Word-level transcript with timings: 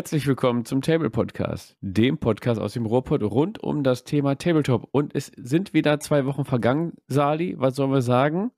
Herzlich 0.00 0.26
willkommen 0.26 0.64
zum 0.64 0.80
Table 0.80 1.10
Podcast, 1.10 1.76
dem 1.82 2.16
Podcast 2.16 2.58
aus 2.58 2.72
dem 2.72 2.86
Ruhrpott 2.86 3.22
rund 3.22 3.62
um 3.62 3.82
das 3.82 4.02
Thema 4.02 4.34
Tabletop. 4.34 4.88
Und 4.92 5.14
es 5.14 5.30
sind 5.36 5.74
wieder 5.74 6.00
zwei 6.00 6.24
Wochen 6.24 6.46
vergangen, 6.46 6.94
Sali. 7.06 7.60
Was 7.60 7.76
sollen 7.76 7.92
wir 7.92 8.00
sagen? 8.00 8.50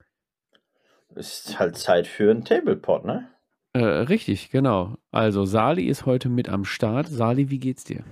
Ist 1.17 1.59
halt 1.59 1.77
Zeit 1.77 2.07
für 2.07 2.31
einen 2.31 2.45
Tablepot, 2.45 3.05
ne? 3.05 3.27
Äh, 3.73 3.81
richtig, 3.81 4.51
genau. 4.51 4.95
Also 5.11 5.45
Sali 5.45 5.89
ist 5.89 6.07
heute 6.07 6.29
mit 6.29 6.49
am 6.49 6.65
Start. 6.65 7.09
Sali, 7.09 7.51
wie 7.51 7.59
geht's 7.59 7.83
dir? 7.83 8.05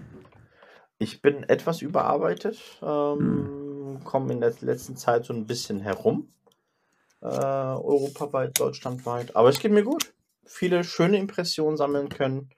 Ich 0.99 1.23
bin 1.23 1.45
etwas 1.45 1.83
überarbeitet, 1.83 2.59
ähm, 2.83 3.99
hm. 3.99 4.01
komme 4.03 4.33
in 4.33 4.41
der 4.41 4.55
letzten 4.61 4.97
Zeit 4.97 5.25
so 5.25 5.33
ein 5.33 5.47
bisschen 5.47 5.79
herum. 5.79 6.33
Äh, 7.23 7.27
europaweit, 7.27 8.59
deutschlandweit. 8.59 9.37
Aber 9.37 9.51
es 9.51 9.61
geht 9.61 9.71
mir 9.71 9.85
gut. 9.85 10.15
Viele 10.45 10.83
schöne 10.83 11.17
Impressionen 11.17 11.77
sammeln 11.77 12.09
können 12.09 12.51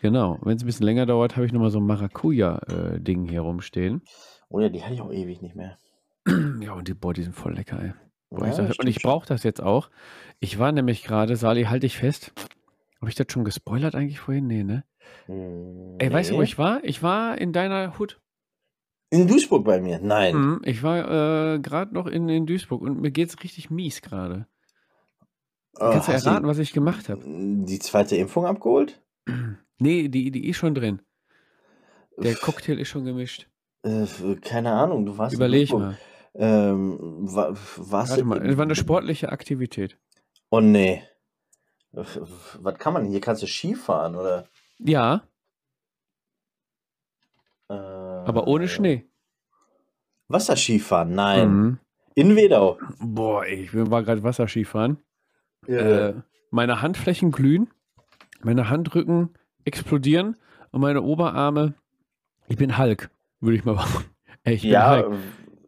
Genau. 0.00 0.38
Wenn 0.42 0.56
es 0.56 0.62
ein 0.62 0.66
bisschen 0.66 0.86
länger 0.86 1.04
dauert, 1.04 1.36
habe 1.36 1.44
ich 1.44 1.52
nochmal 1.52 1.70
so 1.70 1.78
ein 1.78 1.86
Maracuja-Ding 1.86 3.26
äh, 3.26 3.28
hier 3.28 3.42
rumstehen. 3.42 4.02
Oh 4.48 4.60
ja, 4.60 4.70
die 4.70 4.82
hatte 4.82 4.94
ich 4.94 5.00
auch 5.02 5.12
ewig 5.12 5.42
nicht 5.42 5.56
mehr. 5.56 5.76
Ja, 6.60 6.72
und 6.72 6.88
die, 6.88 6.94
boah, 6.94 7.12
die 7.12 7.22
sind 7.22 7.34
voll 7.34 7.54
lecker, 7.54 7.82
ey. 7.82 7.92
Boah, 8.32 8.48
ich 8.48 8.54
sag, 8.54 8.78
und 8.78 8.86
ich 8.86 9.02
brauche 9.02 9.26
das 9.26 9.42
jetzt 9.42 9.62
auch. 9.62 9.90
Ich 10.40 10.58
war 10.58 10.72
nämlich 10.72 11.04
gerade, 11.04 11.36
Sali, 11.36 11.64
halte 11.64 11.86
ich 11.86 11.96
fest. 11.96 12.32
Habe 13.00 13.10
ich 13.10 13.14
das 13.14 13.26
schon 13.30 13.44
gespoilert 13.44 13.94
eigentlich 13.94 14.20
vorhin? 14.20 14.46
Nee, 14.46 14.64
ne? 14.64 14.84
Nee. 15.26 15.96
Ey, 15.98 16.12
weißt 16.12 16.30
du, 16.30 16.36
wo 16.36 16.42
ich 16.42 16.56
war? 16.58 16.82
Ich 16.84 17.02
war 17.02 17.38
in 17.38 17.52
deiner 17.52 17.98
Hut. 17.98 18.20
In 19.10 19.28
Duisburg 19.28 19.64
bei 19.64 19.80
mir? 19.80 19.98
Nein. 20.00 20.34
Mhm, 20.34 20.60
ich 20.64 20.82
war 20.82 21.54
äh, 21.54 21.58
gerade 21.58 21.92
noch 21.92 22.06
in, 22.06 22.28
in 22.28 22.46
Duisburg 22.46 22.80
und 22.80 23.00
mir 23.00 23.10
geht 23.10 23.28
es 23.28 23.42
richtig 23.42 23.70
mies 23.70 24.00
gerade. 24.00 24.46
Oh, 25.74 25.90
Kannst 25.90 26.08
du 26.08 26.12
erraten, 26.12 26.46
was 26.46 26.58
ich 26.58 26.72
gemacht 26.72 27.08
habe? 27.08 27.22
Die 27.24 27.78
zweite 27.78 28.16
Impfung 28.16 28.46
abgeholt? 28.46 29.02
Nee, 29.78 30.06
die, 30.06 30.30
die 30.30 30.48
ist 30.48 30.58
schon 30.58 30.76
drin. 30.76 31.02
Der 32.16 32.36
Cocktail 32.36 32.78
ist 32.78 32.86
schon 32.86 33.04
gemischt. 33.04 33.48
Äh, 33.82 34.06
keine 34.40 34.70
Ahnung, 34.70 35.04
du 35.06 35.18
warst 35.18 35.34
Überleg 35.34 35.72
mal. 35.72 35.98
Ähm, 36.34 36.98
wa 37.00 37.50
was 37.50 38.10
Warte 38.10 38.24
mal, 38.24 38.46
es 38.46 38.56
war 38.56 38.64
eine 38.64 38.74
sportliche 38.74 39.30
Aktivität. 39.30 39.98
Oh 40.50 40.60
nee. 40.60 41.02
Was 41.92 42.78
kann 42.78 42.94
man 42.94 43.04
hier? 43.04 43.20
Kannst 43.20 43.42
du 43.42 43.46
Skifahren 43.46 44.16
oder? 44.16 44.48
Ja. 44.78 45.22
Äh, 47.68 47.74
Aber 47.74 48.46
ohne 48.46 48.68
Schnee. 48.68 49.04
Wasserskifahren? 50.28 51.14
Nein. 51.14 51.48
Mhm. 51.54 51.78
In 52.14 52.36
Wedau. 52.36 52.78
Boah, 52.98 53.46
ich 53.46 53.74
war 53.74 54.02
gerade 54.02 54.22
Wasserskifahren. 54.22 54.98
Ja. 55.66 56.08
Äh, 56.08 56.14
meine 56.50 56.82
Handflächen 56.82 57.30
glühen, 57.30 57.70
meine 58.42 58.68
Handrücken 58.68 59.30
explodieren 59.64 60.36
und 60.70 60.80
meine 60.80 61.02
Oberarme. 61.02 61.74
Ich 62.48 62.56
bin 62.56 62.76
Hulk, 62.76 63.10
würde 63.40 63.56
ich 63.56 63.64
mal 63.64 63.76
sagen. 63.76 64.04
Ey, 64.44 64.54
ich 64.54 64.62
bin 64.62 64.72
ja, 64.72 64.96
Hulk. 64.96 65.18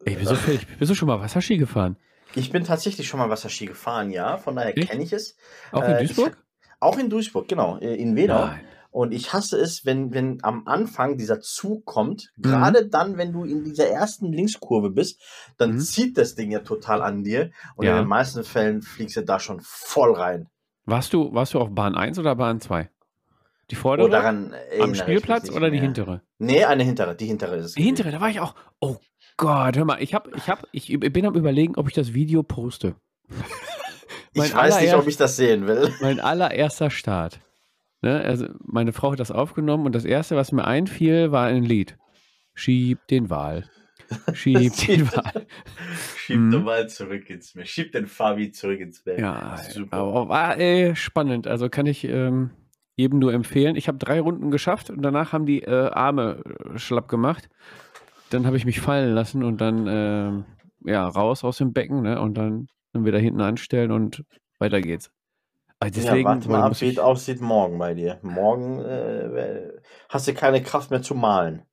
Ey, 0.05 0.15
bist, 0.15 0.31
du, 0.31 0.37
bist 0.79 0.91
du 0.91 0.95
schon 0.95 1.07
mal 1.07 1.19
Wasserski 1.19 1.57
gefahren? 1.57 1.97
Ich 2.35 2.51
bin 2.51 2.63
tatsächlich 2.63 3.07
schon 3.07 3.19
mal 3.19 3.29
Wasserski 3.29 3.65
gefahren, 3.65 4.11
ja. 4.11 4.37
Von 4.37 4.55
daher 4.55 4.73
kenne 4.73 5.03
ich 5.03 5.11
es. 5.11 5.35
Auch 5.71 5.83
in 5.83 5.91
äh, 5.91 5.99
Duisburg? 6.05 6.37
Ich, 6.37 6.69
auch 6.79 6.97
in 6.99 7.09
Duisburg, 7.09 7.47
genau. 7.47 7.77
Äh, 7.79 7.95
in 7.95 8.15
Wedau. 8.15 8.45
Nein. 8.45 8.61
Und 8.91 9.13
ich 9.13 9.33
hasse 9.33 9.57
es, 9.57 9.85
wenn, 9.85 10.13
wenn 10.13 10.37
am 10.43 10.67
Anfang 10.67 11.17
dieser 11.17 11.41
Zug 11.41 11.85
kommt, 11.85 12.31
mhm. 12.37 12.43
gerade 12.43 12.87
dann, 12.87 13.17
wenn 13.17 13.33
du 13.33 13.43
in 13.43 13.63
dieser 13.63 13.87
ersten 13.87 14.31
Linkskurve 14.31 14.91
bist, 14.91 15.21
dann 15.57 15.73
mhm. 15.73 15.79
zieht 15.79 16.17
das 16.17 16.35
Ding 16.35 16.51
ja 16.51 16.59
total 16.59 17.01
an 17.01 17.23
dir. 17.23 17.51
Und 17.75 17.85
ja. 17.85 17.93
in 17.93 18.03
den 18.03 18.07
meisten 18.07 18.43
Fällen 18.43 18.83
fliegst 18.83 19.17
du 19.17 19.21
da 19.21 19.39
schon 19.39 19.59
voll 19.61 20.13
rein. 20.13 20.47
Warst 20.85 21.13
du, 21.13 21.33
warst 21.33 21.55
du 21.55 21.59
auf 21.59 21.71
Bahn 21.71 21.95
1 21.95 22.19
oder 22.19 22.35
Bahn 22.35 22.61
2? 22.61 22.89
Die 23.71 23.75
vordere? 23.75 24.07
Oh, 24.07 24.11
daran 24.11 24.53
am 24.79 24.93
Spielplatz 24.93 25.49
oder 25.49 25.71
die 25.71 25.79
hintere? 25.79 26.21
Nee, 26.37 26.63
eine 26.65 26.83
hintere. 26.83 27.15
Die 27.15 27.25
hintere 27.25 27.55
ist 27.55 27.65
es. 27.65 27.73
Die 27.73 27.81
hintere, 27.81 28.11
da 28.11 28.21
war 28.21 28.29
ich 28.29 28.39
auch. 28.39 28.53
Oh 28.79 28.97
Gott, 29.37 29.75
hör 29.75 29.85
mal, 29.85 30.01
ich 30.01 30.13
hab, 30.13 30.33
ich 30.35 30.49
hab, 30.49 30.67
ich 30.71 30.97
bin 30.99 31.25
am 31.25 31.35
überlegen, 31.35 31.75
ob 31.75 31.87
ich 31.87 31.93
das 31.93 32.13
Video 32.13 32.41
poste. 32.41 32.95
ich 34.33 34.55
weiß 34.55 34.81
nicht, 34.81 34.93
ob 34.93 35.07
ich 35.07 35.17
das 35.17 35.35
sehen 35.35 35.67
will. 35.67 35.93
Mein 36.01 36.19
allererster 36.19 36.89
Start. 36.89 37.41
Ne? 38.01 38.21
Also 38.21 38.47
meine 38.63 38.93
Frau 38.93 39.11
hat 39.11 39.19
das 39.19 39.31
aufgenommen 39.31 39.85
und 39.85 39.95
das 39.95 40.05
erste, 40.05 40.35
was 40.35 40.51
mir 40.51 40.65
einfiel, 40.65 41.31
war 41.31 41.47
ein 41.47 41.63
Lied. 41.63 41.97
Schieb 42.53 42.99
den 43.07 43.29
Wal. 43.29 43.69
Schieb 44.33 44.73
den 44.87 45.11
Wal. 45.11 45.45
Schieb 46.17 46.37
mhm. 46.37 46.51
den 46.51 46.65
Wal 46.65 46.87
zurück 46.87 47.29
ins 47.29 47.55
Meer. 47.55 47.65
Schieb 47.65 47.91
den 47.91 48.05
Fabi 48.05 48.51
zurück 48.51 48.79
ins 48.79 49.03
Bett. 49.03 49.19
Ja, 49.19 49.57
super. 49.57 49.97
Aber 49.97 50.29
war 50.29 50.57
ey, 50.57 50.95
spannend. 50.95 51.47
Also 51.47 51.67
kann 51.67 51.87
ich 51.87 52.05
ähm, 52.05 52.51
jedem 52.95 53.19
nur 53.19 53.33
empfehlen. 53.33 53.75
Ich 53.75 53.89
habe 53.89 53.97
drei 53.97 54.21
Runden 54.21 54.51
geschafft 54.51 54.89
und 54.89 55.01
danach 55.01 55.33
haben 55.33 55.45
die 55.45 55.63
äh, 55.63 55.89
Arme 55.89 56.41
äh, 56.45 56.77
schlapp 56.77 57.09
gemacht 57.09 57.49
dann 58.35 58.45
habe 58.45 58.57
ich 58.57 58.65
mich 58.65 58.81
fallen 58.81 59.13
lassen 59.13 59.43
und 59.43 59.61
dann 59.61 59.87
äh, 59.87 60.91
ja 60.91 61.07
raus 61.07 61.43
aus 61.43 61.57
dem 61.57 61.73
Becken 61.73 62.01
ne? 62.01 62.19
und 62.19 62.35
dann, 62.35 62.67
dann 62.93 63.05
wieder 63.05 63.19
hinten 63.19 63.41
anstellen 63.41 63.91
und 63.91 64.23
weiter 64.59 64.81
geht's. 64.81 65.11
Also 65.79 66.01
deswegen, 66.01 66.27
ja, 66.27 66.35
warte 66.35 66.49
mal 66.49 66.63
ab, 66.63 66.81
wie 66.81 66.89
es 66.89 66.99
aussieht 66.99 67.41
morgen 67.41 67.77
bei 67.77 67.93
dir. 67.93 68.19
Morgen 68.21 68.79
äh, 68.79 69.73
hast 70.09 70.27
du 70.27 70.33
keine 70.33 70.63
Kraft 70.63 70.89
mehr 70.89 71.01
zu 71.01 71.15
malen. 71.15 71.63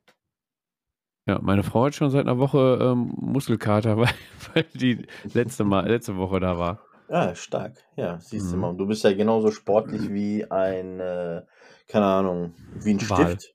Ja, 1.26 1.38
meine 1.40 1.62
Frau 1.62 1.84
hat 1.84 1.94
schon 1.94 2.10
seit 2.10 2.26
einer 2.26 2.38
Woche 2.38 2.78
ähm, 2.80 3.12
Muskelkater, 3.16 3.96
weil, 3.98 4.10
weil 4.54 4.64
die 4.74 5.06
letzte, 5.32 5.64
Mal, 5.64 5.88
letzte 5.88 6.16
Woche 6.16 6.40
da 6.40 6.58
war. 6.58 6.80
Ja, 7.08 7.34
stark. 7.34 7.76
Ja, 7.96 8.18
siehst 8.20 8.46
mhm. 8.46 8.50
du 8.50 8.56
mal. 8.56 8.68
Und 8.70 8.78
du 8.78 8.86
bist 8.86 9.04
ja 9.04 9.12
genauso 9.12 9.50
sportlich 9.50 10.10
wie 10.10 10.50
ein, 10.50 10.98
äh, 10.98 11.42
keine 11.88 12.06
Ahnung, 12.06 12.54
wie 12.74 12.94
ein 12.94 13.10
Wal. 13.10 13.26
Stift. 13.26 13.54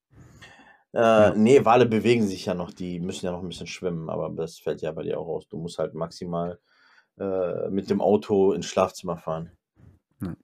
Äh, 0.97 1.01
ja. 1.01 1.33
Nee, 1.35 1.63
Wale 1.63 1.85
bewegen 1.85 2.25
sich 2.25 2.45
ja 2.45 2.53
noch, 2.53 2.71
die 2.71 2.99
müssen 2.99 3.25
ja 3.25 3.31
noch 3.31 3.43
ein 3.43 3.47
bisschen 3.47 3.67
schwimmen, 3.67 4.09
aber 4.09 4.29
das 4.29 4.57
fällt 4.57 4.81
ja 4.81 4.91
bei 4.91 5.03
dir 5.03 5.19
auch 5.19 5.27
aus. 5.27 5.47
Du 5.47 5.57
musst 5.57 5.77
halt 5.77 5.93
maximal 5.93 6.59
äh, 7.19 7.69
mit 7.69 7.89
dem 7.89 8.01
Auto 8.01 8.51
ins 8.51 8.65
Schlafzimmer 8.65 9.17
fahren. 9.17 9.51
Ja. 10.21 10.35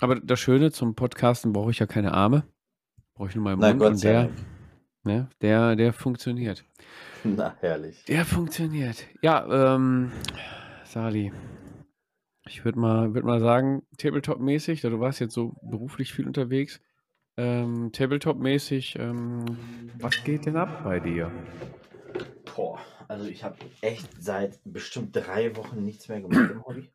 Aber 0.00 0.16
das 0.16 0.40
Schöne 0.40 0.72
zum 0.72 0.94
Podcasten 0.94 1.52
brauche 1.52 1.70
ich 1.70 1.78
ja 1.78 1.86
keine 1.86 2.12
Arme. 2.12 2.44
Brauche 3.14 3.28
ich 3.28 3.34
nur 3.36 3.44
meinen 3.44 3.60
Mund. 3.60 3.78
Gott 3.78 3.92
und 3.92 4.02
der, 4.02 4.30
Ne? 5.06 5.28
Der, 5.40 5.76
der 5.76 5.92
funktioniert. 5.92 6.64
Na, 7.24 7.54
herrlich. 7.60 8.04
Der 8.06 8.24
funktioniert. 8.24 9.06
Ja, 9.22 9.76
ähm, 9.76 10.10
Sali, 10.84 11.32
ich 12.48 12.64
würde 12.64 12.80
mal, 12.80 13.14
würd 13.14 13.24
mal 13.24 13.38
sagen, 13.38 13.82
Tabletop-mäßig, 13.98 14.80
da 14.80 14.90
du 14.90 14.98
warst 14.98 15.20
jetzt 15.20 15.34
so 15.34 15.54
beruflich 15.62 16.12
viel 16.12 16.26
unterwegs, 16.26 16.80
ähm, 17.36 17.90
Tabletop-mäßig, 17.92 18.96
ähm, 18.98 19.44
was 20.00 20.22
geht 20.24 20.46
denn 20.46 20.56
ab 20.56 20.82
bei 20.84 21.00
dir? 21.00 21.30
Boah, 22.54 22.78
also 23.08 23.26
ich 23.26 23.44
habe 23.44 23.56
echt 23.82 24.08
seit 24.18 24.58
bestimmt 24.64 25.14
drei 25.14 25.54
Wochen 25.56 25.84
nichts 25.84 26.08
mehr 26.08 26.20
gemacht 26.20 26.50
im 26.50 26.64
Hobby. 26.64 26.90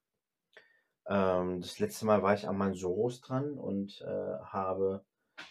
Ähm, 1.08 1.62
das 1.62 1.80
letzte 1.80 2.06
Mal 2.06 2.24
war 2.24 2.34
ich 2.34 2.48
an 2.48 2.58
meinen 2.58 2.74
Soros 2.76 3.22
dran 3.22 3.54
und 3.54 4.02
äh, 4.02 4.40
habe 4.46 5.04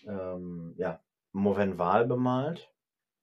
ähm, 0.06 0.75
ja, 0.76 1.00
Movenval 1.32 2.06
bemalt. 2.06 2.72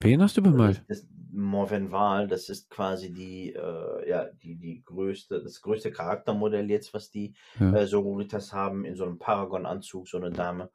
Wen 0.02 0.22
hast 0.22 0.38
du 0.38 0.44
bemalt? 0.44 0.84
Das, 0.88 1.02
das 1.02 1.10
Movenval, 1.32 2.28
das 2.28 2.50
ist 2.50 2.70
quasi 2.70 3.12
die, 3.12 3.54
äh, 3.54 4.10
ja, 4.10 4.26
die, 4.26 4.56
die 4.56 4.84
größte, 4.84 5.42
das 5.42 5.62
größte 5.62 5.92
Charaktermodell 5.92 6.70
jetzt, 6.70 6.94
was 6.94 7.10
die 7.10 7.36
Ja. 7.60 7.74
äh, 7.74 7.88
Sororitas 7.88 8.54
haben, 8.54 8.86
in 8.86 8.96
so 8.96 9.04
einem 9.04 9.18
Paragon-Anzug, 9.18 10.08
so 10.08 10.18
eine 10.18 10.32
Dame. 10.32 10.70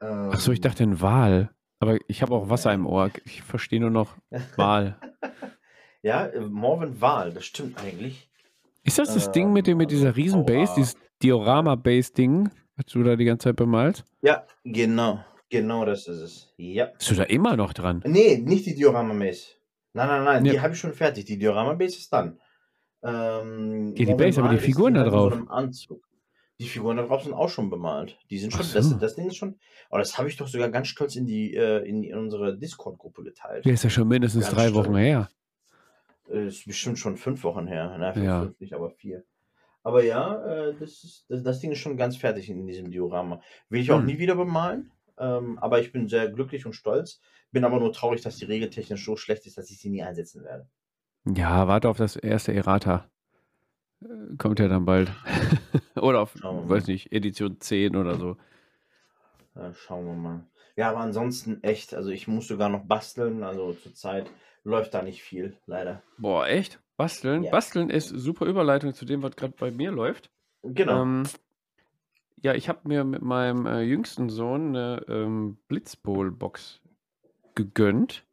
Ach 0.00 0.38
so, 0.40 0.52
ich 0.52 0.58
Ähm, 0.58 0.62
dachte 0.62 0.82
ein 0.84 1.00
Wal. 1.00 1.50
Aber 1.80 1.98
ich 2.08 2.22
habe 2.22 2.34
auch 2.34 2.48
Wasser 2.48 2.72
im 2.72 2.86
Ohr. 2.86 3.10
Ich 3.24 3.42
verstehe 3.42 3.80
nur 3.80 3.90
noch 3.90 4.14
Wal. 4.56 4.98
ja, 6.02 6.26
äh, 6.26 6.40
Morvenval, 6.40 7.32
das 7.32 7.44
stimmt 7.44 7.78
eigentlich. 7.82 8.30
Ist 8.84 8.98
das 8.98 9.14
das 9.14 9.32
Ding 9.32 9.52
mit, 9.52 9.66
dem, 9.66 9.78
mit 9.78 9.90
Ähm, 9.90 9.96
dieser 9.98 10.16
Riesen-Base, 10.16 10.70
Aura. 10.72 10.74
dieses 10.76 10.96
Diorama-Base-Ding, 11.22 12.50
was 12.76 12.86
du 12.86 13.02
da 13.02 13.16
die 13.16 13.24
ganze 13.24 13.44
Zeit 13.48 13.56
bemalst? 13.56 14.04
Ja, 14.22 14.44
genau, 14.64 15.24
genau 15.50 15.84
das 15.84 16.06
ist 16.06 16.20
es. 16.20 16.54
Ja. 16.56 16.86
Bist 16.86 17.10
du 17.10 17.14
da 17.14 17.22
immer 17.24 17.56
noch 17.56 17.72
dran? 17.72 18.02
Nee, 18.06 18.38
nicht 18.38 18.66
die 18.66 18.74
Diorama-Base. 18.74 19.46
Nein, 19.94 20.08
nein, 20.08 20.24
nein, 20.24 20.44
Ja. 20.44 20.52
die 20.52 20.60
habe 20.60 20.74
ich 20.74 20.78
schon 20.80 20.92
fertig. 20.92 21.24
Die 21.24 21.38
Diorama-Base 21.38 21.96
ist 21.98 22.12
dann. 22.12 22.38
Ähm, 23.02 23.94
Ja, 23.96 24.06
die 24.06 24.14
Base, 24.14 24.40
aber 24.42 24.50
die 24.50 24.58
Figuren 24.58 24.94
da 24.94 25.04
drauf. 25.04 25.34
So 25.34 25.46
Anzug. 25.48 26.02
Die 26.60 26.68
Figuren 26.68 26.96
da 26.96 27.02
drauf 27.04 27.24
sind 27.24 27.32
auch 27.34 27.48
schon 27.48 27.68
bemalt. 27.68 28.16
Die 28.30 28.38
sind 28.38 28.52
schon, 28.52 28.60
das, 28.72 28.86
so. 28.90 28.94
das 28.96 29.16
Ding 29.16 29.26
ist 29.26 29.36
schon. 29.36 29.58
Oh, 29.90 29.98
das 29.98 30.16
habe 30.18 30.28
ich 30.28 30.36
doch 30.36 30.46
sogar 30.46 30.68
ganz 30.70 30.86
stolz 30.88 31.16
in 31.16 31.26
die, 31.26 31.54
äh, 31.54 31.78
in, 31.88 32.04
in 32.04 32.16
unsere 32.16 32.56
Discord-Gruppe 32.56 33.24
geteilt. 33.24 33.64
Der 33.64 33.74
ist 33.74 33.82
ja 33.82 33.90
schon 33.90 34.06
mindestens 34.06 34.44
Ganz 34.44 34.54
drei 34.54 34.68
stolz. 34.68 34.86
Wochen 34.86 34.96
her. 34.96 35.28
Äh, 36.30 36.46
Ist 36.46 36.64
bestimmt 36.66 36.98
schon 36.98 37.16
fünf 37.16 37.42
Wochen 37.42 37.66
her. 37.66 37.96
Nein, 37.98 38.14
fünf, 38.14 38.24
Ja. 38.26 38.42
fünf 38.42 38.60
nicht, 38.60 38.72
aber 38.72 38.90
vier. 38.90 39.24
Aber 39.82 40.02
ja, 40.04 40.42
äh, 40.46 40.74
das, 40.78 41.02
ist, 41.04 41.26
das, 41.28 41.42
das 41.42 41.58
Ding 41.60 41.72
ist 41.72 41.78
schon 41.78 41.96
ganz 41.96 42.16
fertig 42.16 42.48
in 42.48 42.66
diesem 42.66 42.90
Diorama. 42.90 43.42
Will 43.68 43.80
ich 43.82 43.90
auch 43.90 43.98
Hm. 43.98 44.06
nie 44.06 44.18
wieder 44.18 44.36
bemalen. 44.36 44.90
Ähm, 45.18 45.58
aber 45.58 45.80
ich 45.80 45.92
bin 45.92 46.08
sehr 46.08 46.28
glücklich 46.30 46.66
und 46.66 46.72
stolz. 46.74 47.20
Bin 47.52 47.64
aber 47.64 47.78
nur 47.78 47.92
traurig, 47.92 48.20
dass 48.22 48.36
die 48.36 48.46
Regel 48.46 48.70
technisch 48.70 49.04
so 49.04 49.16
schlecht 49.16 49.46
ist, 49.46 49.58
dass 49.58 49.70
ich 49.70 49.78
sie 49.78 49.90
nie 49.90 50.02
einsetzen 50.02 50.42
werde. 50.44 50.68
Ja, 51.26 51.66
warte 51.68 51.88
auf 51.88 51.96
das 51.98 52.16
erste 52.16 52.52
Errata. 52.54 53.08
Äh, 54.04 54.36
Kommt 54.36 54.60
ja 54.60 54.68
dann 54.68 54.84
bald. 54.84 55.10
oder 55.96 56.20
auf, 56.20 56.34
weiß 56.42 56.86
nicht, 56.88 57.12
Edition 57.12 57.60
10 57.60 57.96
oder 57.96 58.16
so. 58.16 58.36
Äh, 59.54 59.72
schauen 59.74 60.06
wir 60.06 60.14
mal. 60.14 60.46
Ja, 60.76 60.90
aber 60.90 61.00
ansonsten 61.00 61.62
echt. 61.62 61.94
Also 61.94 62.10
ich 62.10 62.28
muss 62.28 62.48
sogar 62.48 62.68
noch 62.68 62.84
basteln. 62.84 63.42
Also 63.42 63.72
zurzeit 63.72 64.30
läuft 64.64 64.94
da 64.94 65.02
nicht 65.02 65.22
viel, 65.22 65.56
leider. 65.66 66.02
Boah, 66.18 66.46
echt? 66.46 66.80
Basteln? 66.96 67.44
Ja. 67.44 67.50
Basteln 67.50 67.90
ist 67.90 68.08
super 68.08 68.46
Überleitung 68.46 68.94
zu 68.94 69.04
dem, 69.04 69.22
was 69.22 69.36
gerade 69.36 69.54
bei 69.58 69.70
mir 69.70 69.90
läuft. 69.90 70.30
Genau. 70.62 71.02
Ähm, 71.02 71.24
ja, 72.42 72.54
ich 72.54 72.68
habe 72.68 72.80
mir 72.84 73.04
mit 73.04 73.22
meinem 73.22 73.66
äh, 73.66 73.82
jüngsten 73.82 74.28
Sohn 74.28 74.68
eine 74.68 75.04
ähm, 75.08 75.58
Blitzbowl-Box 75.68 76.80
gegönnt. 77.54 78.24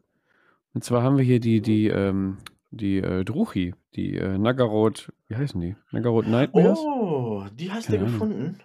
Und 0.74 0.84
zwar 0.84 1.04
haben 1.04 1.18
wir 1.18 1.24
hier 1.24 1.40
die, 1.40 1.62
die, 1.62 1.88
ähm, 1.88 2.38
die 2.72 2.98
äh, 2.98 3.24
Druchi, 3.24 3.74
die 3.96 4.18
äh, 4.18 4.38
Nagaroth, 4.38 5.12
wie 5.28 5.36
heißen 5.36 5.60
die? 5.62 5.76
Nagaroth 5.92 6.28
Nightmares? 6.28 6.80
oh, 6.80 7.46
die 7.54 7.72
hast 7.72 7.90
du 7.92 8.00
gefunden. 8.00 8.58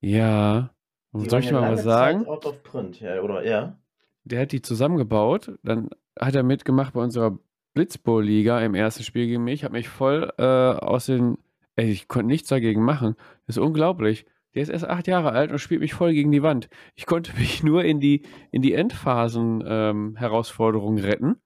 Ja. 0.00 0.70
Die 1.12 1.28
soll 1.28 1.40
ich 1.40 1.52
mal 1.52 1.70
was 1.72 1.84
sagen? 1.84 2.26
Out 2.26 2.44
of 2.44 2.62
print. 2.64 3.00
Ja, 3.00 3.20
oder 3.20 3.44
ja. 3.46 3.78
Der 4.24 4.40
hat 4.42 4.52
die 4.52 4.62
zusammengebaut, 4.62 5.52
dann 5.62 5.90
hat 6.18 6.34
er 6.34 6.42
mitgemacht 6.42 6.94
bei 6.94 7.00
unserer 7.00 7.38
Blitzbowl-Liga 7.74 8.60
im 8.60 8.74
ersten 8.74 9.04
Spiel 9.04 9.26
gegen 9.26 9.44
mich, 9.44 9.64
hat 9.64 9.72
mich 9.72 9.88
voll 9.88 10.32
äh, 10.38 10.42
aus 10.42 11.06
den, 11.06 11.38
ey, 11.76 11.90
ich 11.90 12.08
konnte 12.08 12.26
nichts 12.26 12.48
dagegen 12.48 12.82
machen. 12.82 13.14
Das 13.46 13.56
ist 13.56 13.62
unglaublich. 13.62 14.26
Der 14.54 14.62
ist 14.62 14.68
erst 14.68 14.86
acht 14.88 15.06
Jahre 15.08 15.32
alt 15.32 15.50
und 15.50 15.58
spielt 15.58 15.80
mich 15.80 15.94
voll 15.94 16.12
gegen 16.14 16.30
die 16.32 16.42
Wand. 16.42 16.68
Ich 16.94 17.06
konnte 17.06 17.32
mich 17.38 17.62
nur 17.62 17.84
in 17.84 18.00
die, 18.00 18.22
in 18.50 18.62
die 18.62 18.72
Endphasen-Herausforderung 18.74 20.98
retten, 20.98 21.36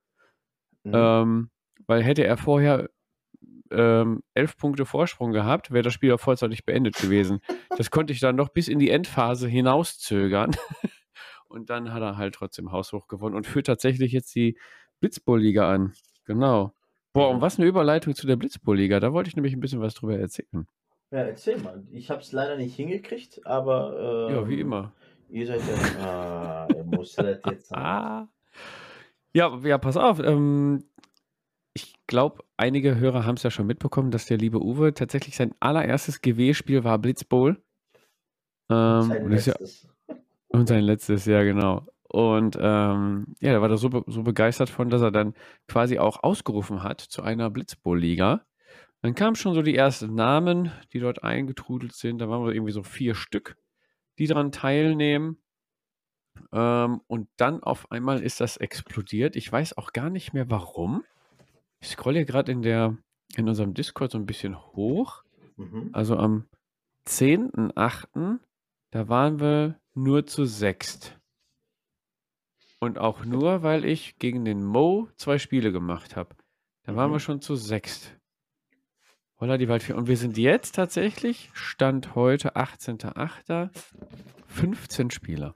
Mhm. 0.84 0.92
ähm, 0.94 1.50
weil 1.88 2.04
hätte 2.04 2.22
er 2.24 2.36
vorher 2.36 2.88
ähm, 3.70 4.22
elf 4.34 4.56
Punkte 4.56 4.86
Vorsprung 4.86 5.32
gehabt, 5.32 5.72
wäre 5.72 5.82
das 5.82 5.92
Spiel 5.92 6.12
auch 6.12 6.20
vollzeitig 6.20 6.64
beendet 6.64 6.96
gewesen. 6.96 7.40
Das 7.76 7.90
konnte 7.90 8.12
ich 8.12 8.20
dann 8.20 8.36
noch 8.36 8.50
bis 8.50 8.68
in 8.68 8.78
die 8.78 8.90
Endphase 8.90 9.48
hinauszögern. 9.48 10.54
Und 11.48 11.70
dann 11.70 11.92
hat 11.92 12.02
er 12.02 12.16
halt 12.16 12.34
trotzdem 12.34 12.72
haushoch 12.72 13.08
gewonnen 13.08 13.34
und 13.34 13.46
führt 13.46 13.66
tatsächlich 13.66 14.12
jetzt 14.12 14.34
die 14.34 14.58
Blitzbowl-Liga 15.00 15.72
an. 15.72 15.94
Genau. 16.26 16.74
Boah, 17.14 17.30
und 17.30 17.40
was 17.40 17.58
eine 17.58 17.66
Überleitung 17.66 18.14
zu 18.14 18.26
der 18.26 18.36
Blitzbowl-Liga. 18.36 19.00
Da 19.00 19.14
wollte 19.14 19.28
ich 19.28 19.36
nämlich 19.36 19.54
ein 19.54 19.60
bisschen 19.60 19.80
was 19.80 19.94
drüber 19.94 20.18
erzählen. 20.18 20.66
Ja, 21.10 21.20
erzähl 21.20 21.56
mal. 21.56 21.82
Ich 21.90 22.10
habe 22.10 22.20
es 22.20 22.32
leider 22.32 22.58
nicht 22.58 22.76
hingekriegt, 22.76 23.46
aber. 23.46 24.28
Ähm, 24.28 24.36
Ja, 24.36 24.48
wie 24.48 24.60
immer. 24.60 24.92
Ihr 25.30 25.46
seid 25.46 25.62
ja. 25.66 26.04
Ah, 26.04 26.68
ihr 26.76 26.84
musstet 26.84 27.40
das 27.42 27.52
jetzt. 27.52 27.74
Ah. 27.74 28.28
Ja, 29.32 29.58
ja, 29.64 29.78
pass 29.78 29.96
auf. 29.96 30.20
Ähm, 30.20 30.84
glaube, 32.08 32.42
einige 32.56 32.96
Hörer 32.96 33.24
haben 33.24 33.36
es 33.36 33.44
ja 33.44 33.50
schon 33.52 33.68
mitbekommen, 33.68 34.10
dass 34.10 34.26
der 34.26 34.38
liebe 34.38 34.60
Uwe 34.60 34.92
tatsächlich 34.92 35.36
sein 35.36 35.54
allererstes 35.60 36.20
GW-Spiel 36.20 36.82
war 36.82 36.98
Blitzbowl. 36.98 37.62
Ähm, 38.70 39.02
Sein 39.02 39.24
und, 39.24 39.32
ist 39.32 39.46
ja, 39.46 39.54
letztes. 39.58 39.88
und 40.48 40.66
sein 40.66 40.82
letztes, 40.82 41.24
ja, 41.26 41.42
genau. 41.44 41.86
Und 42.10 42.56
ähm, 42.60 43.34
ja, 43.40 43.52
da 43.52 43.60
war 43.60 43.70
er 43.70 43.76
so, 43.76 44.02
so 44.06 44.22
begeistert 44.22 44.70
von, 44.70 44.88
dass 44.88 45.02
er 45.02 45.10
dann 45.10 45.34
quasi 45.68 45.98
auch 45.98 46.22
ausgerufen 46.22 46.82
hat 46.82 47.00
zu 47.00 47.22
einer 47.22 47.50
Blitzbowl-Liga. 47.50 48.44
Dann 49.02 49.14
kamen 49.14 49.36
schon 49.36 49.54
so 49.54 49.62
die 49.62 49.76
ersten 49.76 50.14
Namen, 50.14 50.72
die 50.92 51.00
dort 51.00 51.22
eingetrudelt 51.22 51.92
sind. 51.92 52.18
Da 52.18 52.28
waren 52.28 52.44
wir 52.44 52.52
irgendwie 52.52 52.72
so 52.72 52.82
vier 52.82 53.14
Stück, 53.14 53.56
die 54.18 54.26
daran 54.26 54.50
teilnehmen. 54.50 55.38
Ähm, 56.52 57.00
und 57.06 57.28
dann 57.36 57.62
auf 57.62 57.90
einmal 57.92 58.22
ist 58.22 58.40
das 58.40 58.56
explodiert. 58.56 59.36
Ich 59.36 59.50
weiß 59.52 59.76
auch 59.76 59.92
gar 59.92 60.10
nicht 60.10 60.32
mehr 60.32 60.50
warum. 60.50 61.04
Ich 61.80 61.88
scrolle 61.90 62.18
hier 62.18 62.26
gerade 62.26 62.52
in 62.52 62.62
der 62.62 62.96
in 63.36 63.48
unserem 63.48 63.74
Discord 63.74 64.10
so 64.10 64.18
ein 64.18 64.26
bisschen 64.26 64.58
hoch. 64.74 65.22
Mhm. 65.56 65.90
Also 65.92 66.16
am 66.16 66.48
10.8. 67.06 68.38
da 68.90 69.08
waren 69.08 69.40
wir 69.40 69.78
nur 69.94 70.26
zu 70.26 70.44
sechst. 70.44 71.18
Und 72.80 72.98
auch 72.98 73.24
nur, 73.24 73.62
weil 73.62 73.84
ich 73.84 74.16
gegen 74.18 74.44
den 74.44 74.64
Mo 74.64 75.08
zwei 75.16 75.38
Spiele 75.38 75.72
gemacht 75.72 76.16
habe. 76.16 76.36
Da 76.84 76.94
waren 76.96 77.10
Mhm. 77.10 77.14
wir 77.14 77.20
schon 77.20 77.40
zu 77.40 77.56
sechst. 77.56 78.14
Holla 79.40 79.56
die 79.58 79.68
Waldfee. 79.68 79.92
Und 79.92 80.08
wir 80.08 80.16
sind 80.16 80.36
jetzt 80.38 80.74
tatsächlich, 80.74 81.50
Stand 81.54 82.14
heute, 82.14 82.56
18.8., 82.56 83.70
15 84.46 85.10
Spieler. 85.10 85.54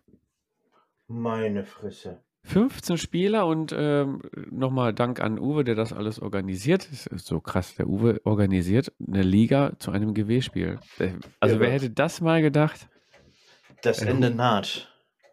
Meine 1.08 1.64
Fresse. 1.64 2.22
15 2.44 2.98
Spieler 2.98 3.46
und 3.46 3.74
ähm, 3.76 4.20
nochmal 4.50 4.92
Dank 4.92 5.20
an 5.20 5.38
Uwe, 5.38 5.62
der 5.64 5.74
das 5.76 5.92
alles 5.92 6.20
organisiert. 6.20 6.88
Es 6.92 7.06
ist 7.06 7.26
so 7.26 7.40
krass, 7.40 7.76
der 7.76 7.86
Uwe 7.88 8.20
organisiert 8.24 8.92
eine 9.06 9.22
Liga 9.22 9.72
zu 9.78 9.92
einem 9.92 10.12
GW-Spiel. 10.12 10.78
Äh, 10.98 11.12
Also 11.40 11.60
wer 11.60 11.68
Irre. 11.68 11.74
hätte 11.74 11.90
das 11.90 12.20
mal 12.20 12.42
gedacht? 12.42 12.88
Das 13.82 14.02
Äh, 14.02 14.10
Ende 14.10 14.30
naht. 14.30 14.88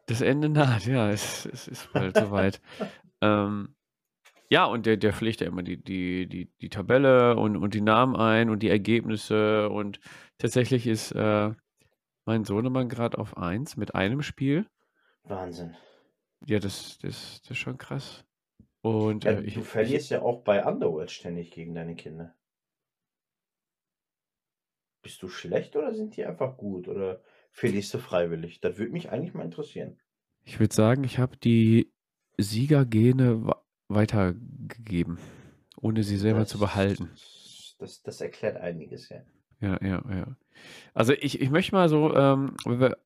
Das 0.06 0.22
Ende 0.22 0.50
naht, 0.50 0.86
ja, 0.86 1.10
es, 1.12 1.46
es 1.46 1.68
ist 1.68 1.92
bald 1.94 2.16
soweit. 2.18 2.62
Ähm, 3.22 3.76
ja, 4.50 4.64
und 4.64 4.86
der, 4.86 4.96
der 4.96 5.12
pflegt 5.12 5.42
ja 5.42 5.48
immer 5.48 5.62
die, 5.62 5.76
die, 5.76 6.26
die, 6.26 6.50
die 6.62 6.70
Tabelle 6.70 7.36
und, 7.36 7.58
und 7.58 7.74
die 7.74 7.82
Namen 7.82 8.16
ein 8.16 8.50
und 8.50 8.64
die 8.64 8.70
Ergebnisse. 8.70 9.68
Und 9.70 10.00
tatsächlich 10.38 10.88
ist 10.88 11.12
äh, 11.12 11.52
mein 12.26 12.46
Sohnemann 12.46 12.88
gerade 12.88 13.18
auf 13.18 13.36
1 13.38 13.76
mit 13.76 13.94
einem 13.94 14.22
Spiel. 14.22 14.66
Wahnsinn. 15.26 15.76
Ja, 16.46 16.60
das, 16.60 16.98
das, 17.00 17.42
das 17.42 17.52
ist 17.52 17.58
schon 17.58 17.78
krass. 17.78 18.26
Und 18.82 19.26
Ja, 19.26 19.32
äh, 19.32 19.42
ich, 19.42 19.54
du 19.54 19.62
ich, 19.62 19.68
verlierst 19.68 20.10
ja 20.12 20.22
auch 20.22 20.44
bei 20.44 20.66
Underworld 20.66 21.12
ständig 21.12 21.52
gegen 21.52 21.74
deine 21.76 21.96
Kinder. 21.96 22.36
Bist 25.02 25.22
du 25.22 25.28
schlecht 25.30 25.76
oder 25.76 25.94
sind 25.94 26.16
die 26.16 26.26
einfach 26.26 26.56
gut? 26.58 26.88
Oder 26.88 27.22
verlierst 27.52 27.94
du 27.94 28.00
freiwillig? 28.00 28.62
Das 28.62 28.78
würde 28.78 28.92
mich 28.92 29.10
eigentlich 29.10 29.34
mal 29.34 29.44
interessieren. 29.44 30.00
ich 30.44 30.60
würde 30.60 30.74
sagen, 30.74 31.04
ich 31.04 31.20
habe 31.20 31.38
die 31.38 31.92
Siegergene 32.38 33.54
weitergegeben, 33.88 35.18
ohne 35.82 36.04
sie 36.04 36.18
selber 36.18 36.46
zu 36.46 36.60
behalten. 36.60 37.10
Das, 37.78 38.02
das 38.04 38.22
erklärt 38.22 38.58
einiges, 38.58 39.10
ja. 39.10 39.22
Ja, 39.62 39.78
ja, 39.82 40.04
ja. 40.10 40.36
Also 40.94 41.14
ich, 41.14 41.42
ich 41.42 41.50
möchte 41.50 41.74
mal 41.76 41.90
so, 41.90 42.14
ähm, 42.16 42.56
wir 42.66 42.98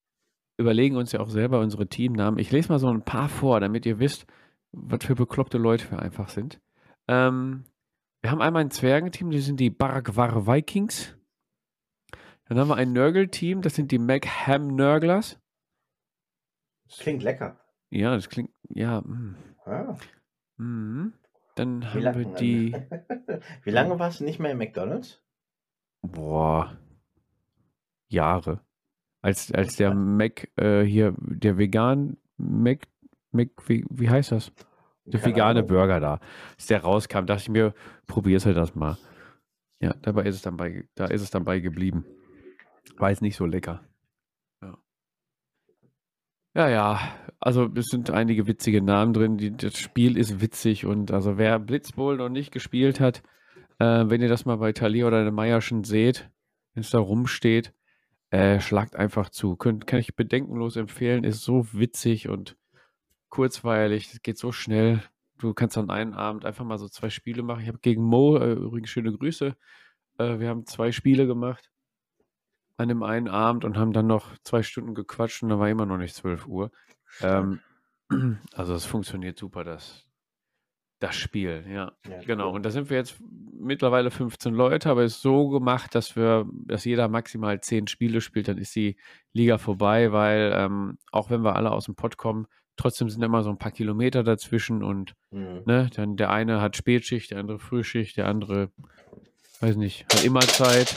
überlegen 0.58 0.96
uns 0.96 1.12
ja 1.12 1.20
auch 1.20 1.30
selber 1.30 1.60
unsere 1.60 1.88
Teamnamen. 1.88 2.40
Ich 2.40 2.52
lese 2.52 2.70
mal 2.70 2.80
so 2.80 2.88
ein 2.88 3.04
paar 3.04 3.30
vor, 3.30 3.60
damit 3.60 3.86
ihr 3.86 4.00
wisst, 4.00 4.26
was 4.72 5.04
für 5.04 5.16
bekloppte 5.16 5.58
Leute 5.58 5.90
wir 5.92 6.00
einfach 6.00 6.30
sind. 6.30 6.60
Ähm, 7.08 7.66
wir 8.22 8.32
haben 8.32 8.42
einmal 8.42 8.62
ein 8.64 8.72
Zwergenteam, 8.72 9.32
die 9.32 9.40
sind 9.40 9.60
die 9.60 9.70
Baragwar 9.70 10.48
Vikings. 10.48 11.18
Dann 12.46 12.60
haben 12.60 12.70
wir 12.70 12.76
ein 12.76 12.94
Nörgel-Team, 12.94 13.62
das 13.62 13.76
sind 13.76 13.92
die 13.92 14.00
Magham 14.00 14.76
Nörglers. 14.76 15.40
Das 16.88 17.00
klingt 17.00 17.24
lecker. 17.24 17.60
Ja, 17.90 18.16
das 18.16 18.30
klingt, 18.30 18.52
ja. 18.70 19.02
mm. 19.02 19.36
Ah. 19.66 19.98
Mhm. 20.58 21.14
Dann 21.56 21.82
Wie, 21.82 21.86
haben 22.06 22.20
wir 22.20 22.34
die, 22.36 22.74
Wie 23.64 23.70
lange 23.70 24.00
warst 24.00 24.20
du 24.20 24.24
nicht 24.24 24.40
mehr 24.40 24.52
im 24.52 24.58
McDonalds? 24.58 25.22
boah, 26.02 26.78
Jahre. 28.08 28.62
Als, 29.24 29.54
als 29.54 29.78
der 29.78 29.96
Mac, 29.96 30.50
äh, 30.58 30.84
hier, 30.84 31.16
der 31.18 31.58
vegan, 31.58 32.18
Mac, 32.36 32.88
Mac, 33.32 33.50
wie, 33.68 33.86
wie 33.90 34.10
heißt 34.10 34.34
das? 34.34 34.52
Der 35.06 35.22
Keine 35.22 35.34
vegane 35.34 35.60
Ahnung. 35.60 35.68
Burger 35.68 36.00
da. 36.02 36.20
Als 36.56 36.68
der 36.68 36.82
rauskam, 36.82 37.26
dachte 37.26 37.44
ich 37.44 37.50
mir, 37.50 37.74
probier's 38.06 38.46
halt 38.46 38.58
das 38.58 38.76
mal. 38.76 38.98
Ja, 39.80 39.96
dabei 40.02 40.24
ist 40.24 40.36
es 40.36 40.42
dann 40.42 40.58
bei, 40.58 40.90
da 40.96 41.06
ist 41.06 41.22
es 41.22 41.32
dann 41.32 41.46
bei 41.46 41.62
geblieben. 41.62 42.06
War 42.98 43.12
jetzt 43.12 43.22
nicht 43.22 43.38
so 43.38 43.46
lecker. 43.46 43.82
Ja. 44.62 44.78
Ja, 46.56 46.70
ja, 46.70 47.00
also 47.40 47.70
es 47.76 47.86
sind 47.86 48.12
einige 48.12 48.46
witzige 48.46 48.82
Namen 48.82 49.14
drin. 49.14 49.38
Die, 49.38 49.56
das 49.56 49.78
Spiel 49.78 50.18
ist 50.18 50.42
witzig 50.42 50.86
und 50.86 51.12
also 51.12 51.38
wer 51.38 51.60
Blitzbowl 51.60 52.18
noch 52.18 52.30
nicht 52.30 52.52
gespielt 52.52 53.00
hat, 53.00 53.24
äh, 53.80 54.04
wenn 54.08 54.22
ihr 54.22 54.30
das 54.30 54.44
mal 54.44 54.58
bei 54.58 54.74
Thalia 54.74 55.08
oder 55.08 55.24
der 55.24 55.32
Meierschen 55.32 55.86
seht, 55.86 56.30
wenn 56.74 56.82
es 56.82 56.90
da 56.90 57.00
rumsteht, 57.00 57.74
äh, 58.34 58.60
schlagt 58.60 58.96
einfach 58.96 59.30
zu. 59.30 59.56
Könnt, 59.56 59.86
kann 59.86 60.00
ich 60.00 60.16
bedenkenlos 60.16 60.76
empfehlen, 60.76 61.24
ist 61.24 61.44
so 61.44 61.72
witzig 61.72 62.30
und 62.30 62.58
kurzweilig, 63.30 64.12
es 64.12 64.24
geht 64.24 64.40
so 64.40 64.52
schnell. 64.52 65.04
Du 65.38 65.54
kannst 65.54 65.78
an 65.78 65.92
einem 65.92 66.14
Abend 66.14 66.44
einfach 66.44 66.66
mal 66.66 66.80
so 66.80 66.90
zwei 66.90 67.12
Spiele 67.12 67.44
machen. 67.44 67.62
Ich 67.62 67.68
habe 67.68 67.78
gegen 67.78 68.02
Mo, 68.02 68.38
äh, 68.38 68.54
übrigens 68.54 68.90
schöne 68.90 69.12
Grüße, 69.14 69.56
äh, 70.18 70.40
wir 70.40 70.50
haben 70.50 70.66
zwei 70.66 70.92
Spiele 70.92 71.28
gemacht 71.28 71.70
an 72.78 72.88
dem 72.88 73.04
einen 73.04 73.28
Abend 73.28 73.66
und 73.66 73.78
haben 73.78 73.94
dann 73.94 74.08
noch 74.08 74.36
zwei 74.44 74.64
Stunden 74.64 74.96
gequatscht 74.96 75.44
und 75.44 75.50
da 75.50 75.60
war 75.60 75.70
immer 75.70 75.86
noch 75.86 76.00
nicht 76.00 76.16
12 76.16 76.48
Uhr. 76.48 76.72
Ähm, 77.22 77.60
also 78.54 78.74
es 78.74 78.86
funktioniert 78.86 79.38
super, 79.38 79.64
das, 79.64 80.08
das 81.04 81.16
Spiel, 81.16 81.64
ja. 81.70 81.92
Ja, 82.10 82.20
Genau, 82.26 82.50
cool. 82.50 82.56
und 82.56 82.64
da 82.66 82.70
sind 82.72 82.90
wir 82.90 82.98
jetzt 82.98 83.16
mittlerweile 83.60 84.10
15 84.12 84.54
Leute, 84.54 84.90
aber 84.90 85.04
es 85.04 85.16
ist 85.16 85.22
so 85.22 85.50
gemacht, 85.50 85.94
dass 85.96 86.16
wir, 86.16 86.46
dass 86.66 86.86
jeder 86.86 87.08
maximal 87.08 87.60
10 87.62 87.88
Spiele 87.88 88.22
spielt, 88.22 88.48
dann 88.48 88.58
ist 88.58 88.76
die 88.76 88.96
Liga 89.34 89.58
vorbei, 89.58 90.12
weil 90.12 90.52
ähm, 90.56 90.98
auch 91.12 91.30
wenn 91.30 91.42
wir 91.44 91.56
alle 91.56 91.72
aus 91.72 91.86
dem 91.86 91.96
Pott 91.96 92.18
kommen, 92.18 92.48
trotzdem 92.76 93.10
sind 93.10 93.22
immer 93.22 93.44
so 93.44 93.50
ein 93.50 93.58
paar 93.58 93.72
Kilometer 93.72 94.24
dazwischen 94.24 94.82
und 94.84 95.14
Mhm. 95.32 95.62
ne, 95.66 95.90
dann 95.96 96.16
der 96.16 96.30
eine 96.32 96.62
hat 96.62 96.76
Spätschicht, 96.78 97.32
der 97.32 97.40
andere 97.40 97.60
Frühschicht, 97.60 98.18
der 98.18 98.28
andere, 98.28 98.70
weiß 99.60 99.76
nicht, 99.78 100.06
hat 100.06 100.24
immer 100.24 100.42
Zeit. 100.42 100.96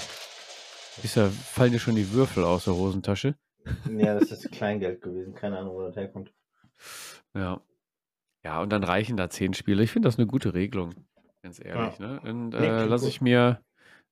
Ist 1.02 1.16
ja, 1.16 1.28
fallen 1.28 1.72
dir 1.72 1.78
schon 1.78 1.94
die 1.96 2.10
Würfel 2.12 2.44
aus 2.44 2.64
der 2.64 2.74
Hosentasche. 2.74 3.34
Ja, 3.90 4.18
das 4.18 4.30
ist 4.30 4.50
Kleingeld 4.52 5.02
gewesen. 5.02 5.34
Keine 5.34 5.58
Ahnung, 5.58 5.74
wo 5.74 5.82
das 5.82 5.96
herkommt. 5.96 6.32
Ja. 7.34 7.60
Ja, 8.46 8.62
und 8.62 8.70
dann 8.70 8.84
reichen 8.84 9.16
da 9.16 9.28
10 9.28 9.54
Spiele. 9.54 9.82
Ich 9.82 9.90
finde 9.90 10.06
das 10.06 10.18
eine 10.18 10.28
gute 10.28 10.54
Regelung, 10.54 10.94
ganz 11.42 11.58
ehrlich. 11.58 11.98
Ne? 11.98 12.20
Und 12.22 12.50
Nee, 12.50 12.56
äh, 12.58 12.76
klingt 12.76 12.90
lasse 12.90 13.08
ich 13.08 13.20
mir 13.20 13.60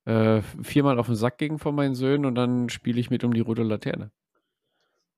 äh, 0.07 0.43
viermal 0.61 0.99
auf 0.99 1.07
den 1.07 1.15
Sack 1.15 1.39
gegen 1.39 1.61
von 1.61 1.73
meinen 1.73 1.95
Söhnen 1.95 2.27
und 2.27 2.35
dann 2.35 2.69
spiele 2.69 2.99
ich 2.99 3.11
mit 3.11 3.23
um 3.23 3.33
die 3.33 3.43
rote 3.43 3.63
Laterne. 3.63 4.11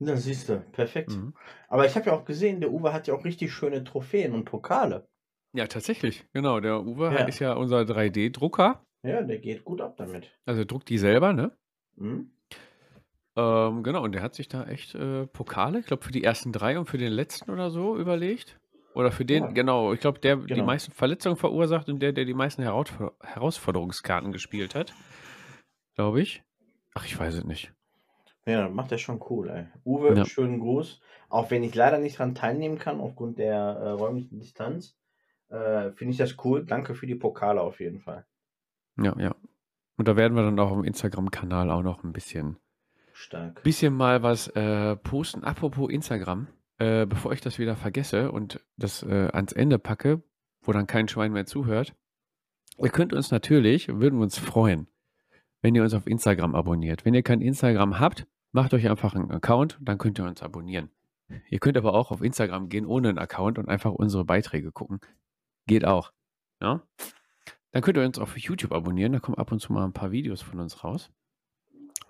Na, 0.01 0.17
siehst 0.17 0.51
du, 0.51 0.61
perfekt. 0.61 1.13
Mhm. 1.13 1.33
Aber 1.69 1.87
ich 1.87 1.97
habe 1.97 2.11
ja 2.11 2.13
auch 2.13 2.27
gesehen, 2.27 2.61
der 2.61 2.71
Uwe 2.71 2.93
hat 2.93 3.07
ja 3.07 3.15
auch 3.15 3.25
richtig 3.25 3.55
schöne 3.55 3.85
Trophäen 3.85 4.35
und 4.35 4.45
Pokale. 4.45 5.09
Ja, 5.55 5.67
tatsächlich. 5.67 6.27
Genau, 6.35 6.61
der 6.61 6.83
Uwe 6.83 7.07
Ja. 7.07 7.25
ist 7.25 7.39
ja 7.39 7.55
unser 7.55 7.87
3D-Drucker. 7.87 8.85
Ja, 9.03 9.23
der 9.23 9.39
geht 9.39 9.65
gut 9.65 9.81
ab 9.81 9.97
damit. 9.97 10.31
Also 10.45 10.61
er 10.61 10.67
druckt 10.67 10.91
die 10.91 10.99
selber, 10.99 11.33
ne? 11.33 11.57
Mhm. 11.95 12.33
Ähm, 13.35 13.83
genau, 13.83 14.03
und 14.03 14.13
der 14.13 14.21
hat 14.21 14.35
sich 14.35 14.49
da 14.49 14.65
echt 14.65 14.95
äh, 14.95 15.27
Pokale, 15.27 15.79
ich 15.79 15.87
glaube, 15.87 16.05
für 16.05 16.13
die 16.13 16.23
ersten 16.23 16.53
drei 16.53 16.79
und 16.79 16.87
für 16.87 16.99
den 16.99 17.13
letzten 17.13 17.51
oder 17.51 17.71
so 17.71 17.97
überlegt. 17.97 18.59
Oder 18.97 19.13
für 19.13 19.25
den, 19.27 19.45
Ja. 19.45 19.51
genau, 19.51 19.93
ich 19.93 20.01
glaube, 20.01 20.19
der 20.21 20.37
die 20.37 20.47
Genau. 20.47 20.65
meisten 20.65 20.91
Verletzungen 20.93 21.37
verursacht 21.37 21.89
und 21.91 22.01
der, 22.01 22.13
der 22.13 22.25
die 22.25 22.35
meisten 22.35 22.63
Herausfor 22.63 23.13
Herausforderungskarten 23.23 24.33
gespielt 24.33 24.75
hat. 24.75 24.95
Glaube 25.95 26.23
ich. 26.23 26.43
Ach, 26.95 27.05
ich 27.05 27.19
weiß 27.19 27.35
es 27.35 27.45
nicht. 27.45 27.73
Ja, 28.47 28.69
macht 28.69 28.93
er 28.93 28.99
schon 28.99 29.21
cool, 29.29 29.51
ey. 29.51 29.67
Uwe, 29.85 30.15
Ja. 30.17 30.25
schönen 30.25 30.61
Gruß. 30.61 31.01
Auch 31.29 31.51
wenn 31.51 31.63
ich 31.63 31.75
leider 31.75 31.99
nicht 31.99 32.19
dran 32.19 32.35
teilnehmen 32.35 32.79
kann, 32.79 33.01
aufgrund 33.01 33.39
der 33.39 33.55
äh, 33.57 33.89
räumlichen 33.91 34.39
Distanz, 34.39 34.97
äh, 35.49 35.91
finde 35.93 36.13
ich 36.13 36.17
das 36.17 36.37
cool. 36.45 36.65
Danke 36.65 36.95
für 36.95 37.07
die 37.07 37.17
Pokale 37.17 37.61
auf 37.61 37.81
jeden 37.81 38.01
Fall. 38.01 38.25
Ja, 38.97 39.15
ja. 39.19 39.35
Und 39.99 40.09
da 40.09 40.17
werden 40.17 40.35
wir 40.37 40.43
dann 40.43 40.59
auch 40.59 40.73
im 40.73 40.85
Instagram-Kanal 40.85 41.71
auch 41.71 41.83
noch 41.83 42.03
ein 42.05 42.13
bisschen, 42.13 42.57
Stark. 43.13 43.63
bisschen 43.63 43.93
mal 43.95 44.23
was 44.23 44.49
äh, 44.49 44.97
posten. 44.97 45.43
Apropos 45.45 45.91
Instagram, 45.91 46.47
äh, 46.79 47.07
bevor 47.07 47.33
ich 47.33 47.41
das 47.41 47.59
wieder 47.59 47.77
vergesse 47.77 48.31
und 48.33 48.61
das 48.77 49.03
äh, 49.03 49.29
ans 49.33 49.53
Ende 49.53 49.79
packe, 49.79 50.23
wo 50.63 50.73
dann 50.73 50.87
kein 50.87 51.09
Schwein 51.09 51.33
mehr 51.33 51.47
zuhört. 51.47 51.95
Ihr 52.79 52.91
könnt 52.91 53.13
uns 53.13 53.31
natürlich, 53.31 53.89
würden 53.89 54.19
wir 54.19 54.25
uns 54.25 54.39
freuen, 54.39 54.89
wenn 55.63 55.75
ihr 55.75 55.83
uns 55.83 55.95
auf 55.95 56.07
Instagram 56.07 56.55
abonniert. 56.55 57.05
Wenn 57.05 57.15
ihr 57.15 57.23
kein 57.23 57.41
Instagram 57.41 57.99
habt, 57.99 58.27
macht 58.53 58.75
euch 58.75 58.89
einfach 58.89 59.15
einen 59.15 59.31
Account, 59.31 59.79
dann 59.81 59.99
könnt 59.99 60.19
ihr 60.19 60.25
uns 60.25 60.43
abonnieren. 60.43 60.91
Ihr 61.49 61.59
könnt 61.59 61.77
aber 61.77 61.95
auch 61.95 62.11
auf 62.11 62.23
Instagram 62.23 62.69
gehen 62.69 62.87
ohne 62.87 63.09
einen 63.09 63.19
Account 63.19 63.59
und 63.59 63.69
einfach 63.69 63.93
unsere 63.93 64.25
Beiträge 64.25 64.71
gucken. 64.71 65.01
Geht 65.67 65.85
auch. 65.85 66.13
Ja? 66.61 66.83
Dann 67.73 67.83
könnt 67.83 67.97
ihr 67.97 68.05
uns 68.05 68.19
auf 68.19 68.39
YouTube 68.39 68.73
abonnieren, 68.73 69.13
da 69.13 69.19
kommen 69.19 69.39
ab 69.39 69.53
und 69.53 69.61
zu 69.61 69.73
mal 69.73 69.85
ein 69.85 69.93
paar 69.93 70.13
Videos 70.13 70.43
von 70.43 70.61
uns 70.61 70.85
raus. 70.85 71.11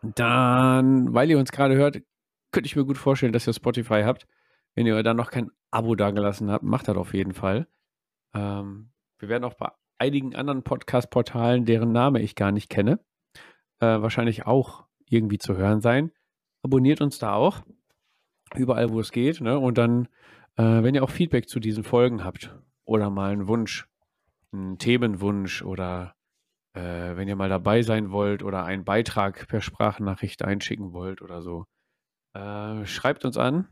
Dann, 0.02 1.14
weil 1.14 1.30
ihr 1.30 1.38
uns 1.38 1.50
gerade 1.50 1.74
hört, 1.74 2.02
könnte 2.52 2.66
ich 2.66 2.76
mir 2.76 2.84
gut 2.84 2.98
vorstellen, 2.98 3.32
dass 3.32 3.46
ihr 3.46 3.52
Spotify 3.52 4.02
habt. 4.04 4.26
Wenn 4.76 4.86
ihr 4.86 5.02
da 5.02 5.14
noch 5.14 5.30
kein 5.30 5.50
Abo 5.70 5.94
dagelassen 5.94 6.50
habt, 6.50 6.62
macht 6.62 6.86
das 6.86 6.96
auf 6.96 7.14
jeden 7.14 7.32
Fall. 7.32 7.66
Ähm, 8.34 8.90
wir 9.18 9.30
werden 9.30 9.44
auch 9.44 9.54
bei 9.54 9.70
einigen 9.98 10.34
anderen 10.36 10.62
Podcast-Portalen, 10.62 11.64
deren 11.64 11.92
Name 11.92 12.20
ich 12.20 12.34
gar 12.34 12.52
nicht 12.52 12.68
kenne, 12.68 13.00
äh, 13.80 13.86
wahrscheinlich 13.86 14.46
auch 14.46 14.84
irgendwie 15.08 15.38
zu 15.38 15.56
hören 15.56 15.80
sein. 15.80 16.12
Abonniert 16.62 17.00
uns 17.00 17.18
da 17.18 17.32
auch. 17.32 17.62
Überall, 18.54 18.90
wo 18.90 19.00
es 19.00 19.12
geht. 19.12 19.40
Ne? 19.40 19.58
Und 19.58 19.78
dann, 19.78 20.08
äh, 20.56 20.82
wenn 20.82 20.94
ihr 20.94 21.02
auch 21.02 21.10
Feedback 21.10 21.48
zu 21.48 21.58
diesen 21.58 21.82
Folgen 21.82 22.22
habt 22.22 22.54
oder 22.84 23.08
mal 23.08 23.32
einen 23.32 23.48
Wunsch, 23.48 23.88
einen 24.52 24.76
Themenwunsch 24.76 25.62
oder 25.62 26.14
äh, 26.74 27.16
wenn 27.16 27.28
ihr 27.28 27.36
mal 27.36 27.48
dabei 27.48 27.80
sein 27.80 28.10
wollt 28.10 28.42
oder 28.42 28.64
einen 28.64 28.84
Beitrag 28.84 29.48
per 29.48 29.62
Sprachnachricht 29.62 30.44
einschicken 30.44 30.92
wollt 30.92 31.22
oder 31.22 31.40
so, 31.40 31.64
äh, 32.34 32.84
schreibt 32.84 33.24
uns 33.24 33.38
an 33.38 33.68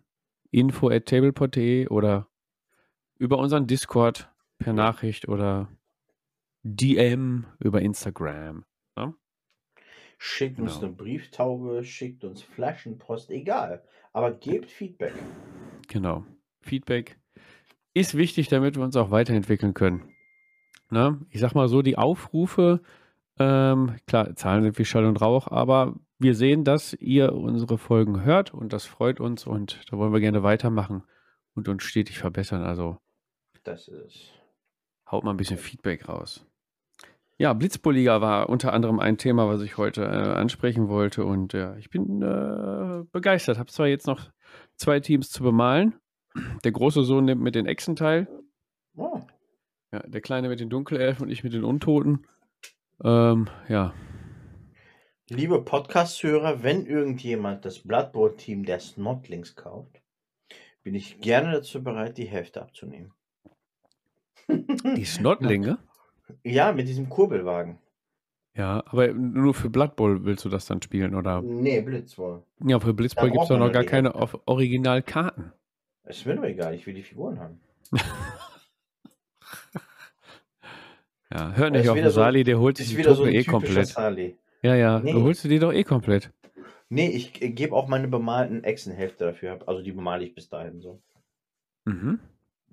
info 0.55 0.89
at 0.91 1.07
tablepot.de 1.07 1.89
oder 1.89 2.29
über 3.19 3.39
unseren 3.39 3.67
Discord 3.67 4.31
per 4.59 4.73
Nachricht 4.73 5.29
oder 5.29 5.69
DM 6.63 7.47
über 7.59 7.83
Instagram. 7.83 8.65
Schickt 10.19 10.59
uns 10.59 10.75
Genau. 10.75 10.87
eine 10.87 10.95
Brieftaube, 10.95 11.85
schickt 11.85 12.25
uns 12.25 12.41
Flaschenpost, 12.43 13.31
egal. 13.31 13.83
Aber 14.13 14.31
gebt 14.33 14.71
Feedback. 14.71 15.13
Genau. 15.89 16.25
Feedback 16.63 17.19
ist 17.93 18.17
wichtig, 18.17 18.49
damit 18.49 18.77
wir 18.77 18.85
uns 18.85 18.97
auch 18.97 19.11
weiterentwickeln 19.11 19.75
können. 19.75 20.09
Ne? 20.91 21.21
Ich 21.31 21.41
sag 21.41 21.55
mal 21.55 21.69
so, 21.69 21.83
die 21.83 21.99
Aufrufe, 21.99 22.81
ähm, 23.39 23.97
klar, 24.07 24.35
Zahlen 24.37 24.63
sind 24.63 24.79
wie 24.79 24.85
Schall 24.85 25.05
und 25.05 25.21
Rauch, 25.21 25.49
aber 25.49 25.95
wir 26.19 26.35
sehen, 26.35 26.65
dass 26.65 26.93
ihr 26.95 27.33
unsere 27.33 27.79
Folgen 27.79 28.25
hört 28.25 28.55
und 28.55 28.73
das 28.73 28.85
freut 28.85 29.21
uns 29.21 29.47
und 29.47 29.81
da 29.91 29.99
wollen 29.99 30.13
wir 30.13 30.21
gerne 30.21 30.43
weitermachen 30.43 31.03
und 31.55 31.69
uns 31.69 31.83
stetig 31.83 32.19
verbessern. 32.19 32.63
Also 32.63 32.99
Das 33.65 33.89
ist. 33.89 34.33
haut 35.11 35.25
mal 35.25 35.31
ein 35.33 35.37
bisschen 35.37 35.59
Feedback 35.59 36.09
raus. 36.09 36.47
Ja, 37.37 37.53
Blitzbulliga 37.53 38.21
war 38.21 38.49
unter 38.49 38.73
anderem 38.73 39.01
ein 39.01 39.19
Thema, 39.19 39.49
was 39.49 39.61
ich 39.63 39.77
heute 39.77 40.05
äh, 40.05 40.07
ansprechen 40.07 40.89
wollte 40.89 41.25
und 41.25 41.53
ja, 41.53 41.77
ich 41.77 41.91
bin 41.91 42.23
äh, 42.23 43.03
begeistert. 43.11 43.59
Habe 43.59 43.71
zwar 43.73 43.89
jetzt 43.89 44.07
noch 44.07 44.31
zwei 44.77 45.01
Teams 45.01 45.31
zu 45.31 45.43
bemalen. 45.43 45.95
Der 46.63 46.71
große 46.73 47.03
Sohn 47.03 47.25
nimmt 47.25 47.43
mit 47.43 47.55
den 47.57 47.67
Echsen 47.67 47.97
teil, 47.97 48.29
Oh, 48.97 49.21
ja, 49.93 49.99
der 50.07 50.21
kleine 50.21 50.49
mit 50.49 50.61
den 50.61 50.71
Dunkelelfen 50.71 51.25
und 51.27 51.31
ich 51.33 51.43
mit 51.43 51.53
den 51.53 51.65
Untoten. 51.65 52.27
Ähm, 53.03 53.49
ja, 53.69 53.93
Liebe 55.31 55.63
Podcast-Hörer, 55.63 56.63
wenn 56.63 56.85
irgendjemand 56.87 57.65
das 57.65 57.79
Blood 57.79 58.13
Bowl-Team 58.13 58.65
der 58.65 58.79
Snotlings 58.81 59.57
kauft, 59.57 60.03
bin 60.83 60.95
ich 60.95 61.21
gerne 61.21 61.53
dazu 61.53 61.83
bereit, 61.83 62.19
die 62.19 62.27
Hälfte 62.27 62.61
abzunehmen. 62.61 63.13
die 64.49 65.05
Snotlinge. 65.07 65.79
Ja, 66.43 66.73
mit 66.73 66.89
diesem 66.89 67.09
Kurbelwagen. 67.09 67.79
Ja, 68.55 68.85
aber 68.87 69.13
nur 69.15 69.55
für 69.55 69.71
Blood 69.71 69.97
Bowl 69.97 70.25
willst 70.25 70.45
du 70.45 70.49
das 70.51 70.67
dann 70.67 70.81
spielen, 70.83 71.15
oder? 71.15 71.41
Nee, 71.43 71.81
Blitzwohl. 71.81 72.43
Ja, 72.61 72.79
für 72.79 72.93
Blitzball 72.95 73.31
gibt 73.31 73.43
es 73.43 73.49
doch 73.49 73.59
noch 73.59 73.73
gar 73.73 73.85
keine 73.85 74.09
Hälfte. 74.11 74.23
Auf- 74.23 74.41
Originalkarten. 74.47 75.53
Ist 76.05 76.27
mir 76.27 76.37
doch 76.37 76.45
egal, 76.45 76.75
ich 76.75 76.87
will 76.87 76.95
die 76.95 77.03
Figuren 77.03 77.41
haben. 77.41 77.61
Ja, 81.33 81.51
hör 81.55 81.71
nicht 81.71 81.89
auf 81.89 81.97
den 81.97 82.05
so, 82.05 82.11
Sali, 82.11 82.45
der 82.45 82.61
holt 82.61 82.77
sich 82.77 82.91
die 82.91 82.99
wieder 82.99 83.15
so 83.15 83.25
Truppe 83.25 83.31
ein 83.31 83.35
eh 83.35 83.45
komplett. 83.45 83.89
Sali. 83.89 84.37
Ja, 84.65 84.75
ja, 84.75 84.99
du 84.99 85.05
Nee, 85.05 85.13
holst 85.13 85.45
dir 85.45 85.49
die 85.49 85.59
doch 85.59 85.73
eh 85.73 85.85
komplett. 85.85 86.33
nee, 86.89 87.09
ich 87.09 87.43
äh, 87.43 87.51
gebe 87.51 87.75
auch 87.77 87.87
meine 87.87 88.09
bemalten 88.09 88.65
Echsenhälfte 88.65 89.25
dafür 89.27 89.53
ab. 89.53 89.65
Also 89.69 89.83
die 89.83 89.93
bemale 89.93 90.25
ich 90.25 90.35
bis 90.35 90.49
dahin 90.49 90.81
so. 90.81 91.03
Mhm. 91.85 92.19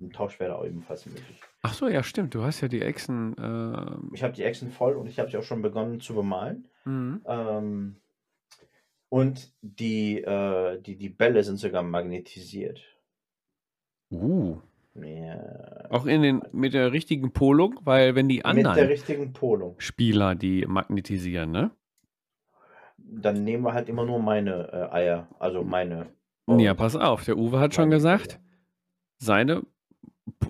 Ein 0.00 0.10
Tausch 0.10 0.40
wäre 0.40 0.56
auch 0.58 0.64
ebenfalls 0.64 1.06
möglich. 1.06 1.38
Ach 1.60 1.74
so, 1.74 1.86
ja, 1.88 2.02
stimmt. 2.02 2.34
Du 2.34 2.42
hast 2.42 2.60
ja 2.62 2.68
die 2.68 2.80
Echsen. 2.82 3.36
ähm, 3.38 4.10
Ich 4.14 4.22
habe 4.22 4.32
die 4.32 4.42
Echsen 4.42 4.70
voll 4.70 4.94
und 4.96 5.06
ich 5.06 5.18
habe 5.18 5.30
sie 5.30 5.36
auch 5.36 5.42
schon 5.44 5.62
begonnen 5.62 6.00
zu 6.00 6.14
bemalen. 6.14 6.66
mhm. 6.84 7.20
Ähm, 7.26 7.96
und 9.10 9.52
die, 9.60 10.22
äh, 10.22 10.80
die, 10.80 10.96
die 10.96 11.10
Bälle 11.10 11.44
sind 11.44 11.58
sogar 11.58 11.82
magnetisiert. 11.82 12.80
Uh. 14.10 14.56
Ja. 14.94 15.86
Auch 15.90 16.06
in 16.06 16.22
den, 16.22 16.42
mit 16.52 16.72
der 16.74 16.92
richtigen 16.92 17.32
Polung, 17.32 17.78
weil 17.84 18.14
wenn 18.14 18.28
die 18.28 18.36
Mit 18.36 18.44
der 18.44 18.50
anderen 18.50 18.86
richtigen 18.88 19.32
Polung. 19.34 19.74
Spieler 19.78 20.34
die 20.34 20.64
magnetisieren, 20.66 21.50
ne? 21.50 21.70
Dann 23.20 23.44
nehmen 23.44 23.64
wir 23.64 23.74
halt 23.74 23.88
immer 23.88 24.04
nur 24.04 24.18
meine 24.20 24.72
äh, 24.72 24.94
Eier. 24.94 25.28
Also 25.38 25.62
meine. 25.64 26.06
Ja, 26.46 26.70
und 26.72 26.76
pass 26.76 26.96
auf, 26.96 27.24
der 27.24 27.36
Uwe 27.36 27.60
hat 27.60 27.74
schon 27.74 27.84
meine 27.84 27.96
gesagt, 27.96 28.32
Eier. 28.34 28.40
seine, 29.18 29.62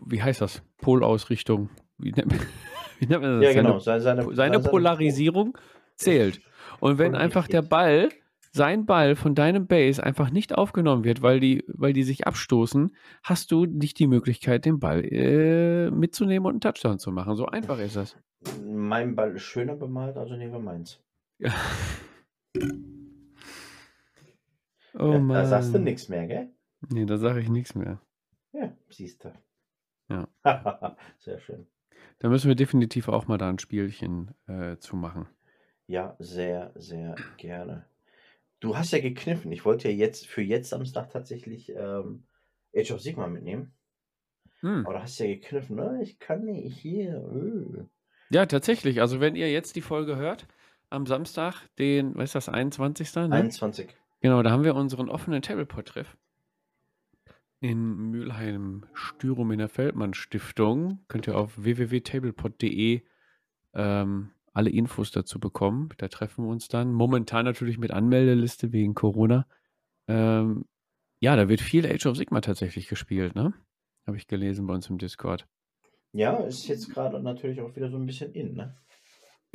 wie 0.06 0.22
heißt 0.22 0.40
das? 0.40 0.62
Polausrichtung. 0.78 1.68
Wie 1.98 2.12
nennt, 2.12 2.32
wie 2.98 3.06
nennt 3.06 3.22
man 3.22 3.40
das? 3.40 3.44
Ja, 3.44 3.52
Seine, 3.52 3.62
genau. 3.68 3.78
Seine, 3.78 4.00
seine, 4.00 4.22
seine 4.22 4.22
seine, 4.22 4.34
seine 4.36 4.60
Po- 4.60 4.70
Polarisierung 4.70 5.58
zählt. 5.96 6.40
Und 6.80 6.98
wenn 6.98 7.14
einfach 7.14 7.46
der. 7.48 7.62
Ball, 7.62 8.08
sein 8.52 8.86
Ball 8.86 9.16
von 9.16 9.34
deinem 9.34 9.66
Base 9.66 10.02
einfach 10.02 10.30
nicht 10.30 10.54
aufgenommen 10.56 11.04
wird, 11.04 11.22
weil 11.22 11.40
die, 11.40 11.64
weil 11.68 11.92
die 11.92 12.02
sich 12.02 12.26
abstoßen, 12.26 12.94
hast 13.22 13.50
du 13.50 13.64
nicht 13.66 13.98
die 13.98 14.06
Möglichkeit, 14.06 14.64
den 14.66 14.78
Ball 14.78 15.04
äh, 15.04 15.90
mitzunehmen 15.90 16.46
und 16.46 16.52
einen 16.52 16.60
Touchdown 16.60 16.98
zu 16.98 17.12
machen. 17.12 17.34
So 17.36 17.46
einfach 17.46 17.78
ist 17.78 17.96
das. 17.96 18.16
Mein 18.64 19.14
Ball 19.16 19.32
ist 19.36 19.42
schöner 19.42 19.74
bemalt, 19.76 20.16
also 20.16 20.34
nehmen 20.36 20.52
wir 20.52 20.58
meins. 20.60 21.00
Ja. 21.38 21.50
Oh 24.94 25.12
Ja, 25.12 25.18
da 25.18 25.46
sagst 25.46 25.68
du 25.70 25.74
Mann. 25.74 25.84
nichts 25.84 26.08
mehr, 26.08 26.26
gell? 26.26 26.50
Nee, 26.90 27.06
da 27.06 27.16
sage 27.16 27.40
ich 27.40 27.48
nichts 27.48 27.74
mehr. 27.74 28.00
Ja, 28.52 28.76
siehst 28.90 29.24
du. 29.24 29.32
Ja. 30.08 30.28
Sehr 31.18 31.38
schön. 31.40 31.66
Da 32.18 32.28
müssen 32.28 32.48
wir 32.48 32.54
definitiv 32.54 33.08
auch 33.08 33.26
mal 33.26 33.38
da 33.38 33.48
ein 33.48 33.58
Spielchen 33.58 34.32
äh, 34.46 34.76
zu 34.78 34.96
machen. 34.96 35.28
Ja, 35.86 36.16
sehr, 36.20 36.72
sehr 36.76 37.16
gerne. 37.36 37.86
Du 38.60 38.76
hast 38.76 38.92
ja 38.92 39.00
gekniffen. 39.00 39.50
Ich 39.52 39.64
wollte 39.64 39.88
ja 39.88 39.94
jetzt 39.94 40.26
für 40.26 40.42
jetzt 40.42 40.70
Samstag 40.70 41.10
tatsächlich 41.10 41.70
ähm, 41.70 42.24
Age 42.76 42.92
of 42.92 43.00
Sigma 43.00 43.26
mitnehmen. 43.26 43.74
Hm. 44.60 44.86
Aber 44.86 44.94
du 44.94 45.02
hast 45.02 45.18
ja 45.18 45.26
gekniffen. 45.26 45.76
Ne? 45.76 45.98
Ich 46.02 46.18
kann 46.18 46.44
nicht 46.44 46.78
hier. 46.78 47.16
Äh. 47.16 47.84
Ja, 48.30 48.46
tatsächlich. 48.46 49.00
Also 49.00 49.20
wenn 49.20 49.34
ihr 49.34 49.50
jetzt 49.50 49.74
die 49.74 49.80
Folge 49.80 50.16
hört, 50.16 50.46
am 50.92 51.06
Samstag, 51.06 51.68
den, 51.78 52.14
was 52.14 52.30
ist 52.30 52.34
das, 52.34 52.48
21. 52.48 53.14
Ne? 53.14 53.22
21. 53.32 53.96
Genau, 54.20 54.42
da 54.42 54.50
haben 54.50 54.64
wir 54.64 54.74
unseren 54.76 55.08
offenen 55.08 55.42
Tableport-Treff 55.42 56.16
in 57.62 58.10
Mülheim 58.10 58.84
Stürum 58.92 59.52
in 59.52 59.58
der 59.58 59.68
Feldmann 59.68 60.14
Stiftung. 60.14 60.98
Könnt 61.06 61.28
ihr 61.28 61.36
auf 61.36 61.62
www.tableport.de 61.62 63.02
ähm, 63.74 64.30
alle 64.52 64.70
Infos 64.70 65.12
dazu 65.12 65.38
bekommen. 65.38 65.90
Da 65.98 66.08
treffen 66.08 66.44
wir 66.44 66.50
uns 66.50 66.66
dann. 66.66 66.92
Momentan 66.92 67.44
natürlich 67.44 67.78
mit 67.78 67.92
Anmeldeliste 67.92 68.72
wegen 68.72 68.94
Corona. 68.94 69.46
Ähm, 70.08 70.64
ja, 71.20 71.36
da 71.36 71.48
wird 71.48 71.60
viel 71.60 71.86
Age 71.86 72.06
of 72.06 72.16
Sigma 72.16 72.40
tatsächlich 72.40 72.88
gespielt, 72.88 73.36
ne? 73.36 73.54
Habe 74.08 74.16
ich 74.16 74.26
gelesen 74.26 74.66
bei 74.66 74.74
uns 74.74 74.90
im 74.90 74.98
Discord. 74.98 75.46
Ja, 76.12 76.38
ist 76.38 76.66
jetzt 76.66 76.92
gerade 76.92 77.20
natürlich 77.20 77.60
auch 77.60 77.76
wieder 77.76 77.88
so 77.88 77.96
ein 77.96 78.06
bisschen 78.06 78.32
in, 78.32 78.54
ne? 78.54 78.76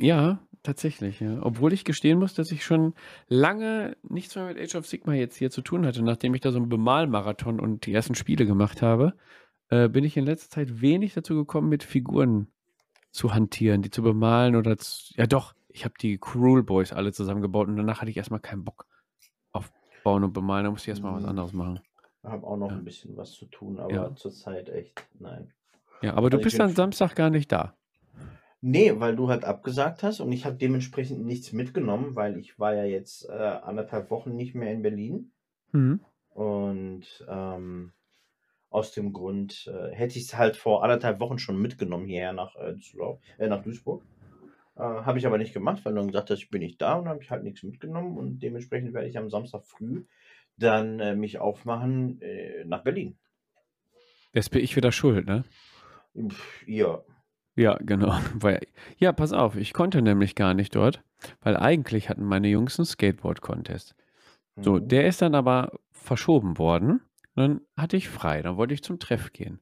Ja, 0.00 0.38
tatsächlich, 0.62 1.20
ja. 1.20 1.40
Obwohl 1.42 1.72
ich 1.72 1.84
gestehen 1.84 2.18
muss, 2.18 2.34
dass 2.34 2.52
ich 2.52 2.64
schon 2.64 2.94
lange 3.28 3.96
nichts 4.02 4.34
mehr 4.36 4.46
mit 4.46 4.58
Age 4.58 4.76
of 4.76 4.86
Sigma 4.86 5.14
jetzt 5.14 5.36
hier 5.36 5.50
zu 5.50 5.60
tun 5.62 5.84
hatte, 5.86 6.02
nachdem 6.02 6.34
ich 6.34 6.40
da 6.40 6.52
so 6.52 6.58
einen 6.58 6.68
Bemalmarathon 6.68 7.58
und 7.60 7.86
die 7.86 7.92
ersten 7.92 8.14
Spiele 8.14 8.46
gemacht 8.46 8.80
habe, 8.82 9.14
äh, 9.70 9.88
bin 9.88 10.04
ich 10.04 10.16
in 10.16 10.24
letzter 10.24 10.50
Zeit 10.50 10.80
wenig 10.80 11.14
dazu 11.14 11.34
gekommen, 11.34 11.68
mit 11.68 11.82
Figuren 11.82 12.48
zu 13.10 13.34
hantieren, 13.34 13.82
die 13.82 13.90
zu 13.90 14.02
bemalen 14.02 14.54
oder 14.54 14.76
zu, 14.78 15.12
ja 15.16 15.26
doch, 15.26 15.54
ich 15.68 15.84
habe 15.84 15.94
die 16.00 16.18
Cruel 16.18 16.62
Boys 16.62 16.92
alle 16.92 17.12
zusammengebaut 17.12 17.68
und 17.68 17.76
danach 17.76 18.00
hatte 18.00 18.10
ich 18.10 18.16
erstmal 18.16 18.40
keinen 18.40 18.64
Bock 18.64 18.86
auf 19.52 19.72
Bauen 20.04 20.24
und 20.24 20.32
Bemalen, 20.32 20.64
da 20.64 20.70
musste 20.70 20.86
ich 20.86 20.90
erstmal 20.90 21.14
was 21.14 21.22
Hm. 21.22 21.30
anderes 21.30 21.52
machen. 21.52 21.80
Ich 22.22 22.30
habe 22.30 22.46
auch 22.46 22.56
noch 22.56 22.70
Ja. 22.70 22.76
ein 22.76 22.84
bisschen 22.84 23.16
was 23.16 23.32
zu 23.32 23.46
tun, 23.46 23.78
aber 23.78 23.94
Ja. 23.94 24.14
zurzeit 24.14 24.68
echt, 24.68 25.06
nein. 25.18 25.52
Ja, 26.02 26.14
aber 26.14 26.30
du 26.30 26.36
Also 26.36 26.48
ich 26.48 26.54
bist 26.54 26.60
am 26.70 26.74
Samstag 26.76 27.14
gar 27.16 27.30
nicht 27.30 27.50
da. 27.50 27.74
Nee, 28.60 28.98
weil 28.98 29.14
du 29.14 29.28
halt 29.28 29.44
abgesagt 29.44 30.02
hast 30.02 30.20
und 30.20 30.32
ich 30.32 30.44
habe 30.44 30.56
dementsprechend 30.56 31.24
nichts 31.24 31.52
mitgenommen, 31.52 32.16
weil 32.16 32.36
ich 32.38 32.58
war 32.58 32.74
ja 32.74 32.84
jetzt 32.84 33.28
äh, 33.28 33.32
anderthalb 33.32 34.10
Wochen 34.10 34.34
nicht 34.34 34.54
mehr 34.54 34.72
in 34.72 34.82
Berlin. 34.82 35.32
Mhm. 35.72 36.00
Und 36.30 37.24
ähm, 37.28 37.92
aus 38.70 38.92
dem 38.92 39.12
Grund 39.12 39.70
äh, 39.72 39.94
hätte 39.94 40.18
ich 40.18 40.24
es 40.24 40.36
halt 40.36 40.56
vor 40.56 40.82
anderthalb 40.82 41.20
Wochen 41.20 41.38
schon 41.38 41.60
mitgenommen 41.60 42.06
hierher 42.06 42.32
nach, 42.32 42.56
äh, 42.56 42.74
Düsseldorf, 42.74 43.20
äh, 43.38 43.48
nach 43.48 43.62
Duisburg. 43.62 44.02
Äh, 44.76 44.82
habe 44.82 45.18
ich 45.18 45.26
aber 45.26 45.38
nicht 45.38 45.54
gemacht, 45.54 45.84
weil 45.84 45.94
dann 45.94 46.08
gesagt 46.08 46.30
hast, 46.30 46.40
ich 46.40 46.50
bin 46.50 46.60
nicht 46.60 46.82
da 46.82 46.94
und 46.94 47.08
habe 47.08 47.22
ich 47.22 47.30
halt 47.30 47.44
nichts 47.44 47.62
mitgenommen 47.62 48.18
und 48.18 48.40
dementsprechend 48.40 48.92
werde 48.92 49.08
ich 49.08 49.18
am 49.18 49.30
Samstag 49.30 49.64
früh 49.64 50.04
dann 50.56 50.98
äh, 50.98 51.14
mich 51.14 51.38
aufmachen 51.38 52.20
nach 52.64 52.82
Berlin. 52.82 53.16
Jetzt 54.32 54.50
bin 54.50 54.62
ich 54.62 54.74
wieder 54.74 54.90
schuld, 54.90 55.26
ne? 55.26 55.44
Pff, 56.16 56.66
ja. 56.66 57.02
Ja, 57.58 57.76
genau. 57.80 58.12
Weil, 58.34 58.60
ja, 58.98 59.12
pass 59.12 59.32
auf, 59.32 59.56
ich 59.56 59.72
konnte 59.72 60.00
nämlich 60.00 60.36
gar 60.36 60.54
nicht 60.54 60.76
dort, 60.76 61.02
weil 61.40 61.56
eigentlich 61.56 62.08
hatten 62.08 62.24
meine 62.24 62.46
Jungs 62.48 62.78
einen 62.78 62.86
Skateboard-Contest. 62.86 63.96
So, 64.60 64.74
Mhm. 64.76 64.88
der 64.88 65.06
ist 65.08 65.20
dann 65.20 65.34
aber 65.34 65.72
verschoben 65.90 66.56
worden. 66.58 67.00
Dann 67.34 67.60
hatte 67.76 67.96
ich 67.96 68.08
frei, 68.08 68.42
dann 68.42 68.56
wollte 68.56 68.74
ich 68.74 68.82
zum 68.84 69.00
Treff 69.00 69.32
gehen. 69.32 69.60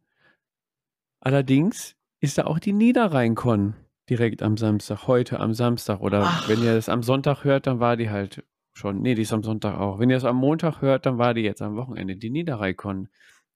Allerdings 1.20 1.96
ist 2.20 2.38
da 2.38 2.44
auch 2.44 2.58
die 2.58 2.72
Niederrhein-Con 2.72 3.74
direkt 4.08 4.42
am 4.42 4.56
Samstag, 4.56 5.06
heute 5.06 5.40
am 5.40 5.54
Samstag. 5.54 6.00
Oder 6.00 6.22
wenn 6.46 6.62
ihr 6.62 6.72
Ach, 6.72 6.76
es 6.76 6.88
am 6.88 7.02
Sonntag 7.02 7.44
hört, 7.44 7.66
dann 7.66 7.80
war 7.80 7.96
die 7.96 8.10
halt 8.10 8.44
schon. 8.74 9.00
Nee, 9.02 9.14
die 9.14 9.22
ist 9.22 9.32
am 9.32 9.42
Sonntag 9.42 9.78
auch. 9.78 9.98
Wenn 9.98 10.10
ihr 10.10 10.16
es 10.18 10.24
am 10.24 10.36
Montag 10.36 10.82
hört, 10.82 11.06
dann 11.06 11.18
war 11.18 11.34
die 11.34 11.40
jetzt 11.42 11.62
am 11.62 11.76
Wochenende, 11.76 12.16
die 12.16 12.30
Niederrhein-Con 12.30 13.08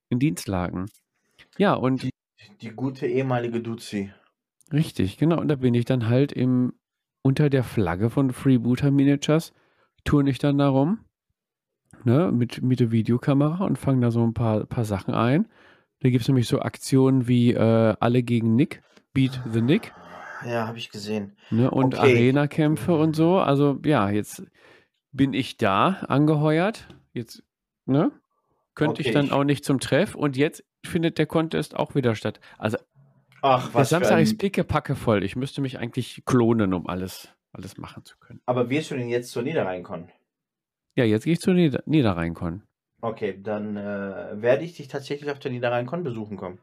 in 0.09 0.19
Dienstlagen. 0.19 0.87
Ja, 1.59 1.75
und 1.75 2.03
die, 2.03 2.11
die 2.61 2.71
gute 2.71 3.07
ehemalige 3.07 3.61
Duzi. 3.61 4.13
Richtig, 4.73 5.19
genau. 5.19 5.41
Und 5.41 5.49
da 5.49 5.57
bin 5.57 5.75
ich 5.75 5.85
dann 5.85 6.09
halt 6.09 6.33
im, 6.33 6.73
unter 7.23 7.51
der 7.51 7.65
Flagge 7.65 8.11
von 8.11 8.33
Freebooter 8.33 8.91
Miniatures, 8.91 9.53
turne 10.05 10.31
ich 10.31 10.39
dann 10.39 10.59
da 10.59 10.69
rum, 10.69 11.01
ne, 12.05 12.31
mit, 12.33 12.63
mit 12.63 12.81
der 12.81 12.91
Videokamera 12.93 13.65
und 13.65 13.79
fange 13.79 14.01
da 14.03 14.11
so 14.11 14.23
ein 14.25 14.35
paar, 14.35 14.65
paar 14.67 14.85
Sachen 14.85 15.15
ein. 15.15 15.49
Da 16.01 16.09
gibt 16.11 16.23
es 16.23 16.29
nämlich 16.29 16.49
so 16.49 16.61
Aktionen 16.61 17.29
wie 17.29 17.53
äh, 17.53 17.95
alle 18.01 18.23
gegen 18.23 18.55
Nick, 18.57 18.83
Beat 19.13 19.41
the 19.45 19.61
Nick, 19.61 19.93
Ja, 20.47 20.67
habe 20.67 20.79
ich 20.79 20.91
gesehen. 20.91 21.37
ne, 21.51 21.71
und 21.71 21.95
Okay. 21.95 22.13
Arena-Kämpfe 22.13 22.95
und 22.97 23.15
so. 23.17 23.39
Also 23.39 23.79
ja, 23.85 24.11
jetzt 24.11 24.45
bin 25.13 25.33
ich 25.35 25.57
da 25.57 25.89
angeheuert. 26.09 26.89
Jetzt, 27.13 27.43
ne, 27.87 28.13
könnte 28.75 29.01
ich 29.03 29.09
Okay, 29.09 29.15
dann 29.15 29.27
ich. 29.27 29.33
auch 29.33 29.45
nicht 29.45 29.65
zum 29.65 29.81
Treff 29.81 30.15
und 30.15 30.37
jetzt 30.37 30.65
findet 30.87 31.19
der 31.19 31.27
Contest 31.27 31.77
auch 31.77 31.95
wieder 31.95 32.15
statt. 32.15 32.41
Also 32.59 32.79
Ach, 33.43 33.71
was 33.73 33.89
für 33.89 33.95
Samstag 33.97 34.21
ist 34.21 34.33
ein. 34.33 34.39
pickepacke 34.39 34.95
voll. 34.97 35.23
Ich 35.25 35.37
müsste 35.37 35.61
mich 35.61 35.79
eigentlich 35.79 36.23
klonen, 36.27 36.75
um 36.75 36.87
alles, 36.87 37.29
alles 37.53 37.77
machen 37.79 38.05
zu 38.05 38.17
können. 38.19 38.41
Aber 38.47 38.69
wirst 38.71 38.91
du 38.91 38.97
denn 38.97 39.09
jetzt 39.09 39.31
zur 39.31 39.43
Niederrhein-Con? 39.43 40.09
Ja, 40.97 41.05
jetzt 41.05 41.25
gehe 41.25 41.33
ich 41.35 41.41
zur 41.41 41.55
Nieder 41.55 41.83
Niederrhein-Con. 41.87 42.63
Okay, 43.01 43.41
dann 43.43 43.77
äh, 43.77 44.43
werde 44.43 44.65
ich 44.65 44.75
dich 44.77 44.89
tatsächlich 44.89 45.31
auf 45.31 45.39
der 45.39 45.51
Niederrhein-Con 45.51 46.03
besuchen 46.03 46.37
kommen. 46.37 46.59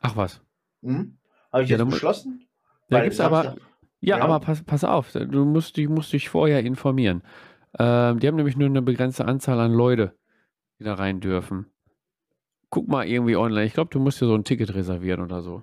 Ach 0.00 0.16
was. 0.16 0.40
Hm? 0.82 1.18
Habe 1.52 1.64
ich 1.64 1.70
Ja, 1.70 1.78
jetzt 1.78 1.88
beschlossen? 1.90 2.46
da 2.88 3.02
gibt's 3.02 3.18
aber, 3.20 3.42
Samstag. 3.42 3.62
ja, 4.00 4.18
aber 4.20 4.34
Ja? 4.34 4.38
pass, 4.38 4.62
pass 4.62 4.84
auf, 4.84 5.12
du 5.12 5.44
musst, 5.44 5.76
dich- 5.76 5.88
musst 5.88 6.12
dich 6.12 6.28
vorher 6.28 6.60
informieren. 6.60 7.22
Ähm, 7.78 8.20
die 8.20 8.28
haben 8.28 8.36
nämlich 8.36 8.56
nur 8.56 8.68
eine 8.68 8.82
begrenzte 8.82 9.24
Anzahl 9.24 9.58
an 9.58 9.72
Leute, 9.72 10.14
die 10.78 10.84
da 10.84 10.94
rein 10.94 11.20
dürfen. 11.20 11.66
Guck 12.70 12.86
mal 12.88 13.06
irgendwie 13.06 13.36
online. 13.36 13.64
Ich 13.66 13.72
glaube, 13.74 13.90
du 13.90 13.98
musst 13.98 14.20
dir 14.20 14.26
so 14.26 14.34
ein 14.34 14.44
Ticket 14.44 14.74
reservieren 14.74 15.20
oder 15.22 15.42
so. 15.42 15.62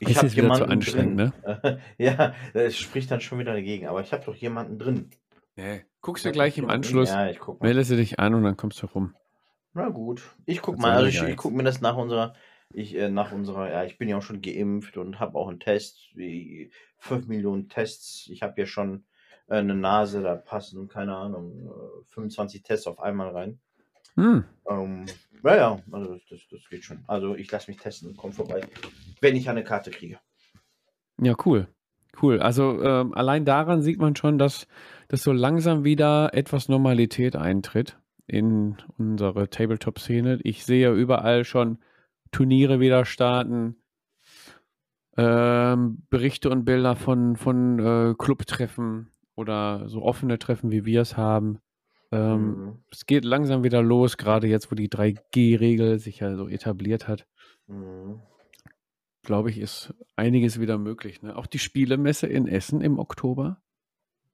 Ich 0.00 0.10
Ist 0.10 0.16
habe 0.18 0.26
jetzt 0.28 0.36
wieder 0.36 0.48
zu 0.54 0.54
jemanden 0.60 0.70
anstrengend, 0.72 1.20
drin. 1.20 1.32
ne? 1.62 1.80
ja, 1.98 2.34
das 2.54 2.76
spricht 2.76 3.10
dann 3.10 3.20
schon 3.20 3.38
wieder 3.38 3.52
dagegen. 3.52 3.86
Aber 3.88 4.00
ich 4.00 4.12
habe 4.12 4.24
doch 4.24 4.34
jemanden 4.34 4.78
drin. 4.78 5.10
Nee. 5.56 5.84
Guckst 6.00 6.24
du 6.24 6.30
gleich 6.30 6.56
im. 6.58 6.70
Anschluss, 6.70 7.10
Ja, 7.10 7.28
ich 7.28 7.40
guck 7.40 7.60
mal. 7.60 7.66
meldest 7.66 7.90
du 7.90 7.96
dich 7.96 8.18
an 8.20 8.34
und 8.34 8.44
dann 8.44 8.56
kommst 8.56 8.80
du 8.82 8.86
rum. 8.86 9.14
Na 9.74 9.88
gut. 9.88 10.22
Ich 10.46 10.62
guck 10.62 10.78
mal. 10.78 10.92
Also 10.92 11.08
ich, 11.08 11.20
ich 11.22 11.36
guck 11.36 11.52
mir 11.52 11.64
das 11.64 11.80
nach 11.80 11.96
unserer. 11.96 12.34
Ich, 12.72 12.94
äh, 12.94 13.08
nach 13.10 13.32
unserer, 13.32 13.70
ja, 13.70 13.84
ich 13.84 13.96
bin 13.96 14.08
ja 14.08 14.18
auch 14.18 14.22
schon 14.22 14.42
geimpft 14.42 14.98
und 14.98 15.18
habe 15.20 15.38
auch 15.38 15.48
einen 15.48 15.58
Test, 15.58 16.10
wie 16.14 16.70
5 16.98 17.26
Millionen 17.26 17.68
Tests. 17.70 18.28
Ich 18.30 18.42
habe 18.42 18.60
ja 18.60 18.66
schon 18.66 19.04
äh, 19.48 19.56
eine 19.56 19.74
Nase, 19.74 20.22
da 20.22 20.36
passen, 20.36 20.86
keine 20.86 21.16
Ahnung, 21.16 21.66
äh, 21.66 22.04
25 22.12 22.62
Tests 22.62 22.86
auf 22.86 23.00
einmal 23.00 23.30
rein. 23.30 23.58
Hm. 24.18 24.44
Ähm, 24.68 25.06
Ja, 25.44 25.56
ja, 25.56 25.78
also 25.92 26.14
das, 26.14 26.22
das, 26.28 26.40
das 26.50 26.68
geht 26.68 26.84
schon. 26.84 27.04
Also 27.06 27.36
ich 27.36 27.50
lasse 27.50 27.70
mich 27.70 27.80
testen 27.80 28.10
und 28.10 28.16
komme 28.16 28.32
vorbei, 28.32 28.62
wenn 29.20 29.36
ich 29.36 29.48
eine 29.48 29.62
Karte 29.62 29.90
kriege. 29.90 30.18
Ja, 31.20 31.34
cool. 31.46 31.68
Cool. 32.20 32.40
Also 32.40 32.82
ähm, 32.82 33.14
allein 33.14 33.44
daran 33.44 33.80
sieht 33.80 34.00
man 34.00 34.16
schon, 34.16 34.38
dass, 34.38 34.66
dass 35.06 35.22
so 35.22 35.32
langsam 35.32 35.84
wieder 35.84 36.34
etwas 36.34 36.68
Normalität 36.68 37.36
eintritt 37.36 37.96
in 38.26 38.76
unsere 38.98 39.48
Tabletop-Szene. 39.48 40.40
Ich 40.42 40.64
sehe 40.64 40.92
überall 40.92 41.44
schon 41.44 41.78
Turniere 42.32 42.80
wieder 42.80 43.04
starten, 43.04 43.76
ähm, 45.16 46.02
Berichte 46.10 46.50
und 46.50 46.64
Bilder 46.64 46.96
von, 46.96 47.36
von 47.36 47.78
äh, 47.78 48.14
Clubtreffen 48.18 49.12
oder 49.36 49.88
so 49.88 50.02
offene 50.02 50.40
Treffen, 50.40 50.72
wie 50.72 50.84
wir 50.84 51.02
es 51.02 51.16
haben. 51.16 51.60
Ähm, 52.10 52.46
Mhm. 52.46 52.78
Es 52.90 53.06
geht 53.06 53.24
langsam 53.24 53.62
wieder 53.64 53.82
los, 53.82 54.16
gerade 54.16 54.46
jetzt, 54.46 54.70
wo 54.70 54.74
die 54.74 54.88
3G-Regel 54.88 55.98
sich 55.98 56.20
ja 56.20 56.34
so 56.36 56.48
etabliert 56.48 57.06
hat. 57.08 57.26
Mhm. 57.66 58.20
Glaube 59.22 59.50
ich, 59.50 59.58
ist 59.58 59.92
einiges 60.16 60.58
wieder 60.58 60.78
möglich. 60.78 61.22
Ne? 61.22 61.36
Auch 61.36 61.46
die 61.46 61.58
Spielemesse 61.58 62.26
in 62.26 62.46
Essen 62.46 62.80
im 62.80 62.98
Oktober, 62.98 63.60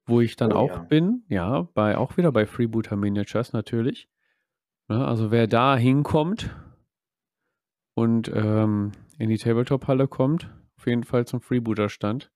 wo 0.05 0.21
ich 0.21 0.35
dann 0.35 0.53
Oh 0.53 0.57
auch 0.57 0.69
ja. 0.69 0.83
bin, 0.83 1.23
ja, 1.27 1.63
bei, 1.73 1.97
auch 1.97 2.15
wieder 2.17 2.31
bei 2.31 2.45
Freebooter 2.45 2.95
Miniatures 2.95 3.51
natürlich. 3.51 4.07
Ne? 4.87 5.05
Also 5.05 5.31
wer 5.31 5.47
da 5.47 5.75
hinkommt 5.75 6.55
und 7.93 8.31
ähm, 8.33 8.91
in 9.17 9.29
die 9.29 9.37
Tabletop-Halle 9.37 10.07
kommt, 10.07 10.49
auf 10.77 10.87
jeden 10.87 11.03
Fall 11.03 11.25
zum 11.25 11.41
Freebooter-Stand. 11.41 12.31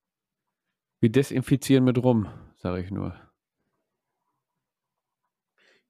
Wir 1.00 1.10
desinfizieren 1.10 1.84
mit 1.84 2.02
rum, 2.02 2.28
sage 2.56 2.82
ich 2.82 2.90
nur. 2.90 3.14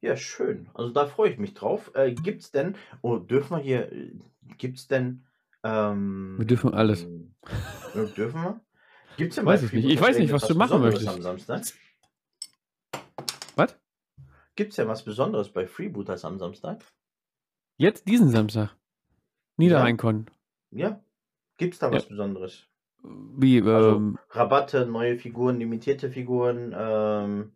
Ja, 0.00 0.16
schön. 0.16 0.68
Also 0.74 0.92
da 0.92 1.06
freue 1.06 1.30
ich 1.30 1.38
mich 1.38 1.54
drauf. 1.54 1.90
Äh, 1.94 2.12
gibt's 2.12 2.50
denn, 2.50 2.76
oh, 3.02 3.18
dürfen 3.18 3.56
wir 3.56 3.62
hier, 3.62 3.92
äh, 3.92 4.12
gibt's 4.56 4.88
denn, 4.88 5.26
ähm, 5.62 6.36
Wir 6.38 6.46
dürfen 6.46 6.72
alles. 6.72 7.04
äh, 7.94 8.06
dürfen 8.16 8.42
wir? 8.42 8.60
Gibt's 9.16 9.36
denn 9.36 9.44
Weiß 9.44 9.62
ich 9.62 9.72
nicht. 9.72 9.84
Ich 9.86 10.00
weiß 10.00 10.18
nicht, 10.18 10.32
was 10.32 10.46
du 10.46 10.54
machen 10.54 10.80
möchtest. 10.80 11.08
am 11.08 11.20
Samstag? 11.20 11.64
Was? 13.56 13.76
Gibt's 14.56 14.76
denn 14.76 14.88
was 14.88 15.04
Besonderes 15.04 15.52
bei 15.52 15.66
Freebooters 15.66 16.24
am 16.24 16.38
Samstag? 16.38 16.82
Jetzt 17.76 18.08
diesen 18.08 18.30
Samstag. 18.30 18.74
Niederrheinkon. 19.56 20.26
Ja. 20.70 21.02
Gibt's 21.58 21.78
da 21.78 21.88
Ja. 21.88 21.94
was 21.94 22.06
Besonderes? 22.06 22.66
Wie, 23.02 23.60
Also- 23.60 23.96
ähm, 23.96 24.18
Rabatte, 24.30 24.86
neue 24.86 25.18
Figuren, 25.18 25.58
limitierte 25.58 26.10
Figuren, 26.10 26.74
ähm, 26.76 27.52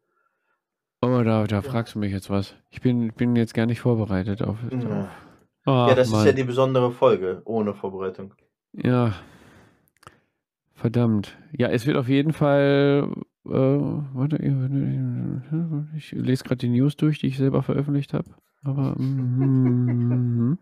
oh, 1.07 1.23
da, 1.23 1.45
da 1.45 1.63
fragst 1.63 1.95
du 1.95 1.99
mich 1.99 2.13
jetzt 2.13 2.31
was. 2.31 2.55
Ich 2.71 2.81
bin, 2.81 3.13
bin 3.13 3.37
jetzt 3.37 3.55
gar 3.55 3.67
nicht 3.67 3.81
vorbereitet 3.81 4.43
auf. 4.43 4.59
Ja. 4.71 5.01
auf 5.03 5.09
Ach, 5.67 5.89
ja, 5.89 5.95
das 5.95 6.11
Mann. 6.11 6.21
ist 6.21 6.27
ja 6.27 6.33
die 6.33 6.45
besondere 6.45 6.91
Folge, 6.93 7.43
ohne 7.45 7.75
Vorbereitung. 7.75 8.35
Ja. 8.73 9.15
Verdammt. 10.75 11.39
Ja, 11.57 11.69
es 11.69 11.87
wird 11.87 11.97
auf 11.97 12.09
jeden 12.09 12.33
Fall. 12.33 13.09
Äh, 13.47 13.51
warte, 13.51 14.37
ich 15.97 16.13
lese 16.13 16.45
gerade 16.45 16.59
die 16.59 16.69
News 16.69 16.97
durch, 16.97 17.19
die 17.19 17.29
ich 17.29 17.39
selber 17.39 17.63
veröffentlicht 17.63 18.13
habe. 18.13 18.31
Aber. 18.63 18.95
Mm, 19.05 20.59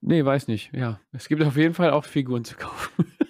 nee, 0.00 0.24
weiß 0.24 0.48
nicht. 0.48 0.72
Ja, 0.74 1.00
es 1.12 1.28
gibt 1.28 1.42
auf 1.42 1.56
jeden 1.56 1.74
Fall 1.74 1.90
auch 1.90 2.04
Figuren 2.04 2.44
zu 2.44 2.56
kaufen. 2.56 3.06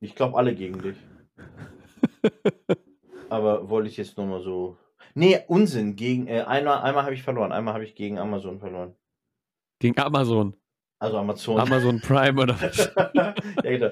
ich 0.00 0.14
glaube, 0.14 0.36
alle 0.36 0.54
gegen 0.54 0.82
dich. 0.82 0.96
Aber 3.30 3.70
wollte 3.70 3.88
ich 3.88 3.96
jetzt 3.96 4.18
nur 4.18 4.26
mal 4.26 4.40
so. 4.42 4.76
Nee, 5.14 5.40
Unsinn. 5.46 5.96
Gegen, 5.96 6.26
äh, 6.26 6.42
einmal 6.42 6.82
einmal 6.82 7.04
habe 7.04 7.14
ich 7.14 7.22
verloren. 7.22 7.52
Einmal 7.52 7.74
habe 7.74 7.84
ich 7.84 7.94
gegen 7.94 8.18
Amazon 8.18 8.58
verloren. 8.58 8.94
Gegen 9.78 9.98
Amazon. 9.98 10.54
Also 10.98 11.18
Amazon. 11.18 11.58
Amazon 11.58 12.00
Prime 12.00 12.40
oder 12.40 12.60
was? 12.60 12.92
ja, 13.14 13.34
genau. 13.62 13.90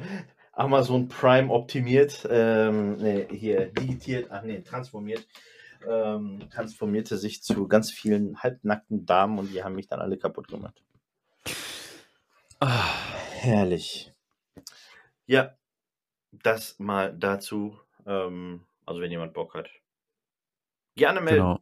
Amazon 0.52 1.08
Prime 1.08 1.50
optimiert, 1.50 2.28
ähm, 2.30 2.96
nee, 2.96 3.26
hier 3.30 3.66
digitiert, 3.66 4.30
ach 4.30 4.42
nee, 4.42 4.60
transformiert, 4.60 5.26
ähm, 5.88 6.48
transformierte 6.50 7.16
sich 7.18 7.42
zu 7.42 7.68
ganz 7.68 7.90
vielen 7.90 8.42
halbnackten 8.42 9.06
Damen 9.06 9.38
und 9.38 9.52
die 9.52 9.62
haben 9.62 9.74
mich 9.74 9.88
dann 9.88 10.00
alle 10.00 10.18
kaputt 10.18 10.48
gemacht. 10.48 10.82
Ah, 12.60 12.92
Herrlich. 13.42 14.12
Ja, 15.26 15.56
das 16.30 16.78
mal 16.78 17.12
dazu. 17.12 17.76
Ähm, 18.06 18.60
also 18.86 19.00
wenn 19.00 19.10
jemand 19.10 19.32
Bock 19.32 19.54
hat. 19.54 19.68
Gerne 20.94 21.20
melden. 21.20 21.38
genau. 21.38 21.60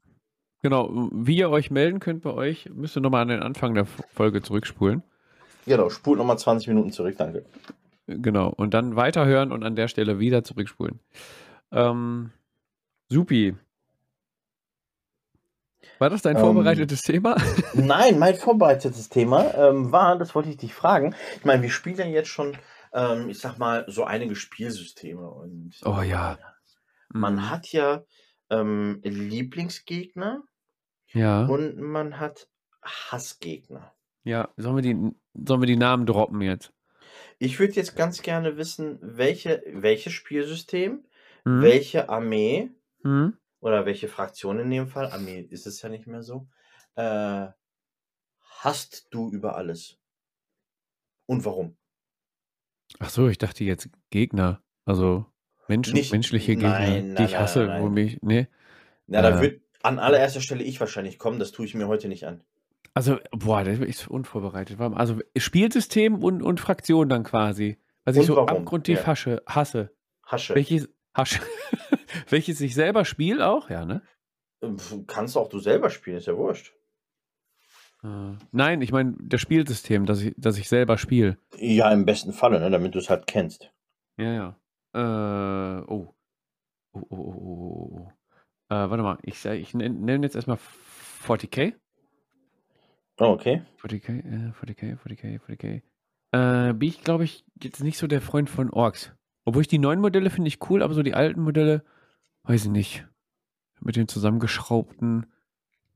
Genau, 0.63 1.09
wie 1.11 1.39
ihr 1.39 1.49
euch 1.49 1.71
melden 1.71 2.01
könnt 2.01 2.23
bei 2.23 2.35
euch, 2.35 2.69
müsst 2.69 2.95
ihr 2.95 3.01
nochmal 3.01 3.23
an 3.23 3.29
den 3.29 3.41
Anfang 3.43 3.73
der 3.73 3.87
Folge 3.87 4.43
zurückspulen. 4.43 5.03
Genau, 5.65 5.89
spult 5.89 6.19
nochmal 6.19 6.39
20 6.39 6.69
Minuten 6.69 6.93
zurück, 6.93 7.15
danke. 7.17 7.47
Genau, 8.07 8.51
und 8.51 8.75
dann 8.75 8.95
weiterhören 8.95 9.53
und 9.53 9.65
an 9.65 9.75
der 9.75 9.89
Stelle 9.89 10.19
wieder 10.19 10.45
zurückspulen. 10.45 11.01
Ähm, 11.73 12.33
supi. 13.09 13.57
War 16.01 16.09
das 16.09 16.23
dein 16.23 16.37
Ähm, 16.37 16.41
vorbereitetes 16.43 17.03
Thema? 17.03 17.37
Nein, 17.75 18.19
mein 18.19 18.35
vorbereitetes 18.35 19.11
Thema 19.11 19.53
ähm, 19.55 19.93
war, 19.93 20.17
das 20.17 20.35
wollte 20.35 20.49
ich 20.49 20.57
dich 20.57 20.73
fragen. 20.73 21.15
Ich 21.37 21.45
meine, 21.45 21.63
wir 21.63 21.69
spielen 21.71 21.99
ja 21.99 22.07
jetzt 22.07 22.29
schon, 22.31 22.57
ähm, 22.95 23.29
ich 23.29 23.39
sag 23.39 23.59
mal, 23.59 23.85
so 23.87 24.05
einige 24.05 24.35
Spielsysteme 24.35 25.29
und 25.31 25.75
Oh 25.85 26.01
ja. 26.01 26.39
man 27.11 27.35
Mhm. 27.35 27.51
hat 27.51 27.71
ja 27.73 28.03
ähm, 28.49 29.01
Lieblingsgegner 29.05 30.43
Ja, 31.13 31.45
und 31.45 31.77
man 31.79 32.19
hat 32.19 32.49
Hassgegner. 32.83 33.93
ja. 34.25 34.49
Sollen 34.57 34.77
wir, 34.77 34.83
die, 34.83 34.97
sollen 35.35 35.61
wir 35.61 35.67
die 35.67 35.77
Namen 35.77 36.07
droppen 36.07 36.41
jetzt? 36.41 36.73
Ich 37.39 37.59
würde 37.59 37.75
jetzt 37.75 37.95
ganz 37.95 38.23
gerne 38.23 38.57
wissen, 38.57 38.99
welche, 39.03 39.63
welches 39.71 40.15
Spielsystem, 40.15 41.05
Mhm. 41.45 41.61
welche 41.63 42.09
Armee 42.09 42.71
Mhm. 43.03 43.35
Oder 43.61 43.87
welche 43.87 44.09
Fraktion 44.09 44.59
in 44.59 44.71
dem 44.71 44.89
Fall, 44.89 45.11
Armee 45.11 45.41
ist 45.41 45.67
es 45.67 45.81
ja 45.83 45.89
nicht 45.89 46.07
mehr 46.07 46.23
so, 46.23 46.49
äh, 46.97 47.47
hasst 48.63 49.09
du 49.11 49.31
über 49.31 49.57
alles? 49.57 49.99
Und 51.27 51.45
warum? 51.45 51.77
Ach 52.99 53.11
so, 53.11 53.29
ich 53.29 53.39
dachte 53.39 53.65
jetzt 53.65 53.89
Gegner. 54.11 54.63
Also 54.85 55.27
Menschen, 55.69 55.95
Nicht- 55.95 56.11
menschliche 56.13 56.53
Gegner, 56.55 56.71
nein, 56.71 57.09
die 57.09 57.13
nein, 57.13 57.25
ich 57.27 57.37
hasse, 57.39 57.67
nein, 57.67 57.81
wo 57.83 57.87
nein. 57.87 57.95
mich. 57.95 58.19
Nee. 58.23 58.49
Na, 59.07 59.23
da 59.23 59.39
Äh. 59.39 59.43
wird, 59.43 59.63
An 59.83 59.99
allererster 59.99 60.41
Stelle 60.43 60.63
ich 60.63 60.79
wahrscheinlich 60.81 61.19
kommen, 61.19 61.39
das 61.39 61.53
tue 61.53 61.65
ich 61.65 61.75
mir 61.75 61.87
heute 61.89 62.09
nicht 62.09 62.27
an. 62.27 62.43
Also, 62.93 63.19
boah, 63.31 63.65
da 63.65 63.71
ist 63.71 64.09
unvorbereitet. 64.09 64.79
Warum? 64.79 64.95
Also 64.95 65.19
Spielsystem 65.37 66.23
und, 66.23 66.43
und 66.43 66.61
Fraktion 66.61 67.09
dann 67.09 67.23
quasi. 67.23 67.79
Was 68.05 68.17
ich 68.17 68.21
Und 68.23 68.27
so 68.27 68.37
warum? 68.37 68.49
abgrundtief 68.51 68.99
Ja. 68.99 69.07
hasche, 69.07 69.43
hasse. 69.47 69.91
Hasche. 70.27 70.55
Welches, 70.55 70.89
hasche. 71.15 71.41
Welches 72.29 72.61
ich 72.61 72.75
selber 72.75 73.05
spiele 73.05 73.49
auch, 73.49 73.71
ja, 73.71 73.85
ne? 73.85 74.03
Pf, 74.65 75.07
Kannst 75.07 75.37
auch 75.37 75.49
du 75.49 75.59
selber 75.59 75.91
spielen, 75.91 76.19
ist 76.19 76.27
ja 76.27 76.37
wurscht. 76.37 76.75
Äh, 78.03 78.33
Nein, 78.53 78.83
ich 78.83 78.93
meine 78.93 79.17
das 79.23 79.41
Spielsystem, 79.41 80.07
das 80.07 80.23
ich, 80.23 80.35
das 80.37 80.59
ich 80.59 80.69
selber 80.69 80.99
spiele. 80.99 81.39
Ja, 81.57 81.91
im 81.93 82.05
besten 82.05 82.33
Falle, 82.33 82.61
ne, 82.61 82.71
damit 82.71 82.95
du 82.95 82.99
es 82.99 83.11
halt 83.11 83.27
kennst. 83.27 83.73
Ja, 84.17 84.33
ja. 84.33 85.79
Äh, 85.79 85.85
oh. 85.87 86.15
Oh, 86.93 87.03
oh, 87.09 87.17
oh, 87.17 87.17
oh, 87.17 87.35
oh, 87.37 87.99
oh. 87.99 88.13
Äh, 88.69 88.91
warte 88.91 89.03
mal, 89.03 89.19
ich, 89.23 89.45
ich 89.45 89.75
nenne 89.75 89.95
nenn 89.95 90.23
jetzt 90.23 90.37
erstmal 90.37 90.59
40k. 91.27 91.75
Oh, 93.19 93.27
okay. 93.27 93.63
40k, 93.81 94.09
äh, 94.25 94.53
40k, 94.53 94.99
40k, 94.99 95.41
40k. 95.41 95.83
Äh, 96.33 96.73
bin 96.75 96.89
ich, 96.89 97.03
glaube 97.03 97.25
ich, 97.25 97.45
jetzt 97.63 97.83
nicht 97.83 97.99
so 97.99 98.07
der 98.07 98.21
Freund 98.21 98.49
von 98.49 98.71
Orks. 98.71 99.13
Obwohl 99.51 99.63
ich 99.63 99.69
die 99.69 99.81
neuen 99.81 99.99
Modelle 100.01 100.31
finde 100.31 100.47
ich 100.47 100.71
cool, 100.71 100.81
aber 100.81 100.95
so 100.95 101.03
die 101.03 101.15
alten 101.15 101.43
Modelle, 101.43 101.83
weiß 102.45 102.67
ich 102.67 102.71
nicht. 102.71 103.09
Mit 103.81 103.97
den 103.97 104.07
zusammengeschraubten 104.07 105.27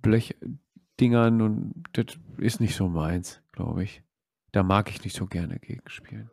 Blechdingern 0.03 1.41
und 1.41 1.85
das 1.93 2.19
ist 2.39 2.59
nicht 2.59 2.75
so 2.75 2.89
meins, 2.89 3.45
glaube 3.53 3.85
ich. 3.85 4.03
Da 4.51 4.65
mag 4.65 4.91
ich 4.91 5.05
nicht 5.05 5.15
so 5.15 5.27
gerne 5.27 5.61
gegen 5.61 5.89
spielen. 5.89 6.33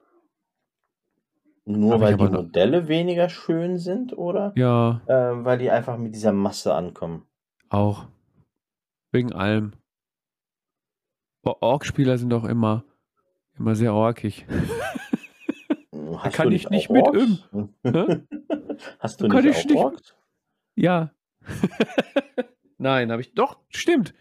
Nur 1.66 1.94
Hab 1.94 2.02
weil 2.02 2.18
die 2.18 2.24
Modelle 2.24 2.88
weniger 2.88 3.30
schön 3.30 3.78
sind, 3.78 4.18
oder? 4.18 4.52
Ja, 4.56 5.02
Ähm, 5.08 5.46
weil 5.46 5.60
die 5.60 5.70
einfach 5.70 6.00
mit 6.00 6.16
dieser 6.16 6.34
Masse 6.34 6.74
ankommen. 6.74 7.28
auch. 7.70 8.08
Wegen 9.12 9.32
allem. 9.32 9.74
Ork-Spieler 11.44 12.18
sind 12.18 12.34
auch 12.34 12.46
immer, 12.46 12.84
immer 13.60 13.76
sehr 13.76 13.94
orkig. 13.94 14.48
Hast 16.26 16.36
kann 16.36 16.52
ich 16.52 16.70
nicht 16.70 16.90
mit 16.90 17.04
Orks? 17.04 17.50
Hast 19.00 19.22
du 19.22 19.28
Kann 19.28 19.44
nicht 19.46 19.58
ich 19.58 19.66
auch 19.66 19.70
nicht- 19.70 19.76
Orks? 19.78 20.16
Ja. 20.76 21.12
Nein, 22.78 23.12
habe 23.12 23.22
ich. 23.22 23.34
Doch, 23.34 23.60
stimmt. 23.70 24.14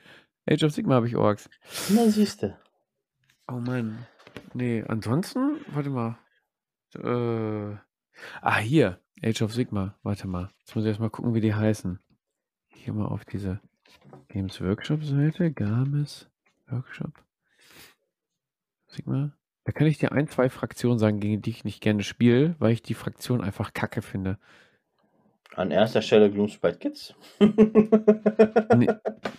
Age 0.49 0.65
of 0.65 0.73
Sigma 0.73 0.95
habe 0.97 1.07
ich 1.07 1.17
Orks. 1.17 1.49
Na, 1.91 2.09
siehste. 2.09 2.59
Oh 3.49 3.55
Mann. 3.55 4.07
Nee, 4.55 4.85
ansonsten, 4.87 5.61
warte 5.69 5.91
mal. 5.91 6.19
Äh, 6.95 7.77
ah, 8.43 8.59
hier. 8.59 9.01
Age 9.23 9.43
of 9.43 9.55
Sigma. 9.55 9.95
Warte 10.03 10.27
mal. 10.27 10.51
Jetzt 10.61 10.75
muss 10.75 10.85
ich 10.85 10.89
erst 10.89 11.01
mal 11.01 11.11
gucken, 11.11 11.35
wie 11.35 11.41
die 11.41 11.55
heißen. 11.55 11.99
Hier 12.69 12.93
mal 12.93 13.07
auf 13.07 13.25
diese 13.25 13.61
Games 14.29 14.61
Workshop 14.61 15.05
Seite. 15.05 15.51
Games 15.53 16.29
Workshop. 16.69 17.13
Sigma. 18.89 19.33
Da 19.71 19.79
kann 19.79 19.87
ich 19.87 19.99
dir 19.99 20.11
ein, 20.11 20.27
zwei 20.27 20.49
Fraktionen 20.49 20.99
sagen, 20.99 21.21
gegen 21.21 21.43
die 21.43 21.51
ich 21.51 21.63
nicht 21.63 21.81
gerne 21.81 22.03
spiele, 22.03 22.57
weil 22.59 22.73
ich 22.73 22.83
die 22.83 22.95
Fraktion 22.95 23.41
einfach 23.41 23.73
kacke 23.73 24.03
finde. 24.03 24.37
An 25.55 25.71
erster 25.71 26.03
Stelle 26.03 26.29
Gloomspite 26.29 26.79
Kids. 26.79 27.15
Nee, 28.77 28.89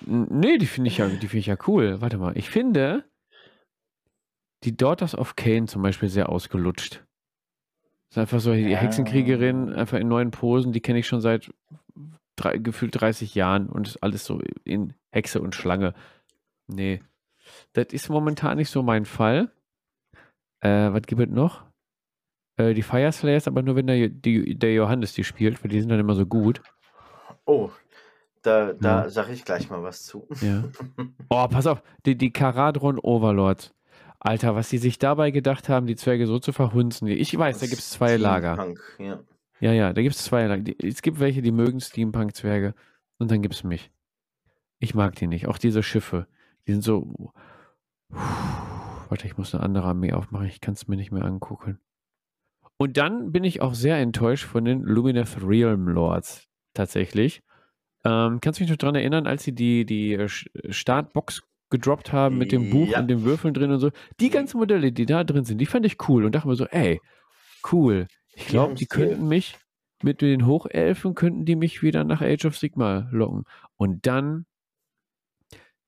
nee 0.06 0.58
die 0.58 0.68
finde 0.68 0.90
ich, 0.90 1.00
ja, 1.00 1.10
die 1.10 1.28
finde 1.28 1.40
ich 1.40 1.48
ja 1.48 1.58
cool. 1.68 2.00
Warte 2.00 2.18
mal. 2.18 2.38
Ich 2.38 2.50
finde 2.50 3.04
die 4.64 4.78
Daughters 4.78 5.16
of 5.16 5.36
Cain 5.36 5.68
zum 5.68 5.82
Beispiel 5.82 6.08
sehr 6.08 6.30
ausgelutscht. 6.30 7.04
Das 8.08 8.12
ist 8.12 8.18
einfach 8.20 8.40
so 8.40 8.54
die 8.54 8.62
Ja. 8.70 8.78
Hexenkriegerin, 8.78 9.74
einfach 9.74 10.00
in 10.00 10.08
neuen 10.08 10.32
Posen, 10.32 10.72
die 10.72 10.80
kenne 10.80 11.00
ich 11.00 11.08
schon 11.08 11.20
seit 11.20 11.54
drei, 12.38 12.58
gefühlt 12.58 13.02
30 13.02 13.36
Jahren 13.36 13.68
und 13.68 13.86
ist 13.86 14.02
alles 14.02 14.24
so 14.24 14.40
in 14.64 14.94
Hexe 15.12 15.42
und 15.42 15.56
Schlange. 15.56 15.94
Nee. 16.68 17.02
Das 17.74 17.88
ist 17.88 18.08
momentan 18.08 18.58
nicht 18.58 18.70
so 18.70 18.82
mein 18.82 19.04
Fall. 19.04 19.52
Äh, 20.62 20.94
was 20.94 21.02
gibt 21.04 21.22
es 21.22 21.30
noch? 21.30 21.66
Äh, 22.58 22.74
die 22.74 22.82
Fire 22.84 23.12
Slayers, 23.12 23.48
aber 23.48 23.62
nur 23.62 23.76
wenn 23.76 23.88
der, 23.88 24.10
die, 24.10 24.58
der 24.58 24.74
Johannes 24.74 25.14
die 25.14 25.24
spielt, 25.24 25.64
weil 25.64 25.70
die 25.72 25.80
sind 25.80 25.90
dann 25.90 26.00
immer 26.00 26.16
so 26.16 26.26
gut. 26.26 26.62
Oh, 27.46 27.70
da, 28.44 28.74
da 28.74 29.04
Ja. 29.04 29.10
sage 29.10 29.34
ich 29.34 29.44
gleich 29.46 29.70
mal 29.70 29.84
was 29.84 30.04
zu. 30.04 30.28
Ja. 30.42 30.64
Oh, 31.30 31.48
pass 31.48 31.66
auf, 31.66 31.82
die, 32.06 32.18
die 32.18 32.32
Karadron 32.34 33.00
Overlords. 33.00 33.74
Alter, 34.20 34.54
was 34.54 34.70
die 34.70 34.78
sich 34.78 35.00
dabei 35.00 35.32
gedacht 35.32 35.70
haben, 35.70 35.88
die 35.88 35.96
Zwerge 35.96 36.28
so 36.28 36.38
zu 36.40 36.52
verhunzen. 36.52 37.08
Ich 37.08 37.36
weiß, 37.36 37.60
da 37.60 37.66
gibt 37.66 37.80
es 37.80 37.90
zwei 37.90 38.18
Lager. 38.18 38.54
Steampunk, 38.54 38.80
Ja. 39.00 39.20
Ja, 39.62 39.72
ja, 39.74 39.94
da 39.94 40.02
gibt 40.02 40.16
es 40.16 40.24
zwei 40.24 40.46
Lager. 40.46 40.74
Es 40.84 41.02
gibt 41.02 41.20
welche, 41.20 41.42
die 41.42 41.52
mögen 41.52 41.80
Steampunk-Zwerge. 41.80 42.76
Und 43.18 43.32
dann 43.32 43.42
gibt 43.42 43.56
es 43.56 43.64
mich. 43.64 43.92
Ich 44.80 44.94
mag 44.94 45.16
die 45.16 45.28
nicht. 45.28 45.48
Auch 45.48 45.58
diese 45.58 45.82
Schiffe. 45.84 46.28
Die 46.68 46.74
sind 46.74 46.84
so. 46.84 47.32
Warte, 49.12 49.28
ich 49.28 49.38
muss 49.38 49.54
eine 49.54 49.62
andere 49.62 49.88
Armee 49.88 50.14
aufmachen. 50.14 50.48
Ich 50.48 50.62
kann 50.62 50.74
es 50.74 50.88
mir 50.88 50.96
nicht 50.96 51.12
mehr 51.12 51.26
angucken. 51.26 51.82
Und 52.78 52.96
dann 52.96 53.34
bin 53.34 53.44
ich 53.44 53.62
auch 53.62 53.74
sehr 53.74 53.98
enttäuscht 53.98 54.46
von 54.46 54.64
den 54.64 54.84
Lumineth 54.84 55.38
Realm 55.46 55.90
Lords. 55.90 56.48
Tatsächlich. 56.74 57.44
Ähm, 58.06 58.40
kannst 58.40 58.60
du 58.60 58.64
mich 58.64 58.72
noch 58.72 58.78
daran 58.78 58.96
erinnern, 58.96 59.28
als 59.28 59.44
sie 59.44 59.54
die, 59.54 59.86
die 59.86 60.14
äh, 60.14 60.28
Sch- 60.28 60.48
Startbox 60.70 61.44
gedroppt 61.70 62.14
haben 62.14 62.38
mit 62.38 62.54
dem 62.54 62.70
Buch 62.70 62.88
Ja. 62.88 63.00
und 63.02 63.10
den 63.10 63.24
Würfeln 63.24 63.54
drin 63.54 63.72
und 63.72 63.80
so? 63.80 63.92
Die 64.22 64.30
ganzen 64.30 64.58
Modelle, 64.60 64.94
die 64.94 65.06
da 65.06 65.26
drin 65.26 65.44
sind, 65.44 65.58
die 65.58 65.66
fand 65.66 65.86
ich 65.86 65.98
cool 66.08 66.24
und 66.24 66.34
dachte 66.34 66.48
mir 66.48 66.56
so, 66.56 66.66
ey, 66.68 67.02
cool. 67.72 68.08
Ich 68.34 68.48
glaube, 68.48 68.76
die 68.76 68.86
könnten 68.86 69.28
mich 69.28 69.58
mit 70.02 70.22
den 70.22 70.48
Hochelfen, 70.48 71.16
könnten 71.16 71.44
die 71.44 71.58
mich 71.58 71.84
wieder 71.84 72.06
nach 72.06 72.22
Age 72.22 72.46
of 72.46 72.58
Sigma 72.58 73.10
locken. 73.12 73.44
Und 73.76 74.08
dann 74.08 74.46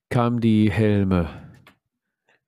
kamen 0.10 0.42
die 0.42 0.70
Helme, 0.70 1.30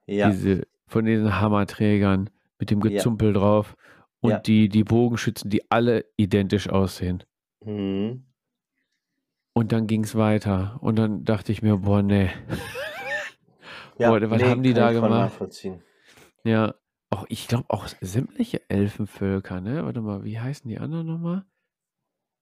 Ja. 0.07 0.29
diese, 0.29 0.67
von 0.87 1.05
diesen 1.05 1.39
Hammerträgern 1.39 2.29
mit 2.59 2.71
dem 2.71 2.79
Ja. 2.81 2.89
Gezumpel 2.89 3.33
drauf 3.33 3.75
und 4.21 4.31
Ja. 4.31 4.39
die, 4.39 4.69
die 4.69 4.83
Bogenschützen, 4.83 5.49
die 5.49 5.69
alle 5.71 6.05
identisch 6.17 6.69
aussehen. 6.69 7.23
Mhm. 7.63 8.25
Und 9.53 9.71
dann 9.71 9.87
ging 9.87 10.03
es 10.03 10.15
weiter. 10.15 10.77
Und 10.81 10.97
dann 10.97 11.23
dachte 11.23 11.51
ich 11.51 11.61
mir, 11.61 11.77
boah, 11.77 12.01
nee. 12.01 12.29
ja. 13.97 14.09
Boah, 14.09 14.29
was 14.29 14.43
haben 14.43 14.63
die 14.63 14.73
da 14.73 14.91
gemacht? 14.91 15.39
Ja, 16.43 16.75
auch 17.09 17.25
ich 17.29 17.47
glaube 17.47 17.65
auch 17.69 17.87
sämtliche 18.01 18.61
Elfenvölker, 18.69 19.61
ne? 19.61 19.85
Warte 19.85 20.01
mal, 20.01 20.23
wie 20.23 20.39
heißen 20.39 20.69
die 20.69 20.77
anderen 20.77 21.07
nochmal? 21.07 21.45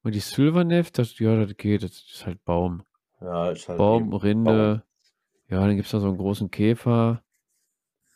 Und 0.04 0.16
die 0.16 0.20
Silverneff, 0.20 0.92
das, 0.92 1.18
ja, 1.20 1.38
das 1.46 1.56
geht, 1.56 1.84
das 1.84 1.92
ist 1.92 2.26
halt 2.26 2.44
Baum. 2.44 2.84
Ja, 3.22 3.52
ist 3.52 3.70
halt 3.70 3.78
Baum, 3.78 4.12
Rinde. 4.14 4.84
Ja, 5.50 5.62
dann 5.62 5.76
gibt 5.76 5.86
es 5.86 5.92
da 5.92 6.00
so 6.00 6.08
einen 6.08 6.18
großen 6.18 6.52
Käfer. 6.52 7.24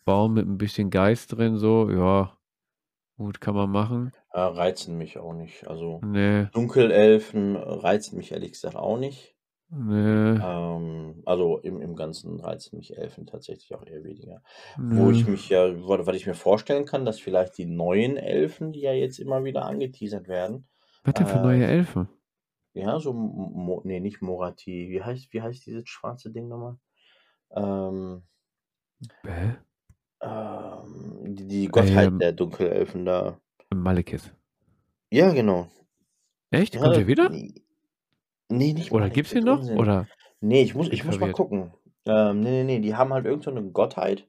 Baum 0.07 0.33
mit 0.35 0.47
ein 0.47 0.57
bisschen 0.59 0.89
Geist 0.91 1.33
drin, 1.33 1.57
so, 1.59 1.91
ja. 1.91 2.37
Gut, 3.17 3.41
kann 3.41 3.55
man 3.55 3.71
machen. 3.71 4.13
Äh, 4.31 4.39
reizen 4.39 4.97
mich 4.97 5.17
auch 5.17 5.33
nicht. 5.33 5.67
Also 5.67 6.05
Nee, 6.13 6.47
Dunkelelfen 6.53 7.55
reizen 7.57 8.17
mich 8.17 8.31
ehrlich 8.31 8.53
gesagt 8.53 8.75
auch 8.77 8.97
nicht. 8.97 9.35
nee, 9.69 10.41
Ähm, 10.41 11.23
also 11.25 11.57
im, 11.59 11.81
im 11.81 11.95
Ganzen 11.95 12.39
reizen 12.39 12.77
mich 12.77 12.95
Elfen 12.97 13.25
tatsächlich 13.25 13.73
auch 13.75 13.85
eher 13.85 14.03
weniger. 14.03 14.43
Wo 14.87 15.09
ich 15.11 15.25
nee. 15.25 15.27
mich 15.27 15.49
ja, 15.49 15.67
wa- 15.87 16.05
was 16.05 16.15
ich 16.15 16.27
mir 16.27 16.35
vorstellen 16.35 16.85
kann, 16.85 17.05
dass 17.05 17.19
vielleicht 17.19 17.57
die 17.57 17.65
neuen 17.65 18.17
Elfen, 18.17 18.71
die 18.71 18.81
ja 18.81 18.93
jetzt 18.93 19.19
immer 19.19 19.43
wieder 19.43 19.65
angeteasert 19.65 20.27
werden, 20.27 20.67
Was 21.03 21.15
denn 21.15 21.25
für 21.25 21.39
äh, 21.39 21.39
neue 21.39 21.65
Elfen? 21.65 22.07
ja, 22.73 22.99
so, 22.99 23.13
Mo, 23.13 23.81
nee, 23.85 23.99
nicht 23.99 24.21
Morati, 24.21 24.89
wie 24.89 25.01
heißt, 25.03 25.33
wie 25.33 25.41
heißt 25.41 25.65
dieses 25.65 25.89
schwarze 25.89 26.31
Ding 26.31 26.47
nochmal? 26.47 26.77
Ähm, 27.51 28.23
Hä? 29.25 29.57
Ähm, 30.21 31.35
die, 31.35 31.47
die 31.47 31.67
Gottheit 31.67 32.07
Ähm. 32.07 32.19
der 32.19 32.31
Dunkelelfen 32.31 33.05
da. 33.05 33.39
Malekith. 33.73 34.33
Ja, 35.11 35.31
genau. 35.31 35.67
Echt? 36.51 36.75
Ja, 36.75 36.81
Kommt 36.81 36.95
der 36.95 37.07
wieder? 37.07 37.29
Nee, 37.29 37.53
nee, 38.49 38.73
nicht 38.73 38.91
Oder 38.91 39.01
Malekith, 39.01 39.15
gibt's 39.15 39.31
den 39.31 39.43
noch? 39.43 39.59
Unsinn. 39.59 39.77
Oder? 39.77 40.07
Nee, 40.41 40.61
ich 40.61 40.75
muss, 40.75 40.89
ich 40.89 41.03
muss 41.03 41.19
mal 41.19 41.31
gucken. 41.31 41.73
Ähm, 42.05 42.39
nee, 42.39 42.51
nee, 42.51 42.63
nee, 42.63 42.79
die 42.79 42.95
haben 42.95 43.13
halt 43.13 43.25
irgend 43.25 43.43
so 43.43 43.51
eine 43.51 43.63
Gottheit. 43.63 44.27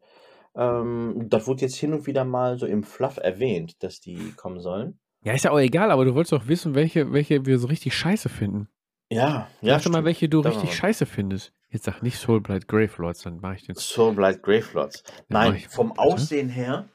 Ähm, 0.57 1.27
das 1.29 1.47
wurde 1.47 1.63
jetzt 1.63 1.77
hin 1.77 1.93
und 1.93 2.07
wieder 2.07 2.25
mal 2.25 2.59
so 2.59 2.67
im 2.67 2.83
Fluff 2.83 3.19
erwähnt, 3.19 3.83
dass 3.83 4.01
die 4.01 4.33
kommen 4.33 4.61
sollen. 4.61 4.99
Ja, 5.23 5.35
ist 5.35 5.45
ja 5.45 5.51
auch 5.51 5.59
egal, 5.59 5.91
aber 5.91 6.05
du 6.05 6.15
wolltest 6.15 6.33
doch 6.33 6.49
wissen, 6.49 6.75
welche, 6.75 7.13
welche 7.13 7.45
wir 7.47 7.59
so 7.59 7.69
richtig 7.69 7.95
scheiße 7.95 8.29
finden. 8.29 8.69
Ja, 9.11 9.49
ja, 9.63 9.79
Sag 9.79 9.93
mal, 9.93 10.05
welche 10.05 10.29
du 10.29 10.41
richtig 10.41 10.75
scheiße 10.75 11.07
findest. 11.07 11.53
Jetzt 11.71 11.85
sag 11.85 12.03
nicht 12.03 12.19
Soulblight 12.19 12.67
Gravelords, 12.67 13.23
dann 13.23 13.41
mache 13.41 13.57
ich 13.57 13.67
den. 13.67 13.75
Soulblight 13.75 14.43
Gravelords. 14.43 15.03
Nein, 15.29 15.59
vom 15.69 15.91
warte. 15.91 16.01
Aussehen 16.01 16.49
her, 16.49 16.89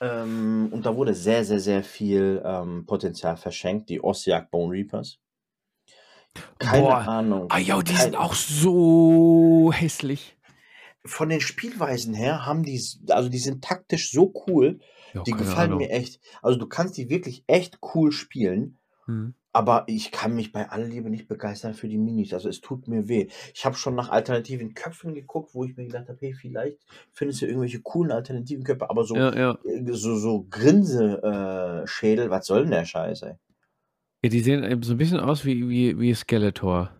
ähm, 0.00 0.68
und 0.72 0.84
da 0.84 0.94
wurde 0.94 1.14
sehr, 1.14 1.44
sehr, 1.44 1.60
sehr 1.60 1.82
viel 1.82 2.42
ähm, 2.44 2.84
Potenzial 2.86 3.36
verschenkt, 3.36 3.88
die 3.88 4.02
Ossiak 4.02 4.50
Bone 4.50 4.72
Reapers. 4.72 5.18
Keine 6.58 6.82
Boah. 6.82 7.08
Ahnung. 7.08 7.46
Ah 7.48 7.58
ja, 7.58 7.80
die 7.80 7.96
sind 7.96 8.14
auch 8.14 8.34
so 8.34 9.72
hässlich. 9.74 10.36
Von 11.04 11.28
den 11.30 11.40
Spielweisen 11.40 12.12
her 12.14 12.44
haben 12.44 12.62
die, 12.62 12.82
also 13.08 13.28
die 13.28 13.38
sind 13.38 13.64
taktisch 13.64 14.10
so 14.10 14.34
cool, 14.46 14.80
Ja, 15.14 15.22
die 15.22 15.30
gefallen 15.30 15.72
Ahnung. 15.72 15.78
mir 15.78 15.90
echt. 15.90 16.20
Also 16.42 16.58
du 16.58 16.66
kannst 16.66 16.98
die 16.98 17.08
wirklich 17.08 17.44
echt 17.46 17.78
cool 17.94 18.12
spielen. 18.12 18.76
Hm. 19.06 19.34
Aber 19.56 19.84
ich 19.86 20.10
kann 20.10 20.34
mich 20.34 20.52
bei 20.52 20.68
aller 20.68 20.84
Liebe 20.84 21.08
nicht 21.08 21.28
begeistern 21.28 21.72
für 21.72 21.88
die 21.88 21.96
Minis. 21.96 22.34
Also 22.34 22.50
es 22.50 22.60
tut 22.60 22.88
mir 22.88 23.08
weh. 23.08 23.28
Ich 23.54 23.64
habe 23.64 23.74
schon 23.74 23.94
nach 23.94 24.10
alternativen 24.10 24.74
Köpfen 24.74 25.14
geguckt, 25.14 25.54
wo 25.54 25.64
ich 25.64 25.74
mir 25.78 25.86
gedacht 25.86 26.10
habe, 26.10 26.18
hey, 26.20 26.34
vielleicht 26.34 26.76
findest 27.10 27.40
du 27.40 27.46
irgendwelche 27.46 27.80
coolen 27.80 28.12
alternativen 28.12 28.64
Köpfe, 28.64 28.90
aber 28.90 29.04
so, 29.04 29.16
Ja, 29.16 29.34
ja. 29.34 29.58
äh, 29.64 29.92
so, 29.92 30.14
so 30.16 30.46
Grinse-Schädel, 30.50 32.28
was 32.28 32.44
soll 32.44 32.64
denn 32.64 32.72
der 32.72 32.84
Scheiß, 32.84 33.22
ey? 33.22 33.36
Ja, 34.22 34.28
die 34.28 34.40
sehen 34.40 34.62
eben 34.62 34.82
so 34.82 34.92
ein 34.92 34.98
bisschen 34.98 35.20
aus 35.20 35.46
wie, 35.46 35.66
wie, 35.70 35.98
wie 35.98 36.12
Skeletor 36.14 36.90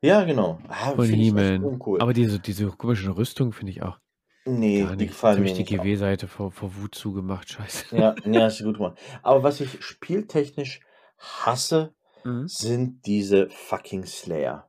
Ja, 0.00 0.22
genau. 0.22 0.60
Ah, 0.68 0.92
von 0.92 1.04
He-Man. 1.04 1.80
Aber 1.98 2.12
diese, 2.12 2.38
diese 2.38 2.68
komischen 2.68 3.10
Rüstungen 3.10 3.52
finde 3.52 3.72
ich 3.72 3.82
auch 3.82 3.98
Nee, 4.44 4.82
gar 4.82 4.92
die 4.92 4.96
nicht. 5.04 5.08
Gefallen 5.08 5.42
mir 5.42 5.50
ich 5.50 5.64
die. 5.64 5.64
GW-Seite 5.64 6.28
vor, 6.28 6.52
vor 6.52 6.76
Wut 6.76 6.94
zugemacht. 6.94 7.50
Scheiße. 7.52 7.96
Ja, 7.96 8.14
nee, 8.24 8.38
hast 8.40 8.60
du 8.60 8.64
gut 8.66 8.76
gemacht. 8.76 8.98
Aber 9.24 9.42
was 9.42 9.60
ich 9.60 9.82
spieltechnisch 9.82 10.80
hasse, 11.18 11.94
Mhm. 12.24 12.46
sind 12.48 13.06
diese 13.06 13.48
fucking 13.50 14.04
Slayer. 14.06 14.68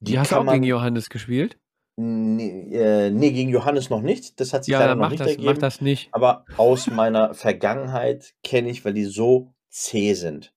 Die 0.00 0.12
Die 0.12 0.18
hast 0.18 0.32
du 0.32 0.36
auch 0.36 0.50
gegen. 0.52 0.64
Johannes 0.64 1.10
gespielt? 1.10 1.58
Nee, 1.96 2.70
äh, 2.72 3.10
nee, 3.10 3.30
gegen 3.32 3.50
Johannes 3.50 3.90
noch 3.90 4.00
nicht. 4.00 4.40
Das 4.40 4.52
hat 4.52 4.64
sich 4.64 4.72
Ja, 4.72 4.78
leider 4.78 4.90
dann 4.90 4.98
noch 4.98 5.04
mach 5.04 5.10
nicht 5.10 5.20
das, 5.20 5.28
mach 5.36 5.36
ergeben. 5.44 5.60
das 5.60 5.80
nicht. 5.82 6.08
Aber 6.12 6.44
aus 6.56 6.86
meiner 6.86 7.34
Vergangenheit 7.34 8.34
kenne 8.42 8.70
ich, 8.70 8.84
weil 8.84 8.94
die 8.94 9.04
so 9.04 9.54
zäh 9.68 10.14
sind. 10.14 10.54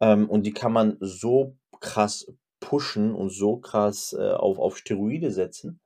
Ähm, 0.00 0.30
und 0.30 0.44
die 0.44 0.52
kann 0.52 0.72
man 0.72 0.96
so 1.00 1.58
krass 1.80 2.32
pushen 2.60 3.14
und 3.14 3.30
so 3.30 3.58
krass 3.58 4.14
äh, 4.18 4.32
auf, 4.32 4.58
auf 4.58 4.78
Steroide 4.78 5.30
setzen, 5.32 5.80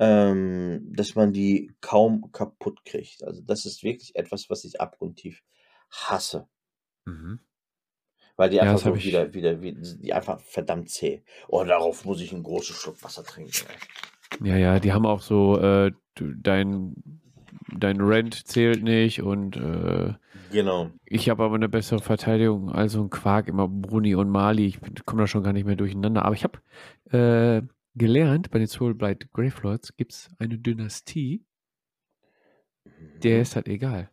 ähm, 0.00 0.92
dass 0.92 1.14
man 1.14 1.32
die 1.32 1.72
kaum 1.80 2.32
kaputt 2.32 2.84
kriegt. 2.84 3.22
Also 3.22 3.42
das 3.42 3.64
ist 3.66 3.82
wirklich 3.84 4.16
etwas, 4.16 4.50
was 4.50 4.64
ich 4.64 4.80
abgrundtief 4.80 5.42
hasse. 5.90 6.48
Mhm. 7.06 7.40
Weil 8.36 8.50
die 8.50 8.56
Ja, 8.56 8.62
einfach 8.72 8.84
habe 8.84 8.98
so 8.98 9.04
wieder, 9.04 9.32
wieder, 9.32 9.62
wie- 9.62 9.72
die 10.02 10.12
einfach 10.12 10.40
verdammt 10.40 10.90
zäh. 10.90 11.22
Oh, 11.48 11.64
darauf 11.64 12.04
muss 12.04 12.20
ich 12.20 12.32
einen 12.34 12.42
großen 12.42 12.74
Schluck 12.76 13.02
Wasser 13.02 13.24
trinken. 13.24 13.52
ey. 14.40 14.48
Ja, 14.48 14.56
ja, 14.56 14.80
die 14.80 14.92
haben 14.92 15.06
auch 15.06 15.20
so, 15.22 15.58
äh, 15.58 15.92
dein, 16.14 16.94
dein 17.74 18.00
Rent 18.02 18.46
zählt 18.46 18.82
nicht 18.82 19.22
und 19.22 19.56
äh, 19.56 20.12
Genau. 20.52 20.90
ich 21.06 21.30
habe 21.30 21.44
aber 21.44 21.54
eine 21.54 21.68
bessere 21.70 22.00
Verteidigung 22.00 22.70
als 22.70 22.92
so 22.92 23.02
ein 23.02 23.08
Quark, 23.10 23.48
immer 23.48 23.66
Bruni 23.68 24.14
und 24.14 24.28
Mali. 24.28 24.66
Ich 24.66 24.80
komme 25.06 25.22
da 25.22 25.26
schon 25.26 25.42
gar 25.42 25.52
nicht 25.54 25.64
mehr 25.64 25.76
durcheinander. 25.76 26.24
Aber 26.24 26.34
ich 26.34 26.44
habe 26.44 26.60
äh, 27.16 27.62
gelernt, 27.94 28.50
bei 28.50 28.58
den 28.58 28.68
Soulblight 28.68 29.32
Gravelords 29.32 29.96
gibt 29.96 30.12
es 30.12 30.28
eine 30.38 30.58
Dynastie, 30.58 31.46
der 33.22 33.36
Mhm. 33.36 33.42
ist 33.42 33.56
halt 33.56 33.68
egal. 33.68 34.10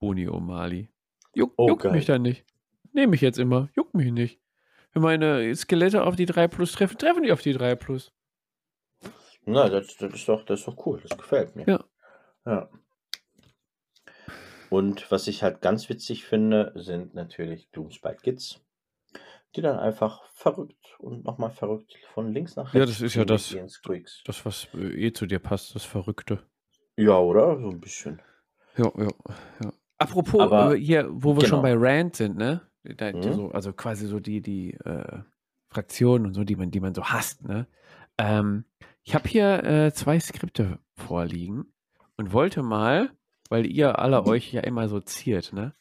Bruni 0.00 0.26
und 0.28 0.46
Mali. 0.46 0.88
Juck, 1.34 1.52
Oh, 1.56 1.68
juckt 1.68 1.84
mich 1.84 2.06
geil. 2.06 2.16
dann 2.16 2.22
nicht. 2.22 2.44
Nehme 2.92 3.14
ich 3.14 3.20
jetzt 3.20 3.38
immer. 3.38 3.68
Juckt 3.74 3.94
mich 3.94 4.12
nicht. 4.12 4.40
Wenn 4.92 5.02
meine 5.02 5.54
Skelette 5.56 6.04
auf 6.04 6.16
die 6.16 6.26
3 6.26 6.46
Plus 6.48 6.72
treffen, 6.72 6.96
treffen 6.98 7.22
die 7.24 7.32
auf 7.32 7.42
die 7.42 7.52
3 7.52 7.74
Plus. 7.74 8.12
Na, 9.44 9.68
das, 9.68 9.96
das, 9.96 10.14
ist 10.14 10.28
doch, 10.28 10.44
das 10.44 10.60
ist 10.60 10.68
doch 10.68 10.86
cool. 10.86 11.00
Das 11.06 11.18
gefällt 11.18 11.54
mir. 11.56 11.66
Ja. 11.66 11.84
Ja. 12.46 12.68
Und 14.70 15.10
was 15.10 15.26
ich 15.26 15.42
halt 15.42 15.60
ganz 15.60 15.88
witzig 15.88 16.24
finde, 16.24 16.72
sind 16.74 17.14
natürlich 17.14 17.70
Gloomspite 17.72 18.16
Kids, 18.22 18.60
die 19.54 19.60
dann 19.62 19.78
einfach 19.78 20.24
verrückt 20.34 20.96
und 20.98 21.24
nochmal 21.24 21.50
verrückt 21.50 21.94
von 22.12 22.32
links 22.32 22.56
nach 22.56 22.72
Ja, 22.74 22.80
rechts 22.80 22.98
das 22.98 23.02
ist 23.02 23.14
ja 23.14 23.24
das, 23.24 23.54
das, 24.24 24.44
was 24.46 24.68
äh, 24.74 25.06
eh 25.06 25.12
zu 25.12 25.26
dir 25.26 25.38
passt, 25.38 25.74
das 25.74 25.84
Verrückte. 25.84 26.42
Ja, 26.96 27.18
oder? 27.18 27.60
So 27.60 27.68
ein 27.68 27.80
bisschen. 27.80 28.20
Ja, 28.76 28.90
ja, 28.96 29.08
ja. 29.62 29.72
Apropos, 30.04 30.40
Aber 30.40 30.74
äh, 30.76 30.78
hier, 30.80 31.08
wo 31.10 31.36
wir 31.36 31.46
schon 31.46 31.62
genau. 31.62 31.74
bei 31.74 31.74
Rand 31.76 32.16
sind, 32.16 32.36
ne? 32.36 32.62
Da, 32.82 33.12
Mhm. 33.12 33.32
so, 33.32 33.50
also 33.50 33.72
quasi 33.72 34.06
so 34.06 34.20
die, 34.20 34.40
die 34.42 34.74
äh, 34.74 35.20
Fraktionen 35.70 36.26
und 36.26 36.34
so, 36.34 36.44
die 36.44 36.56
man, 36.56 36.70
die 36.70 36.80
man 36.80 36.94
so 36.94 37.04
hasst, 37.04 37.42
ne? 37.42 37.66
Ähm, 38.18 38.64
ich 39.02 39.14
habe 39.14 39.28
hier 39.28 39.64
äh, 39.64 39.92
zwei 39.92 40.20
Skripte 40.20 40.78
vorliegen 40.96 41.64
und 42.16 42.32
wollte 42.32 42.62
mal, 42.62 43.10
weil 43.48 43.66
ihr 43.66 43.98
alle 43.98 44.24
euch 44.26 44.52
ja 44.52 44.60
immer 44.60 44.88
so 44.88 45.00
ziert, 45.00 45.52
ne? 45.52 45.74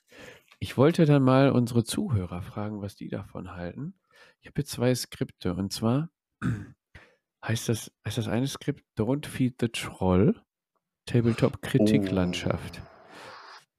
Ich 0.59 0.77
wollte 0.77 1.05
dann 1.05 1.23
mal 1.23 1.51
unsere 1.51 1.83
Zuhörer 1.83 2.41
fragen, 2.41 2.81
was 2.81 2.95
die 2.95 3.09
davon 3.09 3.51
halten. 3.51 3.95
Ich 4.39 4.47
habe 4.47 4.53
hier 4.55 4.65
zwei 4.65 4.95
Skripte 4.95 5.53
und 5.55 5.73
zwar 5.73 6.09
heißt 7.45 7.67
das, 7.69 7.91
heißt 8.05 8.17
das 8.17 8.27
eine 8.27 8.47
Skript 8.47 8.83
Don't 8.97 9.27
Feed 9.27 9.55
the 9.59 9.67
Troll, 9.67 10.41
Tabletop 11.05 11.61
Kritiklandschaft. 11.61 12.81
Oh, 12.81 12.92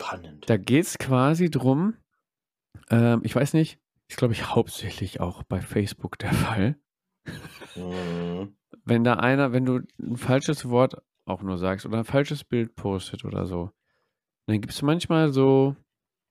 spannend. 0.05 0.49
Da 0.49 0.57
geht 0.57 0.85
es 0.85 0.99
quasi 0.99 1.51
drum, 1.51 1.97
ähm, 2.91 3.21
ich 3.25 3.35
weiß 3.35 3.55
nicht, 3.55 3.79
ist 4.09 4.19
glaube 4.19 4.35
ich 4.35 4.55
hauptsächlich 4.55 5.21
auch 5.21 5.43
bei 5.43 5.61
Facebook 5.61 6.19
der 6.19 6.33
Fall. 6.33 6.77
Mhm. 7.75 8.57
Wenn 8.85 9.05
da 9.05 9.15
einer, 9.15 9.53
wenn 9.53 9.65
du 9.65 9.81
ein 9.99 10.17
falsches 10.17 10.69
Wort 10.69 11.03
auch 11.25 11.43
nur 11.43 11.59
sagst 11.59 11.87
oder 11.87 11.99
ein 11.99 12.05
falsches 12.05 12.45
Bild 12.45 12.77
postet 12.77 13.25
oder 13.25 13.47
so, 13.47 13.71
dann 14.47 14.61
gibt 14.61 14.75
es 14.75 14.83
manchmal 14.83 15.33
so 15.33 15.75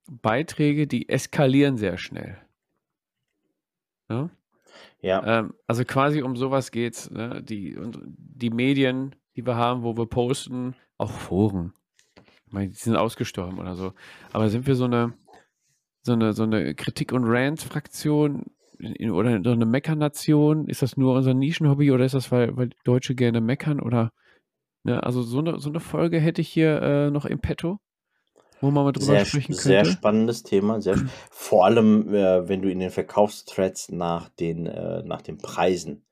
Beiträge, 0.10 0.86
die 0.86 1.10
eskalieren 1.10 1.78
sehr 1.78 1.98
schnell. 1.98 2.38
Ja? 4.10 4.30
Ja, 5.02 5.40
Ähm, 5.40 5.54
also 5.68 5.84
quasi 5.84 6.22
um 6.22 6.36
sowas 6.36 6.72
geht's. 6.72 7.10
Ne? 7.10 7.42
Die, 7.44 7.76
und 7.76 8.00
die 8.06 8.50
Medien, 8.50 9.16
die 9.36 9.46
wir 9.46 9.56
haben, 9.56 9.84
wo 9.84 9.98
wir 9.98 10.06
posten, 10.06 10.76
auch 10.98 11.12
Foren. 11.12 11.74
Ich 12.54 12.56
meine, 12.56 12.70
die 12.70 12.76
sind 12.76 12.96
ausgestorben 12.96 13.58
oder 13.58 13.76
so. 13.76 13.94
Aber 14.32 14.48
sind 14.48 14.68
wir 14.68 14.76
so 14.76 14.84
eine, 14.84 15.16
so 16.04 16.14
eine, 16.14 16.34
so 16.34 16.44
eine 16.44 16.76
Kritik- 16.76 17.12
und 17.12 17.24
Rant-Fraktion 17.26 18.44
oder 19.12 19.42
so 19.44 19.50
eine 19.50 19.66
Meckernation? 19.66 20.68
Ist 20.68 20.84
das 20.84 20.96
nur 20.96 21.16
unser 21.16 21.34
Nischenhobby 21.34 21.92
oder 21.92 22.06
ist 22.06 22.14
das, 22.14 22.32
weil, 22.32 22.56
weil 22.56 22.70
Deutsche 22.84 23.16
gerne 23.16 23.42
meckern? 23.42 23.80
Oder 23.80 24.12
ne? 24.84 25.02
also 25.02 25.24
so 25.24 25.40
eine, 25.40 25.60
so 25.60 25.70
eine 25.70 25.80
Folge 25.80 26.20
hätte 26.20 26.42
ich 26.42 26.50
hier 26.50 26.80
äh, 26.84 27.10
noch 27.10 27.26
im 27.26 27.40
Petto, 27.40 27.80
wo 28.62 28.70
man 28.70 28.84
mal 28.84 28.92
drüber 28.92 29.14
sehr, 29.14 29.26
sprechen 29.26 29.54
sehr 29.54 29.82
könnte. 29.82 29.92
spannendes 29.94 30.44
Thema. 30.44 30.80
Sehr, 30.80 30.94
sp- 30.94 31.10
vor 31.32 31.66
allem, 31.66 32.14
äh, 32.14 32.48
wenn 32.48 32.62
du 32.62 32.70
in 32.70 32.78
den 32.78 32.92
Verkaufsthreads 32.92 33.90
nach 33.90 34.30
den, 34.30 34.68
äh, 34.68 35.02
nach 35.02 35.24
den 35.24 35.40
Preisen 35.40 36.06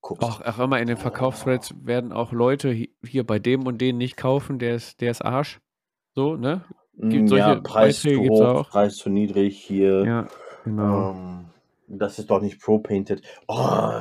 guckst. 0.00 0.22
Auch, 0.26 0.40
auch 0.40 0.58
immer 0.58 0.80
in 0.80 0.86
den 0.88 0.96
Verkaufsthreads 0.96 1.74
werden 1.84 2.12
auch 2.14 2.32
Leute 2.32 2.70
hi- 2.70 2.94
hier 3.04 3.26
bei 3.26 3.38
dem 3.38 3.66
und 3.66 3.82
den 3.82 3.98
nicht 3.98 4.16
kaufen, 4.16 4.58
der 4.58 4.74
ist, 4.76 5.02
der 5.02 5.10
ist 5.10 5.22
Arsch. 5.22 5.60
So, 6.14 6.36
ne? 6.36 6.64
Gibt 6.98 7.24
Mm, 7.24 7.26
solche 7.28 7.48
Ja, 7.48 7.60
Preis 7.60 8.02
Beiträge 8.02 8.26
zu 8.26 8.32
hoch, 8.34 8.40
auch. 8.46 8.70
Preis 8.70 8.96
zu 8.96 9.08
niedrig 9.10 9.58
hier. 9.58 10.04
Ja, 10.04 10.28
genau. 10.64 11.12
Ähm, 11.12 11.46
das 11.88 12.18
ist 12.18 12.30
doch 12.30 12.40
nicht 12.40 12.60
Pro-Painted. 12.60 13.22
Oh, 13.48 14.00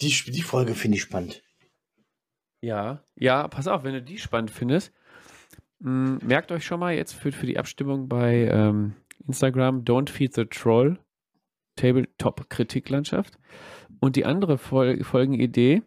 die, 0.00 0.08
die 0.08 0.42
Folge 0.42 0.74
finde 0.74 0.96
ich 0.96 1.02
spannend. 1.02 1.42
Ja, 2.60 3.02
ja, 3.16 3.48
pass 3.48 3.66
auf, 3.68 3.84
wenn 3.84 3.94
du 3.94 4.02
die 4.02 4.18
spannend 4.18 4.50
findest, 4.50 4.92
mh, 5.80 6.18
merkt 6.24 6.52
euch 6.52 6.64
schon 6.64 6.80
mal 6.80 6.94
jetzt 6.94 7.12
für, 7.14 7.32
für 7.32 7.46
die 7.46 7.58
Abstimmung 7.58 8.08
bei 8.08 8.48
ähm, 8.50 8.94
Instagram 9.26 9.82
Don't 9.84 10.10
Feed 10.10 10.34
the 10.34 10.44
Troll, 10.46 10.98
Tabletop 11.76 12.48
Kritiklandschaft. 12.50 13.38
Und 14.00 14.16
die 14.16 14.24
andere 14.24 14.58
Fol 14.58 15.02
Folgenidee, 15.04 15.82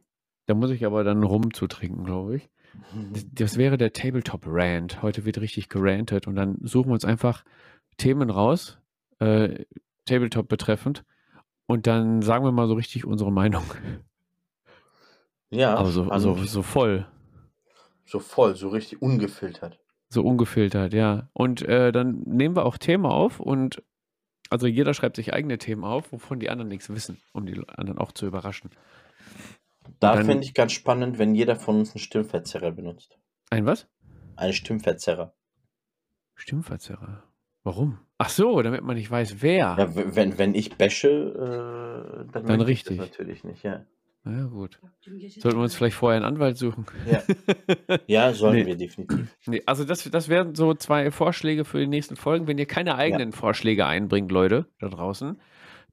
da 0.48 0.54
muss 0.54 0.72
ich 0.72 0.86
aber 0.86 1.04
dann 1.04 1.24
rum 1.24 1.54
zu 1.54 1.68
trinken, 1.68 2.04
glaube 2.06 2.38
ich. 2.38 2.50
Das, 3.34 3.58
wäre 3.58 3.78
der 3.78 3.94
Tabletop 3.94 4.44
Rant. 4.46 5.02
Heute 5.02 5.26
wird 5.26 5.40
richtig 5.40 5.70
gerantet 5.70 6.28
und 6.28 6.36
dann 6.36 6.58
suchen 6.62 6.90
wir 6.90 6.94
uns 6.94 7.06
einfach 7.06 7.44
Themen 7.98 8.30
raus, 8.30 8.78
äh, 9.20 9.66
Tabletop 10.06 10.48
betreffend, 10.48 11.04
und 11.68 11.88
dann 11.88 12.22
sagen 12.22 12.46
wir 12.46 12.52
mal 12.52 12.68
so 12.68 12.76
richtig 12.76 13.06
unsere 13.06 13.32
Meinung. 13.32 13.64
Ja, 15.50 15.76
Aber 15.76 15.90
so, 15.90 16.10
so, 16.18 16.36
so 16.36 16.62
voll. 16.62 17.08
So 18.06 18.20
voll, 18.20 18.56
so 18.56 18.70
richtig 18.70 19.02
ungefiltert. 19.02 19.80
So 20.10 20.24
ungefiltert, 20.24 20.94
ja. 20.94 21.30
Und 21.34 21.62
äh, 21.64 21.92
dann 21.92 22.22
nehmen 22.26 22.56
wir 22.56 22.66
auch 22.66 22.78
Themen 22.78 23.06
auf 23.06 23.40
und 23.40 23.82
also 24.50 24.68
jeder 24.68 24.94
schreibt 24.94 25.16
sich 25.16 25.34
eigene 25.34 25.58
Themen 25.58 25.84
auf, 25.84 26.12
wovon 26.12 26.40
die 26.40 26.50
anderen 26.50 26.70
nichts 26.70 26.90
wissen, 26.90 27.20
um 27.34 27.46
die 27.46 27.62
anderen 27.68 27.98
auch 27.98 28.12
zu 28.12 28.28
überraschen. 28.28 28.70
Da 30.00 30.18
finde 30.18 30.44
ich 30.44 30.54
ganz 30.54 30.72
spannend, 30.72 31.20
wenn 31.20 31.36
jeder 31.36 31.56
von 31.56 31.78
uns 31.80 31.92
einen 31.92 32.00
Stimmverzerrer 32.00 32.72
benutzt. 32.72 33.18
Ein 33.50 33.66
was? 33.66 33.88
Einen 34.36 34.54
Stimmverzerrer. 34.54 35.34
Stimmverzerrer. 36.36 37.24
Warum? 37.64 38.00
Ach 38.18 38.30
so, 38.30 38.62
damit 38.62 38.84
man 38.84 38.96
nicht 38.96 39.10
weiß, 39.10 39.42
wer. 39.42 39.76
Ja, 39.78 39.96
wenn, 39.96 40.38
wenn 40.38 40.54
ich 40.56 40.76
bashe, 40.76 41.10
äh, 41.10 42.32
dann, 42.32 42.46
Dann 42.46 42.52
ich 42.52 42.58
das 42.60 42.68
richtig. 42.68 42.98
natürlich 42.98 43.44
nicht, 43.44 43.64
ja. 43.64 43.86
Na 44.24 44.40
ja, 44.40 44.46
gut. 44.46 44.80
Sollten 45.38 45.58
wir 45.58 45.64
uns 45.64 45.76
vielleicht 45.76 45.96
vorher 45.96 46.18
einen 46.18 46.26
Anwalt 46.26 46.58
suchen. 46.58 46.86
Ja, 47.10 47.22
ja 48.08 48.34
sollen 48.34 48.56
Nee. 48.56 48.66
wir 48.66 48.76
definitiv. 48.76 49.36
Nee, 49.46 49.62
also 49.66 49.84
das, 49.84 50.04
das 50.10 50.30
wären 50.30 50.56
so 50.56 50.74
zwei 50.74 51.12
Vorschläge 51.12 51.64
für 51.64 51.80
die 51.80 51.88
nächsten 51.88 52.16
Folgen. 52.16 52.48
Wenn 52.48 52.58
ihr 52.58 52.66
keine 52.66 52.96
eigenen 52.96 53.32
Vorschläge 53.34 53.86
einbringt, 53.86 54.32
Leute, 54.32 54.66
da 54.80 54.90
draußen, 54.90 55.40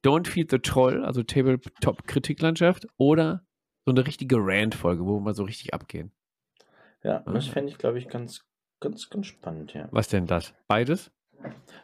Don't 0.03 0.27
Feed 0.27 0.51
the 0.51 0.59
Troll, 0.59 1.05
also 1.05 1.23
Tabletop-Kritiklandschaft, 1.23 2.87
oder 2.97 3.45
so 3.85 3.91
eine 3.93 4.07
richtige 4.07 4.37
Rant-Folge, 4.39 5.05
wo 5.05 5.17
wir 5.17 5.21
mal 5.21 5.35
so 5.35 5.45
richtig 5.45 5.75
abgehen. 5.75 6.13
Ja, 7.03 7.21
das 7.21 7.47
fände 7.49 7.71
ich, 7.73 7.79
glaube 7.79 7.99
ich, 7.99 8.09
ganz, 8.09 8.45
ganz, 8.81 9.11
ganz 9.11 9.27
spannend, 9.27 9.75
ja. 9.75 9.89
Was 9.91 10.09
denn 10.09 10.27
das? 10.27 10.55
Beides? 10.69 11.11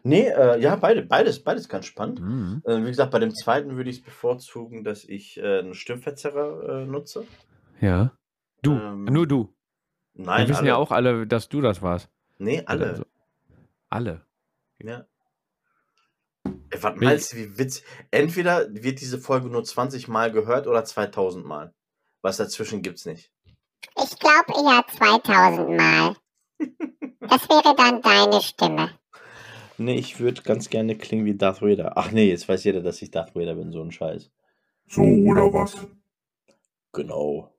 Nee, 0.04 0.28
äh, 0.28 0.60
ja, 0.60 0.76
beide, 0.76 1.02
beides, 1.02 1.42
beides 1.42 1.68
ganz 1.68 1.86
spannend. 1.86 2.20
Mhm. 2.20 2.62
Äh, 2.64 2.82
wie 2.82 2.88
gesagt, 2.88 3.10
bei 3.10 3.18
dem 3.18 3.34
zweiten 3.34 3.76
würde 3.76 3.90
ich 3.90 3.96
es 3.98 4.04
bevorzugen, 4.04 4.84
dass 4.84 5.04
ich 5.04 5.36
äh, 5.38 5.58
einen 5.58 5.74
Stimmverzerrer 5.74 6.82
äh, 6.82 6.86
nutze. 6.86 7.26
Ja. 7.80 8.12
Du, 8.62 8.72
Ähm, 8.72 9.04
nur 9.04 9.26
du. 9.26 9.52
Nein, 10.14 10.42
Wir 10.42 10.48
wissen 10.50 10.58
alle. 10.60 10.68
ja 10.68 10.76
auch 10.76 10.92
alle, 10.92 11.26
dass 11.26 11.48
du 11.48 11.60
das 11.60 11.82
warst. 11.82 12.08
Nee, 12.38 12.62
alle. 12.66 12.86
Also, 12.90 13.04
alle. 13.90 14.24
Ja. 14.80 15.04
Ey, 16.44 16.82
was 16.82 16.96
meinst 16.96 17.32
du, 17.32 17.36
wie 17.38 17.58
witzig? 17.58 17.84
Entweder 18.12 18.72
wird 18.72 19.00
diese 19.00 19.18
Folge 19.18 19.48
nur 19.48 19.64
20 19.64 20.06
Mal 20.06 20.30
gehört 20.30 20.68
oder 20.68 20.84
2000 20.84 21.44
Mal. 21.44 21.74
Was 22.22 22.38
dazwischen 22.38 22.82
gibt's 22.82 23.06
nicht. 23.06 23.32
Ich 24.02 24.18
glaube 24.18 24.52
eher 24.52 24.84
2000 24.96 25.76
Mal. 25.76 26.16
Das 27.20 27.48
wäre 27.48 27.74
dann 27.76 28.02
deine 28.02 28.40
Stimme. 28.42 28.90
Nee, 29.76 29.94
ich 29.94 30.18
würde 30.18 30.42
ganz 30.42 30.70
gerne 30.70 30.96
klingen 30.96 31.24
wie 31.24 31.36
Darth 31.36 31.62
Vader. 31.62 31.92
Ach 31.96 32.10
nee, 32.10 32.28
jetzt 32.28 32.48
weiß 32.48 32.64
jeder, 32.64 32.82
dass 32.82 33.00
ich 33.00 33.10
Darth 33.10 33.36
Vader 33.36 33.54
bin, 33.54 33.70
so 33.70 33.80
ein 33.80 33.92
Scheiß. 33.92 34.30
So 34.88 35.02
oder 35.02 35.52
was? 35.52 35.86
Genau. 36.92 37.52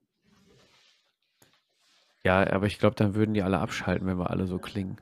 Ja, 2.23 2.45
aber 2.51 2.67
ich 2.67 2.79
glaube, 2.79 2.95
dann 2.95 3.15
würden 3.15 3.33
die 3.33 3.41
alle 3.41 3.59
abschalten, 3.59 4.05
wenn 4.07 4.17
wir 4.17 4.29
alle 4.29 4.47
so 4.47 4.57
klingen. 4.59 4.99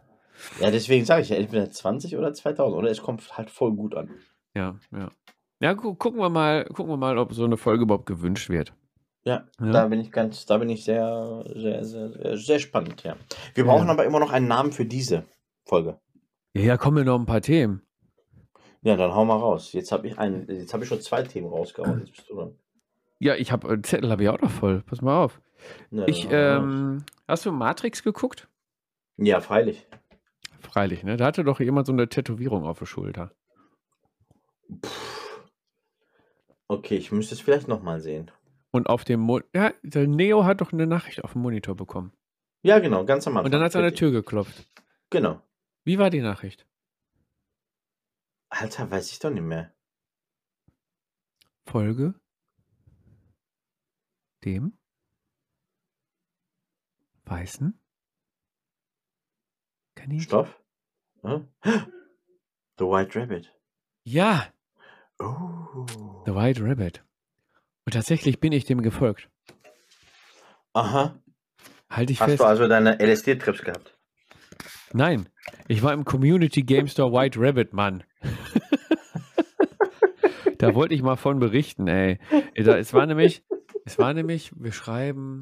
Ja, 0.60 0.70
deswegen 0.70 1.06
sage 1.06 1.24
ich 1.24 1.30
ja, 1.30 1.38
entweder 1.38 1.72
20 1.72 2.16
oder 2.16 2.34
2000. 2.34 2.78
Oder 2.78 2.92
es 2.92 3.02
kommt 3.02 3.36
halt 3.36 3.50
voll 3.50 3.74
gut 3.74 3.96
an. 3.96 4.12
Ja, 4.54 4.76
ja. 4.92 5.12
Ja, 5.60 5.74
gu 5.74 5.96
gucken 5.96 6.20
wir 6.20 6.30
mal, 6.30 6.66
gucken 6.66 6.92
wir 6.92 6.98
mal, 6.98 7.18
ob 7.18 7.34
so 7.34 7.44
eine 7.44 7.58
Folge 7.58 7.84
überhaupt 7.84 8.06
gewünscht 8.06 8.50
wird. 8.50 8.74
Ja, 9.28 9.46
Ja. 9.60 9.72
da 9.72 9.88
bin 9.88 10.00
ich 10.00 10.12
ganz, 10.12 10.46
da 10.46 10.58
bin 10.58 10.70
ich 10.70 10.86
sehr, 10.86 11.44
sehr, 11.54 11.84
sehr, 11.84 12.10
sehr, 12.12 12.38
sehr 12.38 12.60
spannend, 12.60 13.04
ja. 13.04 13.18
Wir 13.56 13.66
brauchen 13.66 13.88
Ja. 13.88 13.92
aber 13.94 14.06
immer 14.06 14.20
noch 14.22 14.32
einen 14.32 14.48
Namen 14.48 14.72
für 14.72 14.86
diese 14.86 15.26
Folge. 15.66 16.00
Ja, 16.54 16.78
kommen 16.78 16.96
mir 16.96 17.04
noch 17.06 17.20
ein 17.20 17.26
paar 17.26 17.42
Themen. 17.42 17.82
Ja, 18.84 18.96
dann 18.96 19.14
hau 19.14 19.26
mal 19.26 19.36
raus. 19.36 19.74
Jetzt 19.74 19.92
habe 19.92 20.08
ich 20.08 20.18
einen, 20.18 20.48
jetzt 20.50 20.74
habe 20.74 20.84
ich 20.84 20.90
schon 20.90 21.02
zwei 21.02 21.24
Themen 21.24 21.48
rausgehauen. 21.50 22.00
Jetzt 22.00 22.16
bist 22.16 22.30
du 22.30 22.36
dran. 22.36 22.56
Ja, 23.20 23.36
ich 23.36 23.52
habe 23.52 23.74
äh, 23.74 23.82
Zettel 23.82 24.10
habe 24.12 24.24
ich 24.24 24.30
auch 24.30 24.40
noch 24.40 24.50
voll. 24.52 24.82
Pass 24.84 25.02
mal 25.02 25.22
auf. 25.22 25.42
Ja, 25.92 26.08
Ich, 26.08 26.28
ähm, 26.32 27.04
hast 27.28 27.46
du 27.46 27.52
Matrix 27.52 28.04
geguckt? 28.04 28.48
ja, 29.18 29.42
freilich. 29.42 29.86
Freilich, 30.62 31.04
ne? 31.04 31.18
Da 31.18 31.26
hatte 31.26 31.44
doch 31.44 31.60
jemand 31.60 31.88
so 31.88 31.92
eine 31.94 32.08
Tätowierung 32.08 32.64
auf 32.66 32.80
der 32.80 32.86
Schulter. 32.86 33.32
Okay, 36.68 36.96
ich 36.96 37.12
müsste 37.12 37.36
es 37.36 37.42
vielleicht 37.42 37.68
nochmal 37.68 38.00
sehen. 38.00 38.32
Und 38.72 38.88
auf 38.88 39.04
dem 39.04 39.20
Mo 39.22 39.42
ja, 39.56 39.74
der 39.84 40.08
Neo 40.08 40.44
hat 40.44 40.62
doch 40.62 40.72
eine 40.74 40.88
Nachricht 40.88 41.24
auf 41.24 41.34
dem 41.34 41.42
Monitor 41.42 41.76
bekommen. 41.76 42.14
Ja, 42.64 42.80
genau, 42.80 43.06
ganz 43.06 43.26
am 43.28 43.38
Anfang. 43.38 43.46
Und 43.46 43.52
dann 43.52 43.62
hat 43.64 43.74
er 43.76 43.80
an 43.80 43.84
der. 43.86 43.96
Tür 43.96 44.12
geklopft. 44.12 44.68
Genau. 45.10 45.42
Wie 45.84 45.98
war 45.98 46.10
die 46.10 46.22
Nachricht? 46.22 46.68
Alter, 48.50 48.90
weiß 48.92 49.12
ich 49.12 49.20
doch 49.20 49.30
nicht 49.30 49.44
mehr. 49.44 49.74
Folge 51.66 52.14
dem 54.44 54.78
weißen 57.26 57.80
Kaninchen. 59.96 60.24
Stoff? 60.24 60.62
Hä? 61.24 61.46
The 62.78 62.86
White 62.86 63.20
Rabbit. 63.20 63.54
Ja, 64.04 64.54
Oh. 65.20 66.24
The 66.26 66.36
White 66.36 66.64
Rabbit. 66.64 67.04
Und 67.88 67.94
tatsächlich 67.94 68.42
bin 68.42 68.52
ich 68.52 68.66
dem 68.66 68.82
gefolgt. 68.82 69.30
Aha. 70.74 71.18
Halte 71.90 72.12
ich 72.12 72.20
Hast 72.20 72.32
fest. 72.32 72.42
du 72.42 72.44
also 72.44 72.68
deine 72.68 73.00
LSD-Trips 73.00 73.62
gehabt? 73.62 73.98
Nein, 74.92 75.30
ich 75.70 75.84
war 75.84 75.94
im 75.94 76.04
Community 76.04 76.64
Game 76.64 76.88
Store 76.88 77.14
White 77.14 77.40
Rabbit, 77.40 77.72
Mann. 77.72 78.04
da 80.58 80.76
wollte 80.76 80.96
ich 80.96 81.02
mal 81.02 81.16
von 81.16 81.40
berichten, 81.40 81.88
ey. 81.88 82.20
Es 82.56 82.94
war 82.94 83.06
nämlich, 83.06 83.46
es 83.86 83.98
war 83.98 84.14
nämlich, 84.14 84.52
wir 84.58 84.74
schreiben 84.74 85.40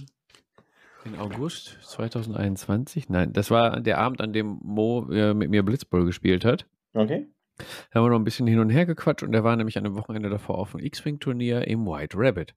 in 1.04 1.18
August 1.18 1.80
2021. 1.82 3.10
Nein, 3.10 3.34
das 3.34 3.50
war 3.50 3.82
der 3.82 3.98
Abend, 3.98 4.22
an 4.22 4.34
dem 4.34 4.60
Mo 4.62 5.10
äh, 5.12 5.34
mit 5.34 5.50
mir 5.50 5.64
Blitzball 5.64 6.06
gespielt 6.06 6.46
hat. 6.46 6.68
Okay. 6.93 7.28
Da 7.58 7.99
haben 7.99 8.06
wir 8.06 8.10
noch 8.10 8.20
ein 8.20 8.24
bisschen 8.26 8.47
hin 8.47 8.60
und 8.60 8.70
her 8.70 8.86
gequatscht 8.86 9.24
und 9.24 9.32
der 9.32 9.43
war 9.43 9.56
nämlich 9.56 9.78
an 9.78 9.84
dem 9.86 9.95
Wochenende 9.95 10.30
davor 10.30 10.58
auf 10.58 10.76
einem 10.76 10.86
X-Wing-Turnier 10.86 11.68
im 11.68 11.86
White 11.86 12.18
Rabbit. 12.20 12.53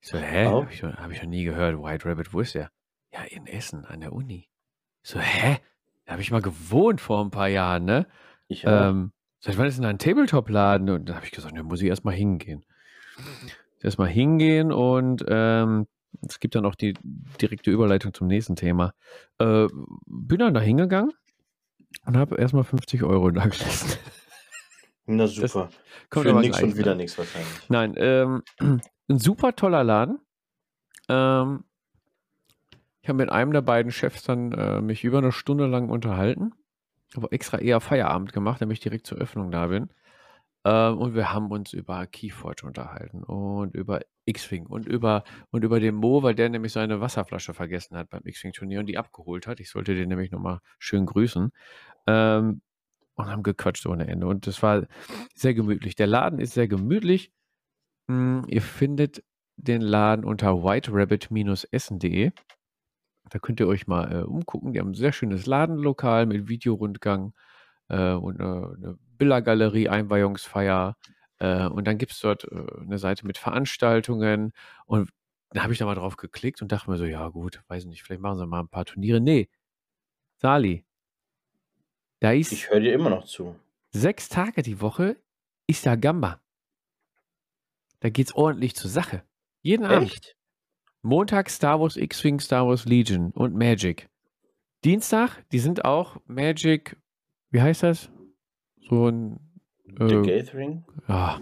Ich 0.00 0.08
so, 0.08 0.18
hä? 0.18 0.46
Oh. 0.46 0.62
Habe 0.62 0.72
ich, 0.72 0.82
noch- 0.82 0.96
hab 0.96 1.10
ich 1.12 1.22
noch 1.22 1.28
nie 1.28 1.44
gehört. 1.44 1.78
White 1.80 2.08
Rabbit, 2.08 2.34
wo 2.34 2.40
ist 2.40 2.54
der? 2.54 2.70
Ja, 3.12 3.22
in 3.22 3.46
Essen, 3.46 3.84
an 3.84 4.00
der 4.00 4.12
Uni. 4.12 4.48
Ich 5.04 5.10
so, 5.10 5.20
hä? 5.20 5.58
Da 6.06 6.12
habe 6.12 6.22
ich 6.22 6.30
mal 6.32 6.42
gewohnt 6.42 7.00
vor 7.00 7.24
ein 7.24 7.30
paar 7.30 7.48
Jahren, 7.48 7.84
ne? 7.84 8.06
Ich 8.48 8.66
auch. 8.66 8.88
Ähm, 8.90 9.12
seit 9.38 9.56
wann 9.58 9.66
ist 9.66 9.76
denn 9.76 9.84
da 9.84 9.90
ein 9.90 9.98
Tabletop-Laden? 9.98 10.90
Und 10.90 11.08
da 11.08 11.14
habe 11.14 11.24
ich 11.26 11.30
gesagt, 11.30 11.54
ne, 11.54 11.62
muss 11.62 11.80
ich 11.82 11.88
erstmal 11.88 12.14
hingehen. 12.14 12.64
Erstmal 13.80 14.08
hingehen 14.08 14.72
und 14.72 15.24
ähm, 15.28 15.86
es 16.26 16.40
gibt 16.40 16.54
dann 16.54 16.66
auch 16.66 16.74
die 16.74 16.94
direkte 17.40 17.70
Überleitung 17.70 18.12
zum 18.14 18.26
nächsten 18.26 18.56
Thema. 18.56 18.94
Äh, 19.38 19.66
bin 20.06 20.38
dann 20.38 20.54
da 20.54 20.60
hingegangen 20.60 21.12
und 22.06 22.16
habe 22.16 22.36
erstmal 22.36 22.64
50 22.64 23.02
Euro 23.02 23.30
da 23.30 23.46
gelassen. 23.46 23.98
Na 25.06 25.26
super. 25.26 25.68
Kommt 26.10 26.26
Für 26.26 26.30
aber 26.30 26.42
gleich, 26.42 26.62
und 26.62 26.76
wieder 26.76 26.92
ne? 26.92 27.02
nichts 27.02 27.18
wahrscheinlich. 27.18 27.68
Nein, 27.68 27.94
ähm, 27.96 28.42
ein 29.08 29.18
super 29.18 29.54
toller 29.54 29.84
Laden. 29.84 30.18
Ähm, 31.08 31.64
ich 33.02 33.08
habe 33.08 33.16
mit 33.16 33.30
einem 33.30 33.52
der 33.52 33.62
beiden 33.62 33.90
Chefs 33.90 34.22
dann 34.22 34.52
äh, 34.52 34.80
mich 34.80 35.02
über 35.02 35.18
eine 35.18 35.32
Stunde 35.32 35.66
lang 35.66 35.88
unterhalten. 35.88 36.52
Habe 37.16 37.32
extra 37.32 37.58
eher 37.58 37.80
Feierabend 37.80 38.32
gemacht, 38.32 38.62
damit 38.62 38.76
ich 38.78 38.82
direkt 38.82 39.06
zur 39.06 39.18
Öffnung 39.18 39.50
da 39.50 39.66
bin. 39.66 39.90
Ähm, 40.64 40.98
und 40.98 41.14
wir 41.14 41.32
haben 41.32 41.50
uns 41.50 41.72
über 41.72 42.06
Keyforge 42.06 42.66
unterhalten 42.66 43.24
und 43.24 43.74
über 43.74 44.00
X-Wing 44.26 44.66
und 44.66 44.86
über, 44.86 45.24
und 45.50 45.64
über 45.64 45.80
den 45.80 45.96
Mo, 45.96 46.22
weil 46.22 46.34
der 46.34 46.48
nämlich 46.48 46.72
seine 46.72 47.00
Wasserflasche 47.00 47.54
vergessen 47.54 47.96
hat 47.96 48.10
beim 48.10 48.22
X-Wing-Turnier 48.24 48.80
und 48.80 48.86
die 48.86 48.98
abgeholt 48.98 49.46
hat. 49.46 49.60
Ich 49.60 49.70
sollte 49.70 49.94
den 49.94 50.08
nämlich 50.08 50.30
nochmal 50.30 50.60
schön 50.78 51.06
grüßen. 51.06 51.50
Ähm, 52.06 52.62
und 53.14 53.26
haben 53.26 53.42
gequatscht 53.42 53.86
ohne 53.86 54.06
Ende. 54.08 54.26
Und 54.26 54.46
das 54.46 54.62
war 54.62 54.86
sehr 55.34 55.54
gemütlich. 55.54 55.96
Der 55.96 56.06
Laden 56.06 56.38
ist 56.38 56.54
sehr 56.54 56.68
gemütlich. 56.68 57.32
Hm, 58.08 58.44
ihr 58.48 58.62
findet 58.62 59.22
den 59.56 59.82
Laden 59.82 60.24
unter 60.24 60.62
whiterabbit-essen.de. 60.62 62.32
Da 63.30 63.38
könnt 63.38 63.60
ihr 63.60 63.68
euch 63.68 63.86
mal 63.86 64.12
äh, 64.12 64.22
umgucken. 64.22 64.72
Die 64.72 64.80
haben 64.80 64.90
ein 64.90 64.94
sehr 64.94 65.12
schönes 65.12 65.46
Ladenlokal 65.46 66.26
mit 66.26 66.48
Videorundgang 66.48 67.34
äh, 67.92 68.14
und 68.14 68.40
äh, 68.40 68.42
eine 68.42 68.98
Bildergalerie, 69.18 69.88
Einweihungsfeier. 69.88 70.96
Äh, 71.38 71.66
und 71.68 71.86
dann 71.86 71.98
gibt 71.98 72.12
es 72.12 72.20
dort 72.20 72.44
äh, 72.44 72.66
eine 72.80 72.98
Seite 72.98 73.26
mit 73.26 73.38
Veranstaltungen. 73.38 74.52
Und 74.86 75.10
da 75.50 75.62
habe 75.62 75.72
ich 75.72 75.78
da 75.78 75.84
mal 75.86 75.94
drauf 75.94 76.16
geklickt 76.16 76.62
und 76.62 76.72
dachte 76.72 76.90
mir 76.90 76.96
so, 76.98 77.04
ja 77.04 77.28
gut, 77.28 77.62
weiß 77.68 77.84
nicht, 77.86 78.02
vielleicht 78.02 78.22
machen 78.22 78.38
sie 78.38 78.46
mal 78.46 78.60
ein 78.60 78.68
paar 78.68 78.84
Turniere. 78.86 79.20
Nee, 79.20 79.48
Sali, 80.38 80.84
da 82.20 82.32
ist 82.32 82.52
Ich 82.52 82.70
höre 82.70 82.80
dir 82.80 82.92
immer 82.94 83.10
noch 83.10 83.24
zu. 83.24 83.56
sechs 83.90 84.28
Tage 84.28 84.62
die 84.62 84.80
Woche 84.80 85.16
ist 85.66 85.86
da 85.86 85.96
Gamba. 85.96 86.40
Da 88.00 88.10
geht's 88.10 88.34
ordentlich 88.34 88.74
zur 88.74 88.90
Sache. 88.90 89.22
Jeden 89.62 89.84
Abend. 89.86 90.12
Echt? 90.12 90.36
Montag 91.02 91.50
Star 91.50 91.80
Wars 91.80 91.96
X-Wing, 91.96 92.40
Star 92.40 92.66
Wars 92.66 92.84
Legion 92.86 93.30
und 93.32 93.54
Magic. 93.54 94.08
Dienstag, 94.84 95.44
die 95.52 95.58
sind 95.60 95.84
auch 95.84 96.16
Magic, 96.26 96.96
wie 97.52 97.62
heißt 97.62 97.82
das? 97.84 98.10
So 98.88 99.08
ein. 99.08 99.38
The 99.98 100.14
Äh, 100.14 100.22
Gathering? 100.22 100.84
ah, 101.06 101.38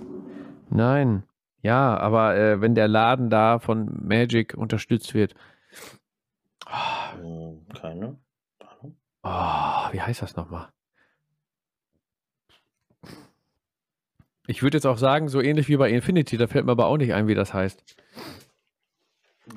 nein. 0.69 1.23
Ja, 1.63 1.97
aber 1.97 2.37
äh, 2.37 2.61
wenn 2.61 2.75
der 2.75 2.89
Laden 2.89 3.31
da 3.31 3.59
von 3.59 4.07
Magic 4.07 4.55
unterstützt 4.55 5.15
wird. 5.15 5.35
Hm, 6.67 7.67
keine. 7.81 8.19
Ahnung. 8.61 8.97
Oh, 9.23 9.93
wie 9.93 10.01
heißt 10.01 10.23
das 10.23 10.37
nochmal? 10.37 10.69
Ich 14.47 14.63
würde 14.63 14.79
jetzt 14.79 14.87
auch 14.87 14.99
sagen, 14.99 15.29
so 15.29 15.41
ähnlich 15.41 15.69
wie 15.69 15.77
bei 15.77 15.91
Infinity, 15.91 16.37
da 16.37 16.47
fällt 16.47 16.65
mir 16.67 16.73
aber 16.73 16.87
auch 16.87 16.97
nicht 16.97 17.15
ein, 17.15 17.29
wie 17.29 17.35
das 17.35 17.55
heißt. 17.55 17.85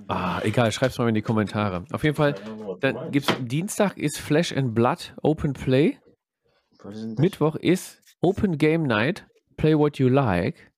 Ah, 0.08 0.40
egal, 0.44 0.72
schreib's 0.72 0.98
mal 0.98 1.08
in 1.10 1.16
die 1.16 1.22
Kommentare. 1.22 1.86
Auf 1.92 2.04
jeden 2.04 2.16
Fall, 2.16 2.36
dann 2.80 3.12
gibt's 3.12 3.34
Dienstag 3.40 3.98
ist 3.98 4.20
Flash 4.20 4.52
and 4.56 4.76
Blood 4.76 5.14
Open 5.22 5.54
Play. 5.54 5.98
Was 5.98 6.02
ist 6.02 6.02
denn 6.02 6.73
das? 6.73 6.73
Mittwoch 7.20 7.56
ist 7.56 8.02
Open 8.22 8.58
Game 8.58 8.84
Night, 8.84 9.26
Play 9.58 9.78
What 9.78 9.98
You 10.00 10.10
Like. 10.10 10.72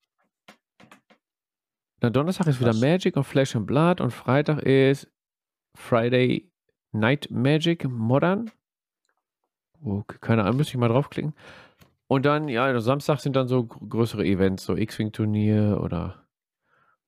Dann 2.00 2.14
Donnerstag 2.14 2.48
ist 2.48 2.60
wieder 2.60 2.72
Was? 2.72 2.82
Magic 2.82 3.16
und 3.18 3.24
Flash 3.24 3.56
and 3.56 3.66
Blood 3.66 4.02
und 4.02 4.12
Freitag 4.12 4.60
ist 4.64 5.08
Friday 5.76 6.52
Night 6.92 7.30
Magic 7.32 7.88
Modern. 7.90 8.52
Okay, 9.82 10.18
keine 10.20 10.44
Ahnung, 10.44 10.58
müsste 10.58 10.74
ich 10.74 10.78
mal 10.78 10.88
draufklicken. 10.90 11.34
Und 12.08 12.26
dann, 12.26 12.48
ja, 12.48 12.80
Samstag 12.80 13.20
sind 13.20 13.36
dann 13.36 13.48
so 13.48 13.66
gr- 13.66 13.88
größere 13.88 14.26
Events, 14.26 14.64
so 14.64 14.76
X-Wing-Turnier 14.76 15.80
oder, 15.82 16.28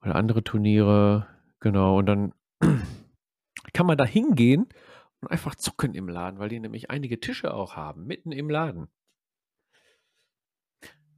oder 0.02 0.16
andere 0.16 0.44
Turniere. 0.44 1.28
Genau, 1.60 1.98
und 2.00 2.06
dann 2.08 2.34
kann 3.74 3.86
man 3.86 3.98
da 3.98 4.06
hingehen 4.06 4.68
und 5.22 5.30
einfach 5.32 5.56
zocken 5.56 5.94
im 5.96 6.10
Laden, 6.10 6.40
weil 6.40 6.50
die 6.50 6.60
nämlich 6.60 6.90
einige 6.90 7.20
Tische 7.20 7.54
auch 7.54 7.76
haben, 7.76 8.06
mitten 8.06 8.32
im 8.32 8.50
Laden. 8.50 8.88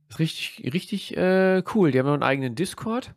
Ist 0.10 0.20
richtig, 0.20 0.74
richtig 0.74 1.16
äh, 1.18 1.62
cool. 1.76 1.92
Die 1.92 2.00
haben 2.00 2.08
noch 2.08 2.14
einen 2.14 2.24
eigenen 2.24 2.56
Discord 2.56 3.14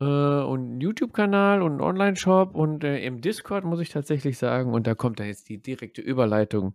äh, 0.00 0.04
und 0.04 0.60
einen 0.60 0.80
YouTube-Kanal 0.80 1.60
und 1.60 1.72
einen 1.72 1.80
Online-Shop. 1.82 2.54
Und 2.54 2.84
äh, 2.84 3.04
im 3.04 3.20
Discord 3.20 3.64
muss 3.64 3.80
ich 3.80 3.90
tatsächlich 3.90 4.38
sagen, 4.38 4.72
und 4.72 4.86
da 4.86 4.94
kommt 4.94 5.20
dann 5.20 5.26
jetzt 5.26 5.48
die 5.50 5.60
direkte 5.60 6.00
Überleitung 6.00 6.74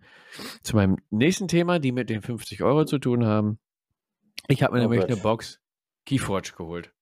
zu 0.61 0.75
meinem 0.75 0.97
nächsten 1.09 1.47
Thema, 1.47 1.79
die 1.79 1.91
mit 1.91 2.09
den 2.11 2.21
50 2.21 2.61
Euro 2.61 2.85
zu 2.85 2.99
tun 2.99 3.25
haben. 3.25 3.57
Ich 4.47 4.61
habe 4.61 4.73
mir 4.73 4.79
Oh 4.79 4.83
nämlich 4.83 5.01
Gott. 5.01 5.09
eine 5.11 5.19
Box 5.19 5.59
Keyforge 6.05 6.51
geholt. 6.55 6.93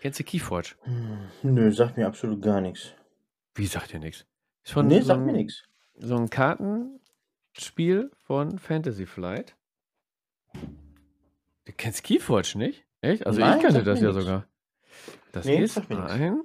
Kennst 0.00 0.18
du 0.18 0.24
Keyforge? 0.24 0.70
Hm, 0.82 1.28
Nö, 1.44 1.70
sagt 1.70 1.96
mir 1.96 2.08
absolut 2.08 2.42
gar 2.42 2.60
nichts. 2.60 2.92
Wie 3.54 3.66
sagt 3.66 3.92
dir 3.92 3.98
nichts? 3.98 4.26
Ist 4.64 4.72
von 4.72 4.86
Nee, 4.86 5.00
so 5.00 5.06
sagt 5.06 5.20
mir 5.22 5.28
einem- 5.28 5.36
nichts. 5.36 5.64
so 5.94 6.16
ein 6.16 6.30
Kartenspiel 6.30 8.10
von 8.24 8.58
Fantasy 8.58 9.06
Flight. 9.06 9.56
Du 11.64 11.72
kennst 11.76 12.02
Keyforge 12.04 12.58
nicht? 12.58 12.84
Echt? 13.00 13.26
Also 13.26 13.40
Nein, 13.40 13.56
ich 13.56 13.62
kannte 13.62 13.76
sagt 13.78 13.86
das 13.86 14.00
mir 14.00 14.06
ja 14.08 14.12
nix. 14.12 14.24
sogar. 14.24 14.46
Das 15.32 15.44
Nee, 15.46 15.62
ist 15.62 15.74
sagt 15.74 15.90
mir 15.90 16.00
nix. 16.00 16.12
ein... 16.12 16.40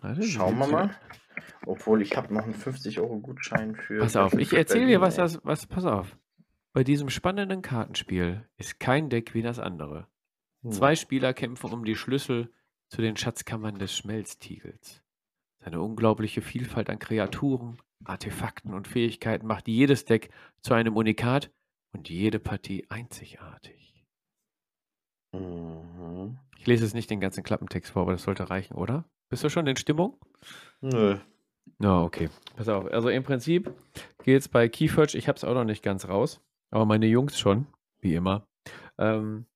Warte, 0.00 0.20
wie 0.20 0.26
Schauen 0.26 0.58
wir 0.58 0.66
mal. 0.66 0.96
Obwohl, 1.66 2.00
ich 2.02 2.16
habe 2.16 2.32
noch 2.32 2.42
einen 2.44 2.54
50-Euro-Gutschein 2.54 3.74
für. 3.76 3.98
Pass 4.00 4.16
auf, 4.16 4.32
ich 4.34 4.52
erzähle 4.52 4.86
dir, 4.86 5.00
was 5.00 5.16
das... 5.16 5.40
Was, 5.44 5.66
pass 5.66 5.84
auf. 5.84 6.16
Bei 6.72 6.84
diesem 6.84 7.10
spannenden 7.10 7.62
Kartenspiel 7.62 8.48
ist 8.56 8.78
kein 8.80 9.10
Deck 9.10 9.34
wie 9.34 9.42
das 9.42 9.58
andere. 9.58 10.06
ey. 10.62 10.70
Zwei 10.70 10.94
Spieler 10.96 11.34
kämpfen 11.34 11.72
um 11.72 11.84
die 11.84 11.96
Schlüssel 11.96 12.52
zu 12.88 13.02
den 13.02 13.16
Schatzkammern 13.16 13.78
des 13.78 13.94
Schmelztiegels. 13.96 15.02
Seine 15.62 15.80
unglaubliche 15.82 16.40
Vielfalt 16.40 16.88
an 16.88 16.98
Kreaturen, 16.98 17.76
Artefakten 18.04 18.72
und 18.72 18.88
Fähigkeiten 18.88 19.46
macht 19.46 19.68
jedes 19.68 20.06
Deck 20.06 20.30
zu 20.62 20.72
einem 20.74 20.96
Unikat 20.96 21.50
und 21.92 22.08
jede 22.08 22.38
Partie 22.38 22.86
einzigartig. 22.88 24.06
Mhm. 25.32 26.38
Ich 26.58 26.66
lese 26.66 26.84
jetzt 26.84 26.94
nicht 26.94 27.10
den 27.10 27.20
ganzen 27.20 27.42
Klappentext 27.42 27.92
vor, 27.92 28.02
aber 28.02 28.12
das 28.12 28.22
sollte 28.22 28.48
reichen, 28.50 28.74
oder? 28.74 29.04
Bist 29.28 29.44
du 29.44 29.48
schon 29.48 29.66
in 29.66 29.76
Stimmung? 29.76 30.18
Nö. 30.80 31.18
Ja, 31.78 32.02
okay. 32.02 32.30
Pass 32.56 32.68
auf. 32.68 32.86
Also 32.86 33.08
im 33.10 33.22
Prinzip 33.22 33.72
geht 34.24 34.40
es 34.40 34.48
bei 34.48 34.68
Keyforge, 34.68 35.16
ich 35.16 35.28
habe 35.28 35.36
es 35.36 35.44
auch 35.44 35.54
noch 35.54 35.64
nicht 35.64 35.82
ganz 35.82 36.08
raus, 36.08 36.40
aber 36.70 36.84
meine 36.86 37.06
Jungs 37.06 37.38
schon, 37.38 37.66
wie 38.00 38.14
immer. 38.14 38.46
Ähm, 38.98 39.46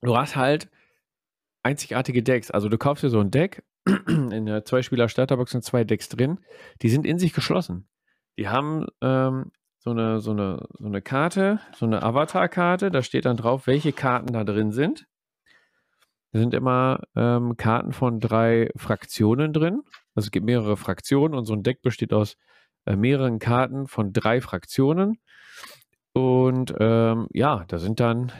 du 0.00 0.16
hast 0.16 0.36
halt 0.36 0.70
einzigartige 1.62 2.22
Decks. 2.22 2.50
Also 2.50 2.68
du 2.68 2.76
kaufst 2.76 3.04
dir 3.04 3.10
so 3.10 3.20
ein 3.20 3.30
Deck, 3.30 3.62
in 3.86 4.46
der 4.46 4.64
Zwei-Spieler-Starterbox 4.64 5.52
sind 5.52 5.64
zwei 5.64 5.84
Decks 5.84 6.08
drin, 6.08 6.40
die 6.82 6.88
sind 6.88 7.06
in 7.06 7.18
sich 7.18 7.32
geschlossen. 7.32 7.88
Die 8.38 8.48
haben 8.48 8.86
ähm, 9.02 9.52
so, 9.78 9.90
eine, 9.90 10.20
so, 10.20 10.30
eine, 10.30 10.66
so 10.78 10.86
eine 10.86 11.02
Karte, 11.02 11.60
so 11.76 11.86
eine 11.86 12.02
Avatar-Karte, 12.02 12.90
da 12.90 13.02
steht 13.02 13.26
dann 13.26 13.36
drauf, 13.36 13.66
welche 13.66 13.92
Karten 13.92 14.32
da 14.32 14.44
drin 14.44 14.72
sind. 14.72 15.06
Da 16.32 16.40
sind 16.40 16.54
immer 16.54 17.00
ähm, 17.14 17.56
Karten 17.56 17.92
von 17.92 18.18
drei 18.18 18.70
Fraktionen 18.76 19.52
drin. 19.52 19.82
Also 20.14 20.26
es 20.26 20.30
gibt 20.30 20.46
mehrere 20.46 20.76
Fraktionen 20.76 21.38
und 21.38 21.44
so 21.44 21.52
ein 21.52 21.62
Deck 21.62 21.82
besteht 21.82 22.12
aus 22.12 22.36
äh, 22.86 22.96
mehreren 22.96 23.38
Karten 23.38 23.86
von 23.86 24.12
drei 24.12 24.40
Fraktionen. 24.40 25.18
Und 26.12 26.74
ähm, 26.80 27.28
ja, 27.32 27.64
da 27.68 27.78
sind 27.78 28.00
dann, 28.00 28.32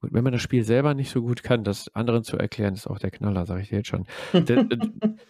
gut, 0.00 0.12
wenn 0.12 0.24
man 0.24 0.32
das 0.32 0.42
Spiel 0.42 0.64
selber 0.64 0.94
nicht 0.94 1.10
so 1.10 1.22
gut 1.22 1.42
kann, 1.42 1.64
das 1.64 1.94
anderen 1.94 2.24
zu 2.24 2.36
erklären, 2.38 2.74
ist 2.74 2.86
auch 2.86 2.98
der 2.98 3.10
Knaller, 3.10 3.46
sage 3.46 3.62
ich 3.62 3.68
dir 3.70 3.76
jetzt 3.78 3.88
schon. 3.88 4.06
Da, 4.46 4.56
da 4.68 4.76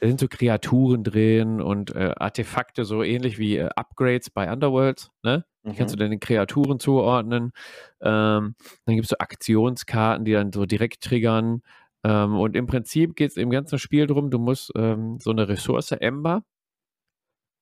da 0.00 0.06
sind 0.08 0.20
so 0.20 0.28
Kreaturen 0.28 1.04
drin 1.04 1.60
und 1.60 1.94
äh, 1.94 2.12
Artefakte, 2.16 2.84
so 2.84 3.02
ähnlich 3.02 3.38
wie 3.38 3.56
äh, 3.58 3.68
Upgrades 3.76 4.30
bei 4.30 4.50
Underworlds, 4.50 5.10
ne? 5.22 5.44
Die 5.70 5.76
kannst 5.76 5.94
du 5.94 5.96
Mhm. 5.96 6.00
dann 6.00 6.10
den 6.10 6.20
Kreaturen 6.20 6.80
zuordnen. 6.80 7.52
Ähm, 8.00 8.54
dann 8.86 8.94
gibt 8.96 9.04
es 9.04 9.10
so 9.10 9.16
Aktionskarten, 9.18 10.24
die 10.24 10.32
dann 10.32 10.52
so 10.52 10.66
direkt 10.66 11.02
triggern. 11.02 11.62
Ähm, 12.02 12.36
und 12.38 12.56
im 12.56 12.66
Prinzip 12.66 13.14
geht 13.16 13.30
es 13.32 13.36
im 13.36 13.50
ganzen 13.50 13.78
Spiel 13.78 14.06
darum, 14.06 14.30
du 14.30 14.38
musst 14.38 14.72
ähm, 14.76 15.18
so 15.20 15.30
eine 15.30 15.48
Ressource 15.48 15.92
Ember 15.92 16.42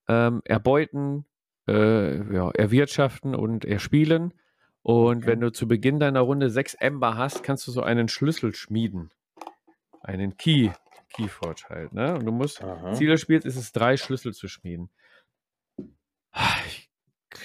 ähm, 0.09 0.41
erbeuten, 0.45 1.27
äh, 1.69 2.35
ja, 2.35 2.51
erwirtschaften 2.51 3.35
und 3.35 3.65
erspielen. 3.65 4.35
Und 4.83 5.19
Okay. 5.19 5.27
wenn 5.27 5.41
du 5.41 5.51
zu 5.53 5.69
Beginn 5.69 5.99
deiner 6.01 6.21
Runde 6.21 6.51
sechs 6.51 6.75
Ember 6.75 7.17
hast, 7.17 7.43
kannst 7.43 7.67
du 7.67 7.73
so 7.73 7.83
einen 7.83 8.09
Schlüssel 8.09 8.55
schmieden. 8.55 9.11
Einen 10.01 10.37
Key. 10.37 10.71
Keyforge 11.11 11.65
halt, 11.69 11.93
ne? 11.93 12.15
Und 12.15 12.25
du 12.27 12.33
musst 12.33 12.63
Aha. 12.63 12.93
Ziel 12.95 13.09
des 13.09 13.21
Spiels 13.21 13.45
ist 13.45 13.57
es, 13.57 13.73
drei 13.73 13.97
Schlüssel 13.97 14.33
zu 14.35 14.47
schmieden. 14.49 14.91
Ich, 16.67 16.91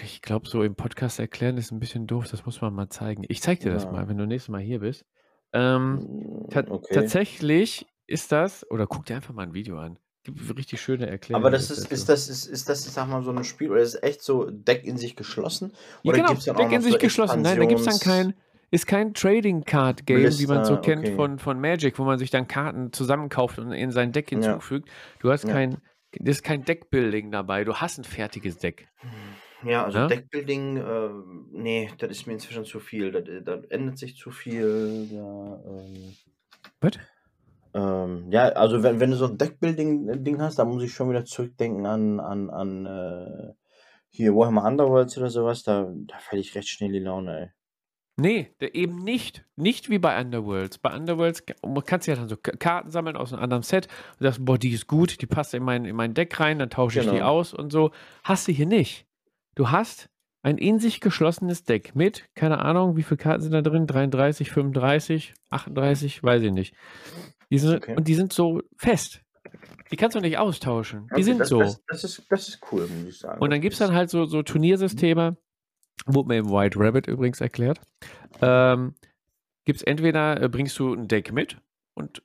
ich 0.04 0.22
glaube, 0.22 0.48
so 0.48 0.64
im 0.64 0.76
Podcast 0.76 1.20
erklären 1.20 1.58
ist 1.58 1.72
ein 1.72 1.80
bisschen 1.80 2.08
doof. 2.08 2.28
Das 2.30 2.46
muss 2.46 2.62
man 2.62 2.74
mal 2.74 2.90
zeigen. 2.90 3.24
Ich 3.28 3.42
zeig 3.42 3.60
dir 3.62 3.72
das 3.72 3.84
Ja. 3.86 3.92
mal, 3.92 4.08
wenn 4.08 4.18
du 4.18 4.26
nächstes 4.28 4.50
Mal 4.50 4.62
hier 4.62 4.80
bist. 4.80 5.06
Ähm, 5.54 6.48
ta 6.50 6.62
Mm, 6.64 6.72
Okay. 6.72 6.94
Tatsächlich 6.94 7.86
ist 8.08 8.32
das, 8.32 8.70
oder 8.70 8.86
guck 8.88 9.06
dir 9.06 9.16
einfach 9.16 9.34
mal 9.34 9.44
ein 9.44 9.54
Video 9.54 9.80
an. 9.80 9.98
Gibt 10.24 10.58
richtig 10.58 10.80
schöne 10.80 11.08
Erklärungen. 11.08 11.46
Aber 11.46 11.52
das 11.52 11.70
ist, 11.70 11.92
ist 11.92 12.08
das, 12.08 12.30
ist, 12.30 12.46
ist 12.46 12.70
das, 12.70 12.86
ich 12.88 12.94
sag 12.94 13.10
mal, 13.10 13.22
so 13.24 13.32
ein 13.32 13.44
Spiel, 13.44 13.70
oder 13.72 13.82
ist 13.82 13.96
es 13.96 14.04
echt 14.04 14.22
so 14.22 14.50
Deck 14.50 14.86
in 14.86 14.98
sich 14.98 15.18
geschlossen? 15.18 15.74
Ja, 16.04 16.10
Oder 16.10 16.18
genau, 16.18 16.30
gibt's 16.30 16.46
dann 16.46 16.56
auch 16.56 16.60
Deck 16.62 16.72
in 16.72 16.82
sich 16.82 16.94
so 16.94 16.98
geschlossen. 16.98 17.42
Nein, 17.42 17.60
da 17.60 17.66
gibt 17.66 17.82
es 17.82 17.86
dann 17.86 18.00
kein, 18.00 18.34
ist 18.72 18.88
kein 18.88 19.14
Trading 19.14 19.66
Card 19.66 20.06
Game, 20.06 20.20
wie 20.40 20.48
man 20.48 20.64
so 20.64 20.76
Blister, 20.76 20.82
kennt 20.82 21.06
okay. 21.08 21.16
von, 21.16 21.40
von 21.40 21.60
Magic, 21.60 22.00
wo 22.00 22.06
man 22.06 22.20
sich 22.20 22.30
dann 22.30 22.48
Karten 22.48 22.94
zusammenkauft 22.94 23.60
und 23.60 23.74
in 23.74 23.92
sein 23.92 24.14
Deck 24.14 24.32
Ja. 24.32 24.40
hinzufügt. 24.40 24.90
Du 25.20 25.30
hast 25.30 25.44
Ja. 25.44 25.52
kein, 25.52 25.78
das 26.14 26.38
ist 26.38 26.44
kein 26.44 26.64
Deckbuilding 26.64 27.30
dabei. 27.30 27.66
Du 27.66 27.76
hast 27.76 27.98
ein 27.98 28.06
fertiges 28.06 28.58
Deck. 28.58 28.88
Ja, 29.66 29.84
also 29.84 29.98
Ja? 30.00 30.08
Deckbuilding, 30.08 30.78
äh, 30.78 31.10
nee, 31.52 31.90
das 31.98 32.12
ist 32.12 32.28
mir 32.28 32.34
inzwischen 32.34 32.64
zu 32.64 32.80
viel. 32.80 33.12
Da, 33.12 33.20
da 33.20 33.62
ändert 33.70 33.98
sich 33.98 34.16
zu 34.16 34.32
viel. 34.32 35.08
Da, 35.12 35.64
ähm, 35.68 36.16
Was? 36.80 36.94
Ähm, 37.74 38.32
ja, 38.32 38.50
also 38.50 38.84
wenn, 38.84 39.00
wenn 39.00 39.12
du 39.12 39.18
so 39.18 39.26
ein 39.26 39.38
Deckbuilding-Ding 39.38 40.42
hast, 40.42 40.60
da 40.60 40.66
muss 40.66 40.84
ich 40.84 40.94
schon 40.94 41.10
wieder 41.10 41.26
zurückdenken 41.26 41.86
an, 41.86 42.20
an, 42.20 42.50
an 42.50 42.86
äh, 42.86 43.54
hier 44.10 44.36
Warhammer 44.36 44.66
Underworlds 44.66 45.18
oder 45.18 45.30
sowas. 45.30 45.64
Da, 45.64 45.92
da 45.92 46.18
falle 46.20 46.42
ich 46.42 46.56
recht 46.56 46.70
schnell 46.70 46.92
die 46.92 47.00
Laune, 47.00 47.40
ey. 47.40 47.50
Nee, 48.16 48.54
der 48.62 48.76
eben 48.76 49.04
nicht. 49.04 49.44
Nicht 49.56 49.90
wie 49.90 49.98
bei 49.98 50.20
Underworlds. 50.22 50.78
Bei 50.78 50.96
Underworlds 50.96 51.44
man 51.66 51.84
kannst 51.84 52.06
du 52.08 52.12
ja 52.12 52.18
dann 52.18 52.30
so 52.30 52.38
Karten 52.38 52.92
sammeln 52.92 53.18
aus 53.18 53.34
einem 53.34 53.42
anderen 53.42 53.64
Set 53.64 53.88
und 54.20 54.26
sagst, 54.26 54.46
boah, 54.46 54.60
die 54.60 54.70
ist 54.70 54.86
gut, 54.86 55.20
die 55.20 55.26
passt 55.26 55.56
in 55.56 55.64
mein, 55.64 55.86
in 55.86 55.96
mein 55.96 56.14
Deck 56.14 56.40
rein, 56.40 56.60
dann 56.60 56.70
tausche 56.70 57.00
ich 57.00 57.06
die 57.08 57.14
Genau. 57.14 57.26
aus 57.30 57.56
und 57.56 57.72
so. 57.72 57.90
Hast 58.24 58.48
du 58.48 58.52
hier 58.52 58.68
nicht. 58.68 59.08
Du 59.56 59.72
hast 59.72 60.10
ein 60.44 60.58
in 60.58 60.78
sich 60.78 61.00
geschlossenes 61.00 61.64
Deck 61.64 61.96
mit, 61.96 62.30
keine 62.36 62.60
Ahnung, 62.60 62.98
wie 62.98 63.04
viele 63.04 63.18
Karten 63.18 63.42
sind 63.42 63.54
da 63.54 63.62
drin? 63.62 63.88
33, 63.88 64.52
35, 64.52 65.34
38, 65.50 66.22
weiß 66.22 66.44
ich 66.44 66.52
nicht. 66.52 66.76
Die 67.50 67.58
sind, 67.58 67.76
Okay. 67.78 67.96
Und 67.96 68.08
die 68.08 68.14
sind 68.16 68.34
so 68.34 68.62
fest. 68.78 69.22
Die 69.92 69.96
kannst 69.96 70.16
du 70.16 70.20
nicht 70.20 70.38
austauschen. 70.38 71.08
Die 71.08 71.14
Okay, 71.14 71.24
sind 71.24 71.40
das, 71.40 71.50
so. 71.50 71.60
Das, 71.60 71.82
das, 71.88 72.04
ist, 72.04 72.26
das 72.30 72.48
ist 72.50 72.60
cool, 72.72 72.88
muss 72.88 73.08
ich 73.10 73.20
sagen. 73.20 73.42
Und 73.42 73.52
dann 73.52 73.62
gibt 73.62 73.74
es 73.74 73.80
dann 73.80 73.94
halt 73.94 74.10
so, 74.10 74.26
so 74.26 74.44
Turniersysteme, 74.44 75.38
wurde 76.06 76.28
mir 76.28 76.38
im 76.38 76.50
White 76.50 76.80
Rabbit 76.80 77.08
übrigens 77.08 77.40
erklärt. 77.40 77.80
Ähm, 78.42 78.96
gibt 79.66 79.78
es 79.78 79.84
entweder 79.84 80.42
äh, 80.42 80.50
bringst 80.50 80.78
du 80.80 80.94
ein 80.94 81.08
Deck 81.08 81.32
mit 81.32 81.58
und 81.96 82.24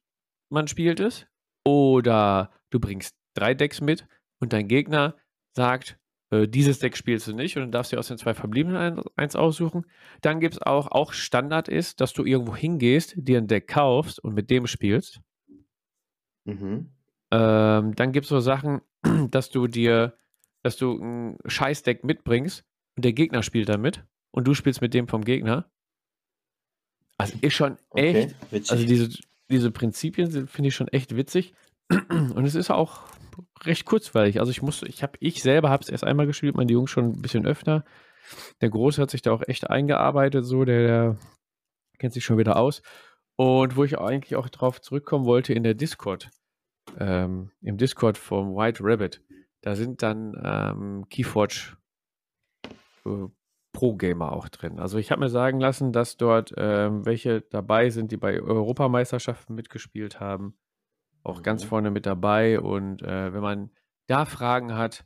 man 0.50 0.66
spielt 0.66 0.98
es, 0.98 1.26
oder 1.64 2.50
du 2.70 2.80
bringst 2.80 3.14
drei 3.34 3.54
Decks 3.54 3.80
mit 3.80 4.06
und 4.40 4.52
dein 4.52 4.66
Gegner 4.66 5.16
sagt, 5.54 5.98
äh, 6.30 6.46
dieses 6.46 6.78
Deck 6.78 6.96
spielst 6.96 7.26
du 7.26 7.32
nicht 7.32 7.56
und 7.56 7.62
dann 7.62 7.72
darfst 7.72 7.92
du 7.92 7.96
dir 7.96 8.00
aus 8.00 8.08
den 8.08 8.18
zwei 8.18 8.34
verbliebenen 8.34 8.76
ein, 8.76 9.02
eins 9.16 9.36
aussuchen. 9.36 9.86
Dann 10.20 10.40
gibt 10.40 10.54
es 10.54 10.62
auch, 10.62 10.88
auch 10.88 11.12
Standard 11.12 11.68
ist, 11.68 12.00
dass 12.00 12.12
du 12.12 12.24
irgendwo 12.24 12.54
hingehst, 12.54 13.14
dir 13.16 13.38
ein 13.38 13.46
Deck 13.46 13.68
kaufst 13.68 14.22
und 14.22 14.34
mit 14.34 14.50
dem 14.50 14.66
spielst. 14.66 15.20
Mhm. 16.44 16.90
Ähm, 17.30 17.94
dann 17.94 18.12
gibt 18.12 18.24
es 18.24 18.30
so 18.30 18.40
Sachen, 18.40 18.80
dass 19.30 19.50
du 19.50 19.66
dir, 19.66 20.16
dass 20.62 20.76
du 20.76 20.98
ein 20.98 21.38
Scheißdeck 21.46 22.04
mitbringst 22.04 22.64
und 22.96 23.04
der 23.04 23.12
Gegner 23.12 23.42
spielt 23.42 23.68
damit 23.68 24.04
und 24.30 24.46
du 24.46 24.54
spielst 24.54 24.80
mit 24.80 24.94
dem 24.94 25.08
vom 25.08 25.24
Gegner. 25.24 25.70
Also 27.16 27.36
ist 27.40 27.54
schon 27.54 27.76
Okay, 27.90 28.14
echt, 28.14 28.52
witzig. 28.52 28.70
also 28.70 28.86
diese, 28.86 29.18
diese 29.50 29.70
Prinzipien 29.70 30.46
finde 30.46 30.68
ich 30.68 30.74
schon 30.74 30.88
echt 30.88 31.16
witzig. 31.16 31.54
Und 32.10 32.44
es 32.44 32.54
ist 32.54 32.70
auch 32.70 33.00
recht 33.64 33.84
kurzweilig. 33.84 34.40
Also 34.40 34.50
ich 34.50 34.62
muss, 34.62 34.82
ich 34.82 35.02
habe, 35.02 35.18
ich 35.20 35.42
selber 35.42 35.70
habe 35.70 35.82
es 35.82 35.88
erst 35.88 36.04
einmal 36.04 36.26
gespielt, 36.26 36.56
meine 36.56 36.72
Jungs 36.72 36.90
schon 36.90 37.06
ein 37.06 37.22
bisschen 37.22 37.46
öfter. 37.46 37.84
Der 38.60 38.70
Große 38.70 39.00
hat 39.00 39.10
sich 39.10 39.22
da 39.22 39.32
auch 39.32 39.42
echt 39.46 39.70
eingearbeitet, 39.70 40.44
so, 40.44 40.64
der, 40.64 40.86
der 40.86 41.18
kennt 41.98 42.12
sich 42.12 42.24
schon 42.24 42.38
wieder 42.38 42.56
aus. 42.56 42.82
Und 43.36 43.76
wo 43.76 43.84
ich 43.84 43.98
eigentlich 43.98 44.36
auch 44.36 44.48
drauf 44.48 44.80
zurückkommen 44.80 45.24
wollte 45.24 45.52
in 45.52 45.62
der 45.62 45.74
Discord, 45.74 46.30
ähm, 46.98 47.50
im 47.60 47.76
Discord 47.76 48.18
vom 48.18 48.56
White 48.56 48.80
Rabbit, 48.82 49.22
da 49.62 49.76
sind 49.76 50.02
dann 50.02 50.34
ähm, 50.42 51.06
Keyforge 51.08 51.76
äh, 53.06 53.28
Pro-Gamer 53.72 54.32
auch 54.32 54.48
drin. 54.48 54.80
Also 54.80 54.98
ich 54.98 55.10
habe 55.10 55.20
mir 55.20 55.28
sagen 55.28 55.60
lassen, 55.60 55.92
dass 55.92 56.16
dort 56.16 56.52
ähm, 56.56 57.04
welche 57.06 57.42
dabei 57.42 57.90
sind, 57.90 58.10
die 58.10 58.16
bei 58.16 58.40
Europameisterschaften 58.40 59.54
mitgespielt 59.54 60.20
haben. 60.20 60.58
Auch 61.22 61.42
ganz 61.42 61.64
Mhm. 61.64 61.68
vorne 61.68 61.90
mit 61.90 62.06
dabei. 62.06 62.60
Und 62.60 63.02
äh, 63.02 63.32
wenn 63.32 63.42
man 63.42 63.70
da 64.06 64.24
Fragen 64.24 64.74
hat, 64.74 65.04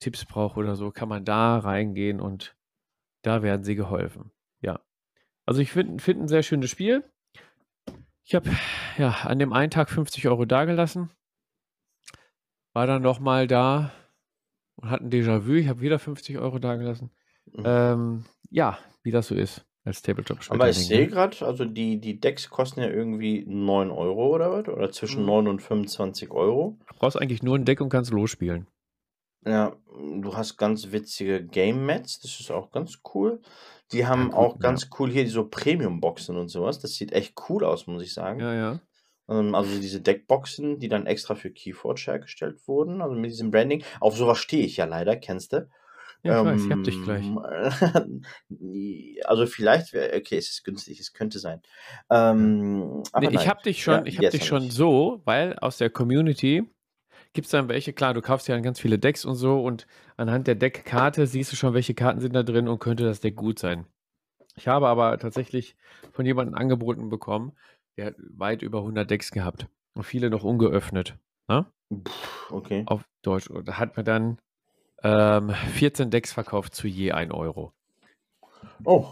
Tipps 0.00 0.24
braucht 0.24 0.56
oder 0.56 0.76
so, 0.76 0.90
kann 0.90 1.08
man 1.08 1.24
da 1.24 1.58
reingehen 1.58 2.20
und 2.20 2.56
da 3.22 3.42
werden 3.42 3.64
sie 3.64 3.74
geholfen. 3.74 4.30
Ja. 4.60 4.80
Also 5.46 5.60
ich 5.62 5.72
finde 5.72 6.02
find 6.02 6.20
ein 6.22 6.28
sehr 6.28 6.42
schönes 6.42 6.70
Spiel. 6.70 7.04
Ich 8.24 8.34
habe 8.34 8.50
ja 8.98 9.10
an 9.24 9.38
dem 9.38 9.52
einen 9.52 9.70
Tag 9.70 9.88
50 9.90 10.26
Euro 10.28 10.44
dagelassen. 10.44 11.10
War 12.72 12.86
dann 12.86 13.02
nochmal 13.02 13.46
da 13.46 13.92
und 14.76 14.90
hatte 14.90 15.04
ein 15.04 15.10
Déjà-vu. 15.10 15.52
Ich 15.52 15.68
habe 15.68 15.80
wieder 15.80 15.98
50 15.98 16.38
Euro 16.38 16.58
dagelassen. 16.58 17.10
Mhm. 17.46 17.62
Ähm, 17.64 18.24
ja, 18.50 18.78
wie 19.02 19.10
das 19.10 19.28
so 19.28 19.34
ist 19.34 19.64
als 19.84 20.02
Tabletop-Spieler. 20.02 20.60
Aber 20.60 20.70
ich 20.70 20.78
sehe 20.86 21.06
gerade, 21.06 21.44
also 21.44 21.64
die, 21.64 22.00
die 22.00 22.18
Decks 22.18 22.48
kosten 22.48 22.80
ja 22.80 22.88
irgendwie 22.88 23.44
9 23.46 23.90
Euro 23.90 24.34
oder 24.34 24.50
was? 24.50 24.68
Oder 24.68 24.90
zwischen 24.90 25.20
Mhm. 25.20 25.26
9 25.26 25.48
und 25.48 25.62
25 25.62 26.30
Euro. 26.30 26.78
Du 26.88 26.94
brauchst 26.98 27.20
eigentlich 27.20 27.42
nur 27.42 27.56
ein 27.56 27.64
Deck 27.64 27.80
und 27.80 27.90
kannst 27.90 28.10
losspielen. 28.10 28.66
Ja, 29.46 29.76
du 30.22 30.34
hast 30.34 30.56
ganz 30.56 30.90
witzige 30.90 31.44
Game 31.44 31.84
Mats, 31.84 32.18
das 32.20 32.40
ist 32.40 32.50
auch 32.50 32.70
ganz 32.70 33.00
cool. 33.14 33.42
Die 33.92 34.06
haben 34.06 34.30
gut, 34.30 34.34
auch 34.34 34.52
ja. 34.54 34.60
ganz 34.60 34.88
cool 34.98 35.10
hier 35.10 35.28
so 35.28 35.46
Premium-Boxen 35.46 36.36
und 36.38 36.48
sowas. 36.48 36.78
Das 36.78 36.94
sieht 36.94 37.12
echt 37.12 37.34
cool 37.48 37.64
aus, 37.64 37.86
muss 37.86 38.02
ich 38.02 38.14
sagen. 38.14 38.40
Ja, 38.40 38.54
ja. 38.54 38.80
Ähm, 39.28 39.54
also 39.54 39.78
diese 39.78 40.00
Deckboxen, 40.00 40.78
die 40.78 40.88
dann 40.88 41.06
extra 41.06 41.34
für 41.34 41.50
Keyforge 41.50 42.04
hergestellt 42.06 42.66
wurden, 42.66 43.02
also 43.02 43.14
mit 43.14 43.30
diesem 43.30 43.50
Branding. 43.50 43.84
Auf 44.00 44.16
sowas 44.16 44.38
stehe 44.38 44.64
ich 44.64 44.78
ja 44.78 44.86
leider, 44.86 45.16
kennst 45.16 45.52
du? 45.52 45.68
Ja, 46.24 46.40
ich 46.40 46.46
weiß, 46.46 46.64
ich 46.64 46.72
hab 46.72 46.82
dich 46.84 47.02
gleich. 47.02 47.26
Ähm, 47.26 48.24
also 49.24 49.46
vielleicht 49.46 49.92
wäre, 49.92 50.16
okay, 50.16 50.38
es 50.38 50.48
ist 50.48 50.64
günstig, 50.64 50.98
es 50.98 51.12
könnte 51.12 51.38
sein. 51.38 51.60
Ähm, 52.10 53.02
Nee, 53.20 53.28
ich 53.30 53.46
habe 53.48 53.62
dich 53.62 53.82
schon, 53.82 53.94
Ja, 53.96 54.06
ich 54.06 54.18
jetzt 54.18 54.32
dich 54.32 54.40
hab 54.42 54.48
schon 54.48 54.62
ich. 54.64 54.72
so, 54.72 55.20
weil 55.24 55.58
aus 55.58 55.76
der 55.76 55.90
Community 55.90 56.64
gibt 57.34 57.44
es 57.46 57.50
dann 57.50 57.68
welche, 57.68 57.92
klar, 57.92 58.14
du 58.14 58.22
kaufst 58.22 58.48
ja 58.48 58.54
dann 58.54 58.62
ganz 58.62 58.80
viele 58.80 58.98
Decks 58.98 59.24
und 59.24 59.34
so 59.34 59.62
und 59.62 59.86
anhand 60.16 60.46
der 60.46 60.54
Deckkarte 60.54 61.26
siehst 61.26 61.52
du 61.52 61.56
schon, 61.56 61.74
welche 61.74 61.94
Karten 61.94 62.20
sind 62.20 62.34
da 62.34 62.42
drin 62.42 62.68
und 62.68 62.78
könnte 62.78 63.04
das 63.04 63.20
Deck 63.20 63.36
gut 63.36 63.58
sein. 63.58 63.86
Ich 64.56 64.68
habe 64.68 64.88
aber 64.88 65.18
tatsächlich 65.18 65.76
von 66.12 66.24
jemandem 66.24 66.54
angeboten 66.54 67.10
bekommen, 67.10 67.52
der 67.98 68.06
hat 68.06 68.14
weit 68.18 68.62
über 68.62 68.78
100 68.78 69.10
Decks 69.10 69.30
gehabt 69.30 69.66
und 69.94 70.04
viele 70.04 70.30
noch 70.30 70.44
ungeöffnet, 70.44 71.16
ne? 71.48 71.66
Okay. 72.50 72.84
Auf 72.86 73.04
Deutsch. 73.22 73.48
Und 73.50 73.68
da 73.68 73.78
hat 73.78 73.96
man 73.96 74.04
dann 74.06 74.38
ähm, 75.04 75.50
14 75.74 76.10
Decks 76.10 76.32
verkauft 76.32 76.74
zu 76.74 76.88
je 76.88 77.12
1 77.12 77.32
Euro. 77.32 77.72
Oh, 78.84 79.06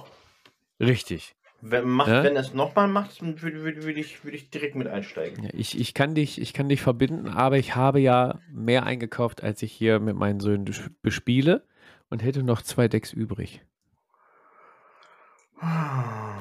Richtig. 0.80 1.34
wenn, 1.60 1.88
macht, 1.88 2.08
Ja? 2.08 2.24
wenn 2.24 2.34
er 2.34 2.40
es 2.40 2.54
nochmal 2.54 2.88
macht, 2.88 3.20
würde 3.20 3.62
würd, 3.62 3.84
würd 3.84 3.98
ich, 3.98 4.24
würd 4.24 4.34
ich 4.34 4.50
direkt 4.50 4.74
mit 4.74 4.88
einsteigen. 4.88 5.44
Ja, 5.44 5.50
ich, 5.52 5.78
ich, 5.78 5.94
kann 5.94 6.14
dich, 6.14 6.40
ich 6.40 6.52
kann 6.52 6.68
dich 6.68 6.80
verbinden, 6.80 7.28
aber 7.28 7.58
ich 7.58 7.76
habe 7.76 8.00
ja 8.00 8.40
mehr 8.50 8.84
eingekauft, 8.84 9.42
als 9.42 9.62
ich 9.62 9.72
hier 9.72 10.00
mit 10.00 10.16
meinen 10.16 10.40
Söhnen 10.40 10.68
bespiele 11.02 11.64
und 12.10 12.22
hätte 12.22 12.42
noch 12.42 12.62
zwei 12.62 12.88
Decks 12.88 13.12
übrig. 13.12 13.62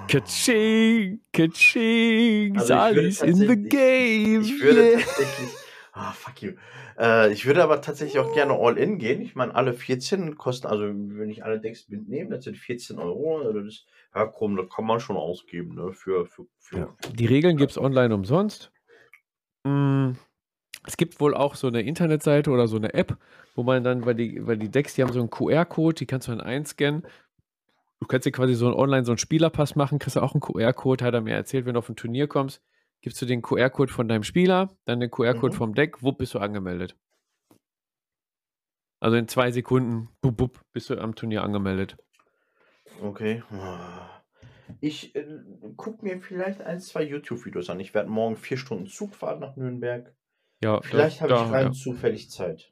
Kaching, 0.08 1.22
Kaching, 1.32 2.58
Also 2.58 2.74
ich 2.74 2.80
würde 2.80 3.12
Salis 3.12 3.22
in 3.22 3.36
the 3.36 3.56
game. 3.70 4.42
Ich 4.42 4.62
würde 4.62 4.82
yeah. 4.82 5.00
tatsächlich. 5.00 5.50
Ah, 5.94 6.12
fuck 6.14 6.42
you. 6.42 6.54
Äh, 6.98 7.34
ich 7.34 7.46
würde 7.46 7.64
aber 7.64 7.82
tatsächlich 7.82 8.20
auch 8.20 8.34
gerne 8.34 8.54
All-In 8.54 8.98
gehen. 8.98 9.22
Ich 9.22 9.36
meine, 9.36 9.54
alle 9.54 9.74
14 9.74 10.38
kosten, 10.38 10.68
also 10.68 10.84
wenn 10.86 11.30
ich 11.30 11.44
alle 11.44 11.60
Decks 11.60 11.90
mitnehme, 11.90 12.30
das 12.30 12.46
sind 12.46 12.58
14 12.58 12.98
Euro. 12.98 13.40
Also 13.40 13.60
das, 13.62 13.86
ja, 14.16 14.26
komm, 14.26 14.56
das 14.56 14.70
kann 14.70 14.86
man 14.86 15.02
schon 15.02 15.18
ausgeben, 15.18 15.76
ne? 15.76 15.92
Für, 15.92 16.26
für, 16.26 16.46
für, 16.60 16.78
Ja. 16.78 16.96
Die 17.14 17.26
Regeln 17.26 17.58
gibt 17.58 17.72
es 17.72 17.78
online 17.78 18.16
umsonst. 18.16 18.72
Mm, 19.64 20.12
Es 20.88 20.96
gibt 20.96 21.20
wohl 21.20 21.36
auch 21.36 21.56
so 21.56 21.68
eine 21.68 21.82
Internetseite 21.82 22.52
oder 22.52 22.68
so 22.68 22.78
eine 22.78 22.94
App, 22.94 23.18
wo 23.56 23.64
man 23.64 23.84
dann, 23.84 24.06
weil 24.06 24.16
die, 24.16 24.48
weil 24.48 24.58
die 24.58 24.70
Decks, 24.70 24.96
die 24.96 25.04
haben 25.04 25.12
so 25.12 25.20
einen 25.20 25.30
QR-Code, 25.30 25.96
die 25.96 26.06
kannst 26.06 26.28
du 26.28 26.32
dann 26.32 26.42
einscannen. 26.42 27.04
Du 28.00 28.08
kannst 28.08 28.26
dir 28.26 28.32
quasi 28.32 28.56
so 28.56 28.68
ein 28.68 28.74
online 28.74 29.06
so 29.06 29.12
einen 29.12 29.20
Spielerpass 29.20 29.76
machen, 29.76 30.00
kriegst 30.00 30.16
du 30.16 30.22
auch 30.22 30.34
einen 30.34 30.42
QR-Code, 30.42 31.04
hat 31.04 31.14
er 31.14 31.22
mir 31.22 31.36
erzählt, 31.36 31.66
wenn 31.66 31.74
du 31.74 31.80
auf 31.80 31.90
ein 31.90 31.96
Turnier 31.98 32.28
kommst, 32.28 32.62
gibst 33.02 33.22
du 33.22 33.26
den 33.26 33.42
QR-Code 33.42 33.92
von 33.92 34.08
deinem 34.08 34.24
Spieler, 34.24 34.70
dann 34.86 35.00
den 35.00 35.10
QR-Code 35.12 35.54
Mhm. 35.54 35.58
vom 35.58 35.74
Deck, 35.74 36.02
wupp, 36.04 36.18
bist 36.20 36.34
du 36.34 36.40
angemeldet. 36.40 36.96
Also 39.00 39.18
in 39.18 39.28
zwei 39.28 39.52
Sekunden, 39.52 40.10
bup, 40.22 40.38
bup, 40.38 40.62
bist 40.74 40.90
du 40.90 40.98
am 41.00 41.16
Turnier 41.16 41.44
angemeldet. 41.44 41.98
Okay. 43.02 43.42
Ich 44.80 45.16
äh, 45.16 45.26
gucke 45.76 46.06
mir 46.06 46.22
vielleicht 46.22 46.62
ein, 46.62 46.80
zwei 46.80 47.04
YouTube-Videos 47.04 47.70
an. 47.70 47.80
Ich 47.80 47.94
werde 47.94 48.10
morgen 48.10 48.36
vier 48.38 48.58
Stunden 48.58 48.88
Zug 48.88 49.16
fahren 49.16 49.40
nach 49.40 49.56
Nürnberg. 49.56 50.14
Ja, 50.64 50.80
Vielleicht 50.82 51.22
habe 51.22 51.34
ich 51.34 51.40
rein 51.52 51.68
ja. 51.68 51.72
zufällig 51.72 52.30
Zeit. 52.30 52.72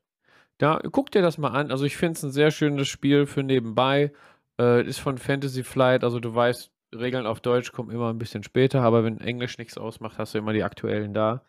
Da, 0.60 0.80
guck 0.92 1.10
dir 1.10 1.24
das 1.24 1.40
mal 1.40 1.50
an. 1.50 1.72
Also 1.72 1.86
ich 1.86 1.98
finde 1.98 2.14
es 2.14 2.24
ein 2.24 2.32
sehr 2.32 2.52
schönes 2.52 2.88
Spiel 2.88 3.26
für 3.26 3.42
nebenbei. 3.42 4.14
Äh, 4.60 4.86
ist 4.86 5.00
von 5.00 5.18
Fantasy 5.18 5.64
Flight, 5.64 6.04
also 6.04 6.20
du 6.20 6.36
weißt, 6.36 6.72
Regeln 6.94 7.26
auf 7.26 7.40
Deutsch 7.40 7.72
kommen 7.72 7.92
immer 7.92 8.10
ein 8.10 8.18
bisschen 8.18 8.44
später, 8.44 8.82
aber 8.82 9.04
wenn 9.04 9.20
Englisch 9.20 9.58
nichts 9.58 9.78
ausmacht, 9.78 10.18
hast 10.18 10.34
du 10.34 10.38
immer 10.40 10.54
die 10.54 10.64
aktuellen 10.64 11.14
da. 11.14 11.44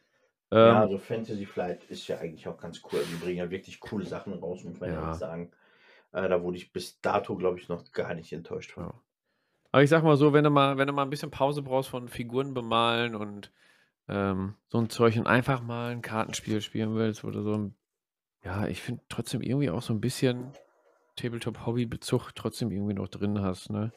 Ähm, 0.50 0.58
ja, 0.58 0.80
also 0.80 0.98
Fantasy 0.98 1.46
Flight 1.46 1.84
ist 1.84 2.06
ja 2.08 2.18
eigentlich 2.18 2.48
auch 2.48 2.58
ganz 2.58 2.82
cool. 2.92 3.00
Die 3.10 3.16
bringen 3.16 3.38
ja 3.38 3.50
wirklich 3.50 3.80
coole 3.80 4.04
Sachen 4.04 4.32
raus, 4.34 4.64
muss 4.64 4.80
man 4.80 4.92
ja, 4.92 5.14
sagen. 5.14 5.50
Äh, 6.12 6.28
da 6.28 6.42
wurde 6.42 6.56
ich 6.56 6.72
bis 6.72 7.00
dato, 7.00 7.36
glaube 7.36 7.58
ich, 7.58 7.68
noch 7.68 7.90
gar 7.92 8.14
nicht 8.14 8.32
enttäuscht 8.32 8.72
von. 8.72 8.84
Ja. 8.84 8.94
Aber 9.72 9.82
ich 9.82 9.90
sag 9.90 10.02
mal 10.02 10.16
so, 10.16 10.32
wenn 10.32 10.44
du 10.44 10.50
mal, 10.50 10.76
wenn 10.76 10.88
du 10.88 10.92
mal 10.92 11.02
ein 11.02 11.10
bisschen 11.10 11.30
Pause 11.30 11.62
brauchst 11.62 11.90
von 11.90 12.08
Figuren 12.08 12.54
bemalen 12.54 13.14
und 13.14 13.52
ähm, 14.08 14.56
so 14.68 14.78
ein 14.78 14.90
Zeug 14.90 15.16
und 15.16 15.28
einfach 15.28 15.62
mal 15.62 15.92
ein 15.92 16.02
Kartenspiel 16.02 16.60
spielen 16.60 16.96
willst 16.96 17.22
oder 17.22 17.42
so 17.42 17.54
ein, 17.54 17.76
ja, 18.42 18.66
ich 18.66 18.82
finde 18.82 19.02
trotzdem 19.08 19.42
irgendwie 19.42 19.70
auch 19.70 19.82
so 19.82 19.92
ein 19.92 20.00
bisschen 20.00 20.52
Tabletop-Hobby-Bezug 21.14 22.34
trotzdem 22.34 22.72
irgendwie 22.72 22.94
noch 22.94 23.08
drin 23.08 23.40
hast, 23.40 23.70
ne? 23.70 23.92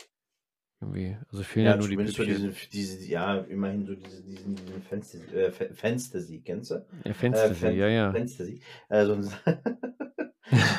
Irgendwie, 0.84 1.18
also 1.32 1.44
fehlen 1.44 1.66
ja, 1.66 1.72
Ja, 1.72 1.78
nur 1.78 1.88
die 1.88 1.96
so 1.96 2.04
Püppchen. 2.04 2.56
diese, 2.72 3.06
ja, 3.06 3.38
immerhin 3.38 3.86
so 3.86 3.96
diese, 3.96 4.22
diesen, 4.24 4.56
diesen 4.56 4.82
Fantasy, 4.84 5.18
äh, 5.34 5.52
Fantasy, 5.74 6.42
kennst 6.46 6.72
du? 6.72 6.86
Ja, 7.06 7.14
Fantasy, 7.14 7.54
Fan- 7.56 7.78
ja, 7.78 7.88
ja. 7.88 8.12
Fantasy. 8.12 8.60
Äh, 8.90 9.06
so 9.06 9.14
ein, 9.14 9.30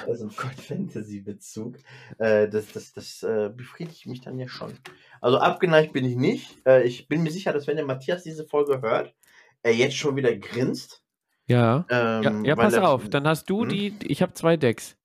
also 0.07 0.25
ein 0.25 0.31
Fantasy-Bezug. 0.57 1.77
Äh, 2.19 2.49
das 2.49 2.73
das, 2.73 2.93
das 2.93 3.23
äh, 3.23 3.51
befriedigt 3.55 4.07
mich 4.07 4.21
dann 4.21 4.39
ja 4.39 4.49
schon. 4.49 4.79
Also 5.21 5.39
abgeneigt 5.39 5.93
bin 5.93 6.05
ich 6.05 6.17
nicht. 6.17 6.59
Äh, 6.67 6.83
ich 6.85 7.09
bin 7.09 7.23
mir 7.23 7.31
sicher, 7.31 7.53
dass 7.53 7.67
wenn 7.67 7.77
der 7.77 7.87
Matthias 7.87 8.23
diese 8.23 8.45
Folge 8.47 8.83
hört, 8.83 9.15
er 9.63 9.75
jetzt 9.75 9.97
schon 9.97 10.17
wieder 10.17 10.35
grinst. 10.37 11.03
Ja, 11.47 11.87
Ähm, 11.91 12.23
ja, 12.25 12.33
ja 12.45 12.57
pass 12.57 12.75
er- 12.75 12.89
auf, 12.89 13.09
dann 13.09 13.27
hast 13.27 13.49
du 13.51 13.63
Hm? 13.63 13.69
die, 13.71 13.93
ich 14.07 14.23
habe 14.23 14.35
zwei 14.35 14.57
Decks, 14.57 14.97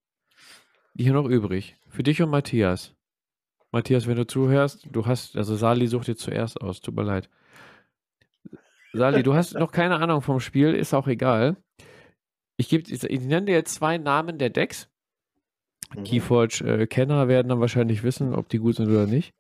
die 0.94 1.04
hier 1.06 1.14
noch 1.14 1.26
übrig. 1.28 1.76
Für 1.90 2.04
dich 2.04 2.22
und 2.22 2.30
Matthias. 2.30 2.94
Matthias, 3.72 4.08
wenn 4.08 4.16
du 4.16 4.26
zuhörst, 4.26 4.88
du 4.92 5.06
hast, 5.06 5.36
also 5.38 5.56
Sali 5.56 5.88
sucht 5.88 6.08
dir 6.08 6.16
zuerst 6.16 6.60
aus, 6.62 6.82
tut 6.82 6.96
mir 6.96 7.04
leid. 7.04 7.30
Sali, 8.94 9.22
du 9.22 9.36
hast 9.36 9.54
noch 9.54 9.72
keine 9.72 9.98
Ahnung 9.98 10.22
vom 10.22 10.40
Spiel, 10.40 10.74
ist 10.74 10.94
auch 10.94 11.08
egal. 11.08 11.58
Ich, 12.58 12.70
geb, 12.70 12.90
ich, 12.90 13.04
ich 13.04 13.22
nenne 13.22 13.46
dir 13.46 13.56
jetzt 13.56 13.76
zwei 13.76 13.98
Namen 13.98 14.40
der 14.40 14.50
Decks. 14.50 14.90
Mhm. 15.96 16.04
Keyforge-Kenner 16.04 17.28
werden 17.28 17.50
dann 17.50 17.60
wahrscheinlich 17.60 18.04
wissen, 18.04 18.34
ob 18.34 18.50
die 18.50 18.58
gut 18.58 18.76
sind 18.76 18.90
oder 18.90 19.06
nicht. 19.06 19.34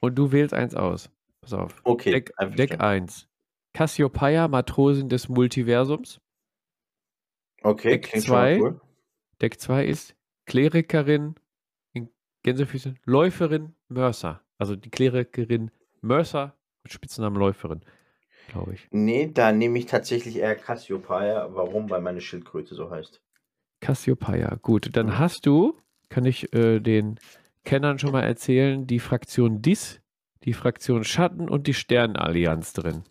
Und 0.00 0.16
du 0.16 0.32
wählst 0.32 0.52
eins 0.52 0.74
aus. 0.74 1.10
Pass 1.40 1.54
auf. 1.54 1.80
Okay, 1.84 2.12
Deck, 2.12 2.32
Deck 2.56 2.72
einverstanden. 2.72 2.82
1. 2.82 3.28
Cassiopeia, 3.72 4.48
Matrosin 4.48 5.08
des 5.08 5.28
Multiversums. 5.28 6.20
Okay, 7.62 7.90
Deck 7.90 8.02
klingt 8.02 8.26
schon 8.26 8.34
mal 8.34 8.56
zwei. 8.56 8.60
cool. 8.60 8.80
Deck 9.40 9.60
2 9.60 9.86
ist 9.86 10.14
Klerikerin, 10.46 11.24
in 11.24 11.34
Gänsefüßchen, 12.42 12.98
Läuferin 13.04 13.74
Mercer. 13.88 14.40
Also 14.58 14.76
die 14.76 14.90
Klerikerin 14.90 15.70
Mercer 16.00 16.56
mit 16.82 16.92
Spitznamen 16.92 17.38
Läuferin, 17.38 17.82
glaube 18.48 18.74
ich. 18.74 18.88
Nee, 18.90 19.30
da 19.32 19.52
nehme 19.52 19.78
ich 19.78 19.86
tatsächlich 19.86 20.36
eher 20.36 20.56
Cassiopeia. 20.56 21.48
Warum? 21.54 21.90
Weil 21.90 22.00
meine 22.00 22.20
Schildkröte 22.20 22.74
so 22.74 22.90
heißt. 22.90 23.20
Cassiopeia. 23.80 24.56
Gut, 24.62 24.90
dann 24.96 25.18
hast 25.18 25.46
du, 25.46 25.76
kann 26.08 26.24
ich 26.24 26.52
äh, 26.54 26.80
den 26.80 27.18
Kennern 27.64 27.98
schon 27.98 28.12
mal 28.12 28.22
erzählen, 28.22 28.86
die 28.86 28.98
Fraktion 28.98 29.62
Dis, 29.62 30.00
die 30.44 30.52
Fraktion 30.52 31.04
Schatten 31.04 31.48
und 31.48 31.66
die 31.66 31.74
Sternallianz 31.74 32.72
drin. 32.72 33.04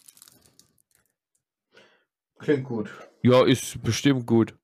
Klingt 2.40 2.66
gut. 2.66 2.90
Ja, 3.22 3.46
ist 3.46 3.82
bestimmt 3.84 4.26
gut. 4.26 4.56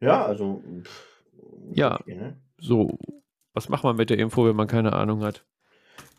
Ja, 0.00 0.26
also. 0.26 0.62
Pff, 0.82 1.13
Ja. 1.72 2.00
okay, 2.00 2.14
ne? 2.14 2.36
So, 2.58 2.98
was 3.52 3.68
macht 3.68 3.84
man 3.84 3.96
mit 3.96 4.10
der 4.10 4.18
Info, 4.18 4.46
wenn 4.46 4.56
man 4.56 4.66
keine 4.66 4.92
Ahnung 4.92 5.22
hat? 5.22 5.44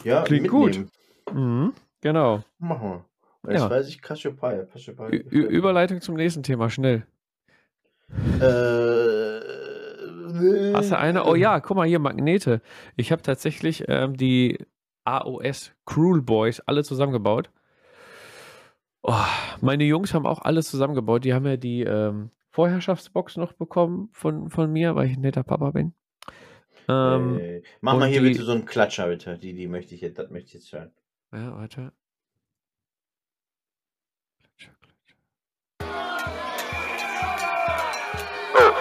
Ja, 0.04 0.24
Klingt 0.24 0.50
gut. 0.50 0.78
mitnehmen. 0.78 0.92
Mhm, 1.34 1.74
genau. 2.02 2.44
Machen 2.60 3.04
wir. 3.44 3.52
Jetzt 3.54 3.62
Ja. 3.64 3.70
weiß 3.70 3.88
ich 3.90 4.02
mir. 4.02 5.30
Überleitung 5.30 6.02
zum 6.02 6.16
nächsten 6.16 6.44
Thema, 6.44 6.70
schnell. 6.70 7.06
Äh, 8.40 9.36
Hast 10.74 10.92
du 10.92 10.98
eine? 10.98 11.26
Oh 11.26 11.36
ja, 11.36 11.60
guck 11.60 11.78
mal 11.78 11.88
hier, 11.88 12.00
Magnete. 12.00 12.62
Ich 12.98 13.12
habe 13.12 13.22
tatsächlich 13.22 13.86
ähm, 13.88 14.18
die 14.18 14.58
AOS 15.06 15.72
Cruel 15.86 16.22
Boys 16.22 16.60
alle 16.62 16.84
zusammengebaut. 16.84 17.50
Oh, 19.02 19.14
meine 19.62 19.84
Jungs 19.84 20.14
haben 20.14 20.26
auch 20.26 20.42
alles 20.42 20.70
zusammengebaut. 20.70 21.24
Die 21.24 21.34
haben 21.34 21.46
ja 21.46 21.58
die 21.58 21.84
ähm, 21.84 22.32
Vorherrschaftsbox 22.60 23.36
noch 23.36 23.52
bekommen 23.52 24.08
von, 24.14 24.50
von 24.50 24.72
mir, 24.72 24.96
weil 24.96 25.08
ich 25.10 25.18
ein 25.18 25.22
netter 25.22 25.44
Papa 25.44 25.72
bin. 25.72 25.94
Ähm, 26.88 27.38
Äh, 27.38 27.62
mach 27.82 27.98
mal 27.98 28.08
hier 28.08 28.22
die- 28.22 28.30
bitte 28.30 28.44
so 28.44 28.54
einen 28.54 28.64
Klatscher, 28.66 29.08
bitte. 29.08 29.38
Die, 29.38 29.54
die 29.54 29.68
möchte 29.68 29.94
ich 29.94 30.00
jetzt, 30.00 30.18
das 30.18 30.30
möchte 30.30 30.48
ich 30.48 30.54
jetzt 30.54 30.72
hören. 30.72 30.94
ja, 31.34 31.54
warte. 31.54 31.92
Klatscher, 34.40 34.72
klatscher. 34.82 35.18
Oh, 38.56 38.74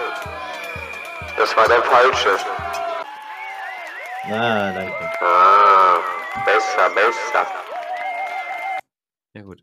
das 1.37 1.57
war 1.57 1.67
der 1.67 1.83
falsche. 1.83 2.29
Ah, 4.27 4.71
danke. 4.71 4.93
Ah, 5.19 5.97
besser, 6.45 6.89
besser. 6.95 7.45
Ja, 9.33 9.41
gut. 9.41 9.61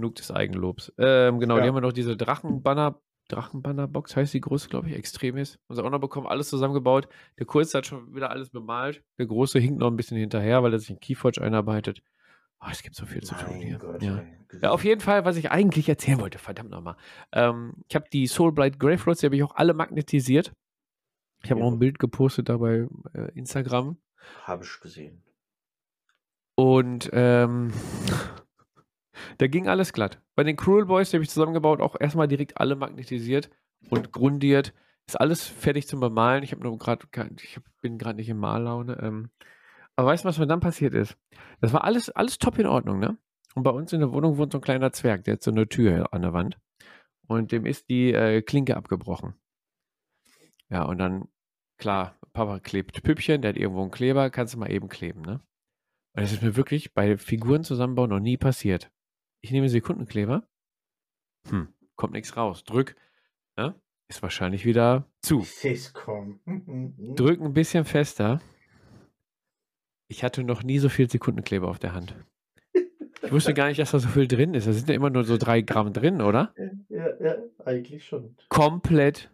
Genug 0.00 0.14
des 0.16 0.30
Eigenlobs. 0.30 0.92
Ähm, 0.98 1.38
genau, 1.40 1.56
Ja. 1.56 1.62
die 1.62 1.68
haben 1.68 1.76
wir 1.76 1.80
noch 1.80 1.92
diese 1.92 2.16
Drachenbanner, 2.16 3.00
Drachenbanner-Box, 3.28 4.16
heißt 4.16 4.32
die 4.32 4.40
große, 4.40 4.68
glaube 4.68 4.88
ich, 4.88 4.96
Extremis. 4.96 5.58
Haben 5.68 5.74
sie 5.76 5.84
auch 5.84 5.90
noch 5.90 6.00
bekommen, 6.00 6.26
alles 6.26 6.48
zusammengebaut. 6.48 7.08
Der 7.38 7.46
kurze 7.46 7.78
hat 7.78 7.86
schon 7.86 8.14
wieder 8.14 8.30
alles 8.30 8.50
bemalt. 8.50 9.02
Der 9.18 9.26
große 9.26 9.58
hinkt 9.58 9.78
noch 9.80 9.88
ein 9.90 9.96
bisschen 9.96 10.16
hinterher, 10.16 10.62
weil 10.62 10.72
er 10.72 10.78
sich 10.78 10.90
in 10.90 11.00
Keyforge 11.00 11.42
einarbeitet. 11.42 12.00
Oh, 12.60 12.66
es 12.70 12.82
gibt 12.82 12.96
so 12.96 13.06
viel 13.06 13.22
zu 13.22 13.34
tun 13.36 13.54
hier. 13.56 13.78
Gott, 13.78 14.02
ja. 14.02 14.24
Ja, 14.62 14.70
auf 14.70 14.82
jeden 14.82 15.00
Fall, 15.00 15.24
was 15.24 15.36
ich 15.36 15.50
eigentlich 15.50 15.88
erzählen 15.88 16.20
wollte, 16.20 16.38
verdammt 16.38 16.70
nochmal. 16.70 16.96
Ähm, 17.32 17.74
ich 17.88 17.94
habe 17.94 18.06
die 18.12 18.26
Soulblight 18.26 18.80
Grave 18.80 19.04
Roads, 19.04 19.20
die 19.20 19.26
habe 19.26 19.36
ich 19.36 19.42
auch 19.44 19.54
alle 19.54 19.74
magnetisiert. 19.74 20.52
Ich 21.44 21.50
habe 21.50 21.60
Ja. 21.60 21.66
auch 21.66 21.72
ein 21.72 21.78
Bild 21.78 21.98
gepostet 21.98 22.48
da 22.48 22.56
bei 22.56 22.88
äh, 23.14 23.30
Instagram. 23.38 23.98
Habe 24.42 24.64
ich 24.64 24.80
gesehen. 24.80 25.22
Und 26.56 27.10
ähm, 27.12 27.72
da 29.38 29.46
ging 29.46 29.68
alles 29.68 29.92
glatt. 29.92 30.20
Bei 30.34 30.44
den 30.44 30.56
Cruel 30.56 30.86
Boys, 30.86 31.10
die 31.10 31.16
habe 31.16 31.24
ich 31.24 31.30
zusammengebaut, 31.30 31.80
auch 31.80 31.96
erstmal 31.98 32.28
direkt 32.28 32.60
alle 32.60 32.76
magnetisiert 32.76 33.50
und 33.90 34.12
grundiert. 34.12 34.74
Ist 35.06 35.20
alles 35.20 35.46
fertig 35.46 35.88
zum 35.88 36.00
Bemalen. 36.00 36.42
Ich 36.42 36.52
habe 36.52 36.62
nur 36.62 36.76
gerade, 36.78 37.06
ich 37.40 37.58
bin 37.80 37.98
gerade 37.98 38.16
nicht 38.16 38.28
in 38.28 38.36
Mallaune. 38.36 38.98
Ähm, 39.00 39.30
aber 39.96 40.08
weißt 40.08 40.24
du, 40.24 40.28
was 40.28 40.38
mir 40.38 40.46
dann 40.46 40.60
passiert 40.60 40.94
ist? 40.94 41.16
Das 41.60 41.72
war 41.72 41.84
alles, 41.84 42.10
alles 42.10 42.38
top 42.38 42.58
in 42.58 42.66
Ordnung, 42.66 42.98
ne? 42.98 43.16
Und 43.54 43.62
bei 43.62 43.70
uns 43.70 43.92
in 43.92 44.00
der 44.00 44.12
Wohnung 44.12 44.36
wohnt 44.36 44.52
so 44.52 44.58
ein 44.58 44.62
kleiner 44.62 44.92
Zwerg, 44.92 45.24
der 45.24 45.34
hat 45.34 45.42
so 45.42 45.50
eine 45.50 45.68
Tür 45.68 46.12
an 46.12 46.22
der 46.22 46.32
Wand. 46.32 46.58
Und 47.26 47.50
dem 47.52 47.66
ist 47.66 47.88
die 47.88 48.12
äh, 48.12 48.42
Klinke 48.42 48.76
abgebrochen. 48.76 49.34
Ja, 50.70 50.84
und 50.84 50.98
dann, 50.98 51.28
klar, 51.78 52.18
Papa 52.32 52.60
klebt 52.60 53.02
Püppchen, 53.02 53.42
der 53.42 53.50
hat 53.50 53.56
irgendwo 53.56 53.82
einen 53.82 53.90
Kleber, 53.90 54.30
kannst 54.30 54.54
du 54.54 54.58
mal 54.58 54.70
eben 54.70 54.88
kleben, 54.88 55.22
ne? 55.22 55.40
Und 56.14 56.22
das 56.22 56.32
ist 56.32 56.42
mir 56.42 56.56
wirklich 56.56 56.94
bei 56.94 57.16
Figuren 57.16 57.64
zusammenbauen 57.64 58.10
noch 58.10 58.20
nie 58.20 58.36
passiert. 58.36 58.90
Ich 59.40 59.50
nehme 59.50 59.68
Sekundenkleber, 59.68 60.46
hm, 61.48 61.68
kommt 61.96 62.12
nichts 62.12 62.36
raus. 62.36 62.64
Drück, 62.64 62.96
ne? 63.56 63.74
Ist 64.08 64.22
wahrscheinlich 64.22 64.64
wieder 64.64 65.06
zu. 65.20 65.40
Ich 65.40 65.54
seh's 65.54 65.92
kommen. 65.92 66.40
Drück 67.14 67.40
ein 67.40 67.52
bisschen 67.52 67.84
fester. 67.84 68.40
Ich 70.08 70.24
hatte 70.24 70.42
noch 70.42 70.62
nie 70.62 70.78
so 70.78 70.88
viel 70.88 71.10
Sekundenkleber 71.10 71.68
auf 71.68 71.78
der 71.78 71.92
Hand. 71.92 72.14
Ich 73.22 73.32
wusste 73.32 73.52
gar 73.52 73.68
nicht, 73.68 73.78
dass 73.78 73.90
da 73.90 73.98
so 73.98 74.08
viel 74.08 74.26
drin 74.26 74.54
ist. 74.54 74.66
Da 74.66 74.72
sind 74.72 74.88
ja 74.88 74.94
immer 74.94 75.10
nur 75.10 75.24
so 75.24 75.36
drei 75.36 75.60
Gramm 75.60 75.92
drin, 75.92 76.22
oder? 76.22 76.54
Ja, 76.88 77.08
ja, 77.20 77.36
eigentlich 77.64 78.06
schon. 78.06 78.34
Komplett 78.48 79.30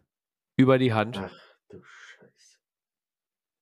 über 0.57 0.78
die 0.78 0.92
Hand. 0.92 1.18
Ach 1.18 1.32
du 1.68 1.80
Scheiße. 1.80 2.59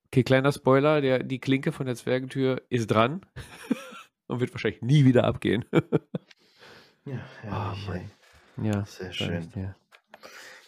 Okay, 0.06 0.22
kleiner 0.22 0.52
Spoiler, 0.52 1.02
der, 1.02 1.22
die 1.22 1.38
Klinke 1.38 1.72
von 1.72 1.84
der 1.84 1.96
Zwergentür 1.96 2.62
ist 2.70 2.86
dran 2.86 3.26
und 4.32 4.40
wird 4.40 4.52
wahrscheinlich 4.52 4.82
nie 4.82 5.04
wieder 5.04 5.24
abgehen. 5.24 5.64
Ja, 7.04 7.14
Ah, 7.50 7.72
herrlich, 7.72 7.88
Mann. 7.88 8.00
ey. 8.58 8.66
ja, 8.72 8.84
Sehr 8.84 9.12
schön. 9.12 9.50
dir. 9.50 9.74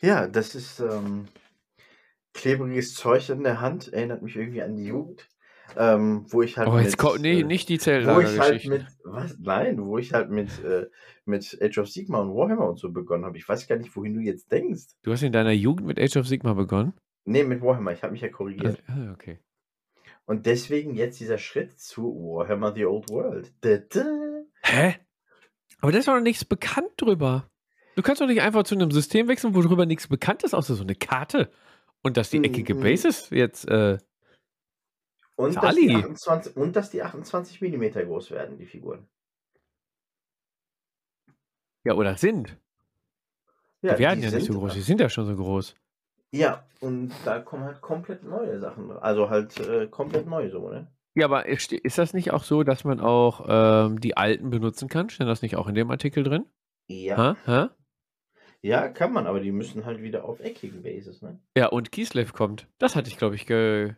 Ja, 0.02 0.26
das 0.26 0.56
ist 0.56 0.80
ähm, 0.80 1.26
klebriges 2.32 2.94
Zeug 2.94 3.28
in 3.30 3.44
der 3.44 3.60
Hand. 3.60 3.92
Erinnert 3.92 4.22
mich 4.22 4.36
irgendwie 4.36 4.62
an 4.62 4.76
die 4.76 4.86
Jugend. 4.86 5.28
Ähm, 5.76 6.26
wo 6.28 6.42
ich 6.42 6.56
halt 6.58 6.68
Oh, 6.70 6.78
jetzt 6.78 6.90
mit, 6.92 6.98
kommt, 6.98 7.20
nee, 7.22 7.40
äh, 7.40 7.44
nicht 7.44 7.68
die 7.68 7.80
wo 7.80 8.20
ich 8.20 8.38
halt 8.38 8.64
mit, 8.66 8.84
was? 9.04 9.36
Nein, 9.38 9.84
wo 9.84 9.98
ich 9.98 10.12
halt 10.12 10.30
mit, 10.30 10.58
äh, 10.62 10.86
mit 11.24 11.58
Age 11.60 11.78
of 11.78 11.88
Sigma 11.88 12.18
und 12.20 12.34
Warhammer 12.34 12.68
und 12.68 12.78
so 12.78 12.90
begonnen 12.92 13.24
habe. 13.24 13.38
Ich 13.38 13.48
weiß 13.48 13.66
gar 13.66 13.76
nicht, 13.76 13.94
wohin 13.96 14.14
du 14.14 14.20
jetzt 14.20 14.52
denkst. 14.52 14.84
Du 15.02 15.12
hast 15.12 15.22
in 15.22 15.32
deiner 15.32 15.52
Jugend 15.52 15.86
mit 15.86 15.98
Age 15.98 16.16
of 16.18 16.28
Sigma 16.28 16.52
begonnen? 16.52 16.92
Nee, 17.24 17.44
mit 17.44 17.62
Warhammer. 17.62 17.92
Ich 17.92 18.02
habe 18.02 18.12
mich 18.12 18.20
ja 18.20 18.28
korrigiert. 18.28 18.82
Ah, 18.86 19.12
okay. 19.12 19.38
Und 20.26 20.46
deswegen 20.46 20.94
jetzt 20.94 21.20
dieser 21.20 21.38
Schritt 21.38 21.78
zu 21.78 22.02
Warhammer 22.14 22.72
The 22.74 22.86
Old 22.86 23.10
World. 23.10 23.52
Da, 23.60 23.76
da. 23.78 24.04
Hä? 24.62 24.96
Aber 25.80 25.92
da 25.92 25.98
ist 25.98 26.08
doch 26.08 26.14
noch 26.14 26.20
nichts 26.22 26.44
bekannt 26.44 26.90
drüber. 26.96 27.50
Du 27.94 28.02
kannst 28.02 28.20
doch 28.22 28.26
nicht 28.26 28.40
einfach 28.40 28.64
zu 28.64 28.74
einem 28.74 28.90
System 28.90 29.28
wechseln, 29.28 29.54
wo 29.54 29.60
drüber 29.62 29.86
nichts 29.86 30.08
bekannt 30.08 30.42
ist, 30.42 30.54
außer 30.54 30.74
so 30.74 30.82
eine 30.82 30.94
Karte. 30.94 31.50
Und 32.02 32.16
dass 32.16 32.30
die 32.30 32.40
Mm, 32.40 32.44
eckige. 32.44 32.74
Bases 32.74 33.30
jetzt, 33.30 33.68
äh, 33.68 33.98
Und 35.36 35.56
dass, 35.56 35.74
die 35.74 35.88
Sali. 35.88 35.96
28, 35.96 36.56
und 36.56 36.74
dass 36.76 36.90
die 36.90 37.02
28 37.02 37.60
mm 37.60 37.82
groß 38.06 38.30
werden, 38.30 38.56
die 38.58 38.66
Figuren. 38.66 39.06
ja, 41.84 41.94
oder 41.94 42.16
sind. 42.16 42.56
die 43.82 43.88
werden 43.88 44.22
ja 44.22 44.30
nicht 44.30 44.46
so 44.46 44.54
groß, 44.58 44.72
die 44.74 44.80
sind 44.80 45.00
ja 45.00 45.08
schon 45.10 45.26
so 45.26 45.36
groß. 45.36 45.74
Ja, 46.35 46.66
und 46.80 47.12
da 47.24 47.39
kommen 47.39 47.62
halt 47.62 47.80
komplett 47.80 48.24
neue 48.24 48.59
Sachen. 48.59 48.91
Also 48.91 49.30
halt 49.30 49.57
äh, 49.61 49.87
komplett 49.87 50.26
neu 50.26 50.51
so, 50.51 50.68
ne? 50.68 50.89
Ja, 51.14 51.26
aber 51.26 51.47
ist 51.47 51.72
ist 51.72 51.97
das 51.97 52.12
nicht 52.12 52.32
auch 52.32 52.43
so, 52.43 52.64
dass 52.64 52.82
man 52.82 52.99
auch 52.99 53.47
ähm, 53.49 54.01
die 54.01 54.16
alten 54.16 54.51
benutzen 54.51 54.89
kann? 54.89 55.11
Steht 55.11 55.28
das 55.28 55.43
nicht 55.43 55.55
auch 55.55 55.68
in 55.68 55.76
dem 55.76 55.93
Artikel 55.93 56.24
drin? 56.24 56.45
Ja. 56.89 57.37
Hä? 57.47 57.47
Hä? 57.47 57.68
Ja, 58.62 58.89
kann 58.89 59.12
man, 59.12 59.28
aber 59.28 59.39
die 59.39 59.53
müssen 59.53 59.85
halt 59.85 60.03
wieder 60.03 60.24
auf 60.24 60.41
eckigen 60.41 60.82
Bases, 60.82 61.22
ne? 61.22 61.39
Ja, 61.57 61.68
und 61.68 61.93
Kislev 61.93 62.32
kommt. 62.32 62.66
Das 62.78 62.97
hatte 62.97 63.09
ich, 63.09 63.16
glaube 63.16 63.37
ich, 63.37 63.47
ge 63.47 63.95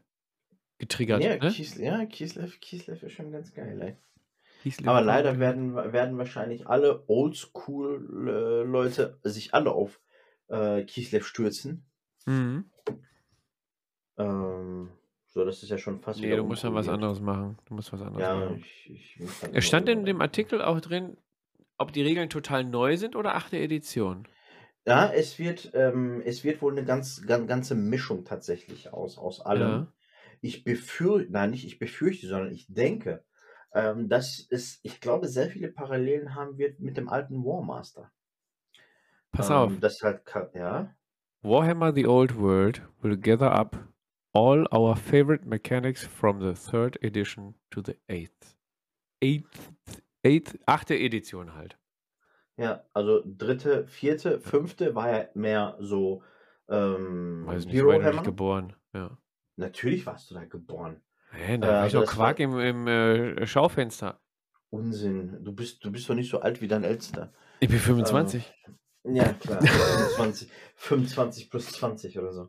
getriggert. 0.79 1.25
ja, 1.25 1.39
ne? 1.39 1.51
Kies, 1.51 1.79
ja, 1.79 2.05
Kislev, 2.05 2.61
Kislev 2.61 3.03
ist 3.03 3.13
schon 3.13 3.33
ganz 3.33 3.55
geil, 3.55 3.81
ey. 3.81 3.97
Kislev 4.63 4.89
Aber 4.89 4.99
kommt. 4.99 5.07
leider 5.07 5.39
werden, 5.39 5.75
werden 5.75 6.19
wahrscheinlich 6.19 6.67
alle 6.67 7.03
Oldschool-Leute 7.09 9.21
sich 9.23 9.55
alle 9.55 9.73
auf 9.73 10.03
äh, 10.49 10.85
Kislev 10.85 11.27
stürzen. 11.27 11.87
Mhm. 12.27 12.65
Ähm, 14.19 14.91
so, 15.27 15.45
das 15.45 15.63
ist 15.63 15.69
ja 15.69 15.79
schon 15.79 16.01
fast 16.01 16.21
Nee, 16.21 16.35
du 16.35 16.45
musst 16.45 16.65
dann 16.65 16.75
was 16.75 16.89
anderes 16.89 17.21
machen. 17.21 17.59
Du 17.67 17.75
musst 17.75 17.93
was 17.93 18.01
anderes 18.01 18.27
Ja, 18.27 18.35
machen. 18.35 18.57
ich, 18.57 18.91
ich 18.91 19.21
muss 19.21 19.41
dann 19.41 19.55
Es 19.55 19.67
stand 19.67 19.89
in 19.89 20.05
dem 20.05 20.21
Artikel 20.21 20.63
auch 20.63 20.81
drin, 20.81 21.17
ob 21.79 21.93
die 21.93 22.03
Regeln 22.03 22.31
total 22.31 22.65
neu 22.65 22.97
sind 22.97 23.17
oder 23.17 23.35
achte 23.35 23.59
Edition. 23.59 24.27
Ja, 24.87 25.13
es 25.13 25.39
wird, 25.39 25.73
ähm, 25.75 26.23
es 26.25 26.45
wird 26.45 26.63
wohl 26.63 26.73
eine 26.73 26.85
ganz, 26.85 27.27
ganz, 27.27 27.49
ganze 27.49 27.75
Mischung 27.75 28.25
tatsächlich 28.25 28.93
aus, 28.93 29.19
aus 29.19 29.41
allem. 29.41 29.63
Ja. 29.63 29.93
Ich 30.41 30.65
befürchte, 30.65 31.33
nein, 31.33 31.51
nicht 31.51 31.67
ich 31.67 31.79
befürchte, 31.79 32.29
sondern 32.29 32.53
ich 32.53 32.67
denke, 32.69 33.25
ähm, 33.75 34.09
dass 34.09 34.47
es, 34.49 34.79
ich 34.85 35.01
glaube, 35.01 35.29
sehr 35.29 35.51
viele 35.51 35.69
Parallelen 35.69 36.35
haben 36.35 36.57
wird 36.57 36.79
mit 36.79 36.97
dem 36.97 37.09
alten 37.09 37.45
Warmaster. 37.45 38.13
Pass 39.33 39.51
ähm, 39.51 39.57
auf. 39.57 39.81
Das 39.81 40.01
halt, 40.03 40.23
ja, 40.55 40.95
Warhammer 41.47 41.93
The 41.95 42.07
Old 42.07 42.37
World 42.37 42.83
will 43.03 43.17
gather 43.17 43.47
up 43.53 43.77
all 44.33 44.67
our 44.73 44.97
favorite 44.97 45.47
mechanics 45.47 46.05
from 46.05 46.41
the 46.41 46.55
third 46.55 46.99
edition 47.05 47.55
to 47.71 47.81
the 47.83 47.97
eighth. 48.09 48.57
Eighth, 49.23 49.71
eighth, 50.25 50.59
achte 50.67 50.95
Edition 50.97 51.55
halt. 51.55 51.79
ja, 52.59 52.83
also 52.95 53.23
dritte, 53.25 53.87
vierte, 53.87 54.41
fünfte 54.41 54.95
war 54.95 55.11
ja 55.11 55.29
mehr 55.35 55.77
so 55.79 56.23
ähm, 56.69 57.47
Weiß 57.47 57.67
nicht, 57.67 57.85
war 57.85 57.99
nicht 57.99 58.25
geboren. 58.25 58.73
Ja. 58.93 59.17
Natürlich 59.57 60.05
warst 60.05 60.31
du 60.31 60.35
da 60.35 60.45
geboren. 60.45 61.01
Hä, 61.31 61.59
da 61.59 61.69
Äh, 61.69 61.73
war 61.81 61.87
ich 61.87 61.93
doch 61.93 62.07
Quark 62.07 62.39
war- 62.41 62.45
im, 62.45 62.59
im 62.59 62.87
äh, 62.89 63.47
Schaufenster. 63.47 64.21
Unsinn. 64.71 65.45
Du 65.45 65.53
bist, 65.53 65.85
du 65.85 65.93
bist 65.93 66.09
doch 66.11 66.15
nicht 66.17 66.29
so 66.31 66.41
alt 66.41 66.61
wie 66.61 66.67
dein 66.69 66.83
Ältester. 66.83 67.33
Ich 67.61 67.69
bin 67.69 67.79
25. 67.79 68.53
Ja, 69.09 69.33
klar. 69.35 69.63
25, 69.63 70.49
25 70.77 71.51
plus 71.51 71.73
20 71.73 72.19
oder 72.19 72.33
so. 72.33 72.49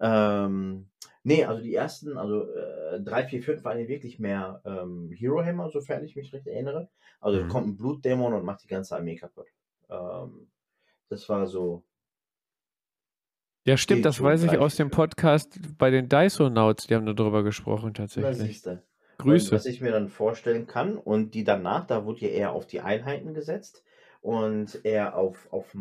Ähm, 0.00 0.88
nee, 1.22 1.44
also 1.44 1.62
die 1.62 1.74
ersten, 1.74 2.16
also 2.16 2.46
äh, 2.54 3.00
3, 3.00 3.24
4, 3.24 3.42
5 3.42 3.64
waren 3.64 3.78
ja 3.78 3.88
wirklich 3.88 4.18
mehr 4.18 4.62
ähm, 4.64 5.10
Hero 5.12 5.44
Hammer, 5.44 5.68
sofern 5.70 6.04
ich 6.04 6.16
mich 6.16 6.32
recht 6.32 6.46
erinnere. 6.46 6.88
Also 7.20 7.42
Mhm. 7.44 7.48
kommt 7.48 7.66
ein 7.68 7.76
Blutdämon 7.76 8.32
und 8.32 8.44
macht 8.44 8.62
die 8.64 8.68
ganze 8.68 8.96
Armee 8.96 9.16
kaputt. 9.16 9.46
Ähm, 9.90 10.50
das 11.08 11.28
war 11.28 11.46
so. 11.46 11.84
ja, 13.66 13.76
stimmt, 13.76 14.04
das 14.04 14.22
weiß 14.22 14.44
ich 14.44 14.58
aus 14.58 14.76
dem. 14.76 14.90
Podcast 14.90 15.58
bei 15.76 15.90
den 15.90 16.08
Dysonauts, 16.08 16.86
die 16.86 16.94
haben 16.94 17.04
darüber 17.14 17.42
gesprochen 17.42 17.92
Na, 17.94 18.04
tatsächlich. 18.06 18.64
Und 18.66 18.80
Grüße. 19.18 19.52
was 19.52 19.66
ich 19.66 19.82
mir 19.82 19.90
dann 19.92 20.08
vorstellen 20.08 20.66
kann, 20.66 20.96
und 20.96 21.34
die 21.34 21.44
danach, 21.44 21.86
da 21.86 22.06
wurde 22.06 22.20
ja 22.20 22.28
eher 22.28 22.52
auf 22.52 22.66
die 22.66 22.80
Einheiten 22.80 23.34
gesetzt 23.34 23.84
und 24.20 24.84
eher 24.84 25.16
auf, 25.16 25.50
auf 25.52 25.74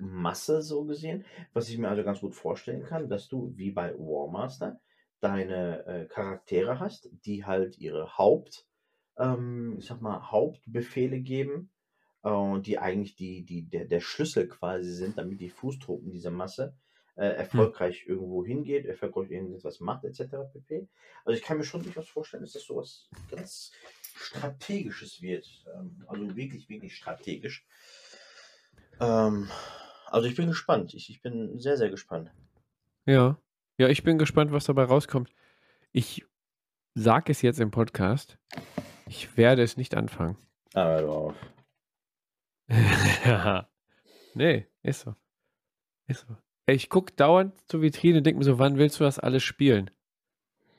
Masse 0.00 0.62
so 0.62 0.84
gesehen. 0.84 1.24
Was 1.52 1.68
ich 1.68 1.78
mir 1.78 1.88
also 1.88 2.04
ganz 2.04 2.20
gut 2.20 2.34
vorstellen 2.34 2.84
kann, 2.84 3.08
dass 3.08 3.28
du 3.28 3.52
wie 3.56 3.70
bei 3.70 3.94
Warmaster 3.94 4.80
deine 5.20 5.86
äh, 5.86 6.04
Charaktere 6.06 6.80
hast, 6.80 7.08
die 7.24 7.44
halt 7.44 7.78
ihre 7.78 8.18
Haupt, 8.18 8.66
ähm, 9.18 9.76
ich 9.78 9.86
sag 9.86 10.00
mal, 10.00 10.30
Hauptbefehle 10.30 11.20
geben 11.20 11.70
äh, 12.22 12.30
und 12.30 12.66
die 12.66 12.78
eigentlich 12.78 13.16
die, 13.16 13.44
die, 13.44 13.68
der, 13.68 13.84
der 13.84 14.00
Schlüssel 14.00 14.48
quasi 14.48 14.92
sind, 14.92 15.18
damit 15.18 15.40
die 15.40 15.50
Fußtruppen 15.50 16.10
dieser 16.10 16.30
Masse 16.30 16.76
äh, 17.14 17.26
erfolgreich 17.26 18.04
irgendwo 18.06 18.44
hingeht, 18.44 18.86
erfolgreich 18.86 19.30
irgendetwas 19.30 19.80
macht, 19.80 20.04
etc. 20.04 20.22
pp. 20.52 20.88
Also 21.24 21.38
ich 21.38 21.44
kann 21.44 21.58
mir 21.58 21.64
schon 21.64 21.82
durchaus 21.82 22.08
vorstellen, 22.08 22.42
dass 22.42 22.52
das 22.52 22.64
sowas 22.64 23.08
ganz 23.30 23.72
Strategisches 24.14 25.22
wird. 25.22 25.46
Ähm, 25.74 26.04
also 26.06 26.36
wirklich, 26.36 26.68
wirklich 26.68 26.96
strategisch. 26.96 27.66
Ähm, 29.00 29.48
also 30.06 30.28
ich 30.28 30.34
bin 30.36 30.48
gespannt. 30.48 30.94
Ich, 30.94 31.10
ich 31.10 31.22
bin 31.22 31.58
sehr, 31.58 31.76
sehr 31.76 31.90
gespannt. 31.90 32.30
Ja. 33.06 33.38
Ja, 33.78 33.88
ich 33.88 34.02
bin 34.02 34.18
gespannt, 34.18 34.52
was 34.52 34.64
dabei 34.64 34.84
rauskommt. 34.84 35.30
Ich 35.92 36.24
sage 36.94 37.32
es 37.32 37.42
jetzt 37.42 37.60
im 37.60 37.70
Podcast. 37.70 38.38
Ich 39.06 39.36
werde 39.36 39.62
es 39.62 39.76
nicht 39.76 39.94
anfangen. 39.94 40.36
Ah, 40.74 40.84
hör 40.84 41.02
doch 41.02 41.16
auf. 41.16 41.34
ja. 43.24 43.68
Nee, 44.34 44.66
ist 44.82 45.00
so. 45.00 45.14
Ist 46.06 46.26
so. 46.26 46.36
Ich 46.64 46.88
gucke 46.88 47.12
dauernd 47.12 47.52
zur 47.68 47.82
Vitrine 47.82 48.18
und 48.18 48.24
denke 48.24 48.38
mir 48.38 48.44
so, 48.44 48.58
wann 48.58 48.78
willst 48.78 48.98
du 48.98 49.04
das 49.04 49.18
alles 49.18 49.42
spielen? 49.42 49.90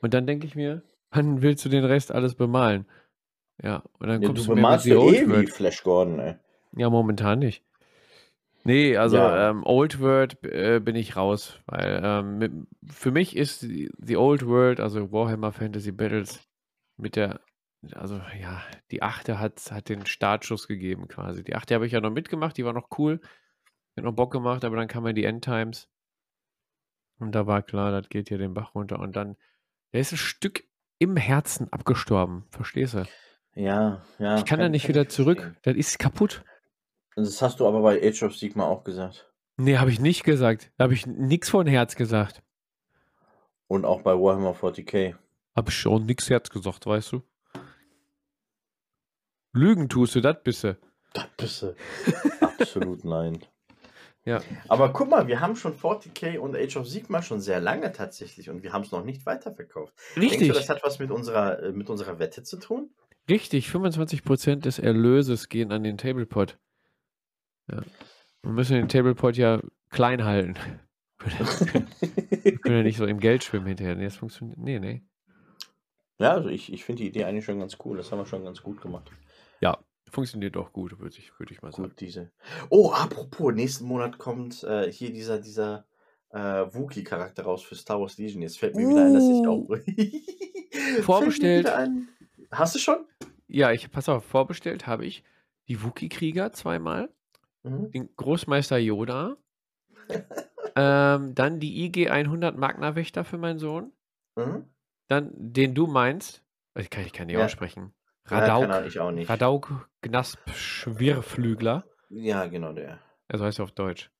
Und 0.00 0.12
dann 0.12 0.26
denke 0.26 0.46
ich 0.46 0.56
mir, 0.56 0.82
wann 1.10 1.40
willst 1.40 1.64
du 1.64 1.68
den 1.68 1.84
Rest 1.84 2.10
alles 2.10 2.34
bemalen? 2.34 2.86
Ja, 3.62 3.82
und 3.98 4.08
dann 4.08 4.20
Ja, 4.22 4.28
kommst 4.28 4.42
du 4.42 4.48
du 4.48 4.54
bemalst 4.56 4.86
ja 4.86 4.96
eh 4.96 5.28
wie. 5.28 5.46
Flash 5.46 5.82
Gordon, 5.82 6.18
ey. 6.18 6.34
Ja, 6.76 6.90
momentan 6.90 7.38
nicht. 7.38 7.62
Nee, 8.64 8.96
also 8.96 9.16
Ja. 9.18 9.50
ähm, 9.50 9.62
Old 9.64 10.00
World 10.00 10.42
äh, 10.44 10.80
bin 10.80 10.96
ich 10.96 11.16
raus, 11.16 11.60
weil 11.66 12.00
ähm, 12.02 12.38
mit, 12.38 12.52
für 12.90 13.10
mich 13.10 13.36
ist 13.36 13.62
die, 13.62 13.90
die 13.98 14.16
Old 14.16 14.46
World, 14.46 14.80
also 14.80 15.12
Warhammer 15.12 15.52
Fantasy 15.52 15.92
Battles, 15.92 16.40
mit 16.96 17.16
der, 17.16 17.40
also 17.92 18.16
ja, 18.40 18.62
die 18.90 19.02
achte 19.02 19.38
hat, 19.38 19.60
hat 19.70 19.90
den 19.90 20.06
Startschuss 20.06 20.66
gegeben 20.66 21.08
quasi. 21.08 21.44
Die 21.44 21.54
achte 21.54 21.74
habe 21.74 21.86
ich 21.86 21.92
ja 21.92 22.00
noch 22.00 22.10
mitgemacht, 22.10 22.56
die 22.56 22.64
war 22.64 22.72
noch 22.72 22.88
cool, 22.98 23.20
hat 23.96 24.04
noch 24.04 24.12
Bock 24.14 24.32
gemacht, 24.32 24.64
aber 24.64 24.76
dann 24.76 24.88
kamen 24.88 25.14
die 25.14 25.24
Endtimes 25.24 25.90
und 27.18 27.32
da 27.32 27.46
war 27.46 27.62
klar, 27.62 27.90
das 27.92 28.08
geht 28.08 28.28
hier 28.28 28.38
den 28.38 28.54
Bach 28.54 28.74
runter 28.74 28.98
und 28.98 29.14
dann, 29.14 29.36
der 29.92 30.00
ist 30.00 30.12
ein 30.12 30.18
Stück 30.18 30.64
im 30.98 31.16
Herzen 31.16 31.72
abgestorben, 31.72 32.44
verstehst 32.50 32.94
du? 32.94 33.04
Ja, 33.54 34.02
ja. 34.18 34.36
Ich 34.38 34.44
kann 34.44 34.58
da 34.58 34.68
nicht 34.68 34.82
kann 34.82 34.90
wieder 34.90 35.08
zurück, 35.08 35.54
das 35.62 35.76
ist 35.76 35.98
kaputt. 35.98 36.44
Das 37.16 37.40
hast 37.40 37.60
du 37.60 37.68
aber 37.68 37.82
bei 37.82 38.02
Age 38.02 38.24
of 38.24 38.36
Sigma 38.36 38.64
auch 38.66 38.82
gesagt. 38.82 39.30
Nee, 39.56 39.78
habe 39.78 39.90
ich 39.90 40.00
nicht 40.00 40.24
gesagt. 40.24 40.72
Da 40.76 40.84
habe 40.84 40.94
ich 40.94 41.06
nichts 41.06 41.48
von 41.48 41.66
Herz 41.66 41.94
gesagt. 41.94 42.42
Und 43.68 43.84
auch 43.84 44.02
bei 44.02 44.12
Warhammer 44.12 44.54
40k. 44.54 45.14
Habe 45.54 45.70
ich 45.70 45.76
schon 45.76 46.06
nichts 46.06 46.28
Herz 46.28 46.50
gesagt, 46.50 46.86
weißt 46.86 47.12
du? 47.12 47.22
Lügen 49.52 49.88
tust 49.88 50.16
du, 50.16 50.20
das 50.20 50.42
bist 50.42 50.64
du. 50.64 50.76
Das 51.12 51.28
bist 51.36 51.62
du. 51.62 51.76
Absolut 52.40 53.04
nein. 53.04 53.38
Ja. 54.24 54.40
Aber 54.68 54.92
guck 54.92 55.10
mal, 55.10 55.28
wir 55.28 55.40
haben 55.40 55.54
schon 55.54 55.76
40k 55.76 56.38
und 56.38 56.56
Age 56.56 56.78
of 56.78 56.88
Sigma 56.88 57.22
schon 57.22 57.40
sehr 57.40 57.60
lange 57.60 57.92
tatsächlich 57.92 58.50
und 58.50 58.62
wir 58.62 58.72
haben 58.72 58.82
es 58.82 58.90
noch 58.90 59.04
nicht 59.04 59.26
weiterverkauft. 59.26 59.94
Denkst 60.16 60.32
Richtig, 60.32 60.48
du, 60.48 60.54
das 60.54 60.68
hat 60.68 60.82
was 60.82 60.98
mit 60.98 61.10
unserer, 61.10 61.62
äh, 61.62 61.72
mit 61.72 61.90
unserer 61.90 62.18
Wette 62.18 62.42
zu 62.42 62.56
tun? 62.56 62.90
Richtig. 63.28 63.68
25% 63.68 64.56
des 64.56 64.78
Erlöses 64.78 65.48
gehen 65.48 65.72
an 65.72 65.82
den 65.82 65.98
Tablepot. 65.98 66.58
Ja. 67.70 67.82
Wir 68.42 68.52
müssen 68.52 68.74
den 68.74 68.88
Tablepot 68.88 69.36
ja 69.36 69.60
klein 69.90 70.24
halten. 70.24 70.54
Wir 71.24 72.58
können 72.58 72.76
ja 72.76 72.82
nicht 72.82 72.98
so 72.98 73.06
im 73.06 73.18
Geld 73.18 73.44
schwimmen 73.44 73.66
hinterher. 73.66 73.94
Nee, 73.94 74.04
das 74.04 74.16
funktioniert. 74.16 74.58
Nee, 74.58 74.78
nee. 74.78 75.02
ja, 76.18 76.32
also 76.32 76.48
ich, 76.50 76.72
ich 76.72 76.84
finde 76.84 77.02
die 77.02 77.08
Idee 77.08 77.24
eigentlich 77.24 77.44
schon 77.44 77.58
ganz 77.58 77.78
cool. 77.84 77.96
Das 77.96 78.12
haben 78.12 78.18
wir 78.18 78.26
schon 78.26 78.44
ganz 78.44 78.62
gut 78.62 78.82
gemacht. 78.82 79.10
Ja, 79.60 79.78
funktioniert 80.10 80.56
doch 80.56 80.72
gut, 80.72 80.98
würde 80.98 81.16
ich, 81.16 81.32
würd 81.38 81.50
ich 81.50 81.62
mal 81.62 81.72
sagen. 81.72 81.84
Gut, 81.84 82.00
diese. 82.00 82.30
Oh, 82.68 82.90
apropos, 82.90 83.54
nächsten 83.54 83.86
Monat 83.86 84.18
kommt 84.18 84.62
äh, 84.64 84.90
hier 84.92 85.12
dieser, 85.12 85.38
dieser 85.38 85.86
äh, 86.30 86.38
Wookie-Charakter 86.38 87.44
raus 87.44 87.62
für 87.62 87.76
Star 87.76 88.00
Wars 88.00 88.18
Legion. 88.18 88.42
Jetzt 88.42 88.58
fällt 88.58 88.76
mir 88.76 88.88
wieder 88.88 89.06
ein, 89.06 89.14
dass 89.14 89.24
ich 89.24 89.46
auch. 89.46 89.66
Fällt 90.74 90.96
mir 90.96 91.02
Vorbestellt. 91.02 91.66
wieder 91.66 91.76
ein. 91.78 92.08
Hast 92.50 92.74
du 92.74 92.78
schon? 92.78 93.06
Ja, 93.46 93.72
ich 93.72 93.90
pass 93.90 94.08
auf, 94.08 94.24
vorbestellt 94.24 94.86
habe 94.86 95.04
ich 95.06 95.22
die 95.68 95.82
Wookie-Krieger 95.82 96.52
zweimal. 96.52 97.10
Mhm. 97.66 97.90
den 97.92 98.14
Großmeister 98.16 98.76
Yoda, 98.76 99.38
ähm, 100.76 101.34
dann 101.34 101.60
die 101.60 101.84
IG 101.86 102.10
100 102.10 102.56
Magna-Wächter 102.58 103.24
für 103.24 103.38
meinen 103.38 103.58
Sohn, 103.58 103.92
Mhm. 104.36 104.68
dann 105.08 105.30
den 105.34 105.74
du 105.74 105.86
meinst, 105.86 106.42
ich 106.78 106.90
kann, 106.90 107.04
ich 107.06 107.12
kann 107.14 107.26
nicht 107.28 107.36
Ja. 107.36 107.44
aussprechen, 107.46 107.94
Ja, 108.30 108.38
Radauk, 108.38 108.86
ich 108.86 109.00
auch 109.00 109.10
nicht. 109.12 109.30
Radauk 109.30 109.88
Gnasp 110.02 110.38
Schwirrflügler, 110.52 111.84
Ja, 112.10 112.46
genau 112.46 112.72
der. 112.74 112.98
also 113.28 113.44
heißt 113.46 113.60
er 113.60 113.64
auf 113.64 113.72
Deutsch. 113.72 114.10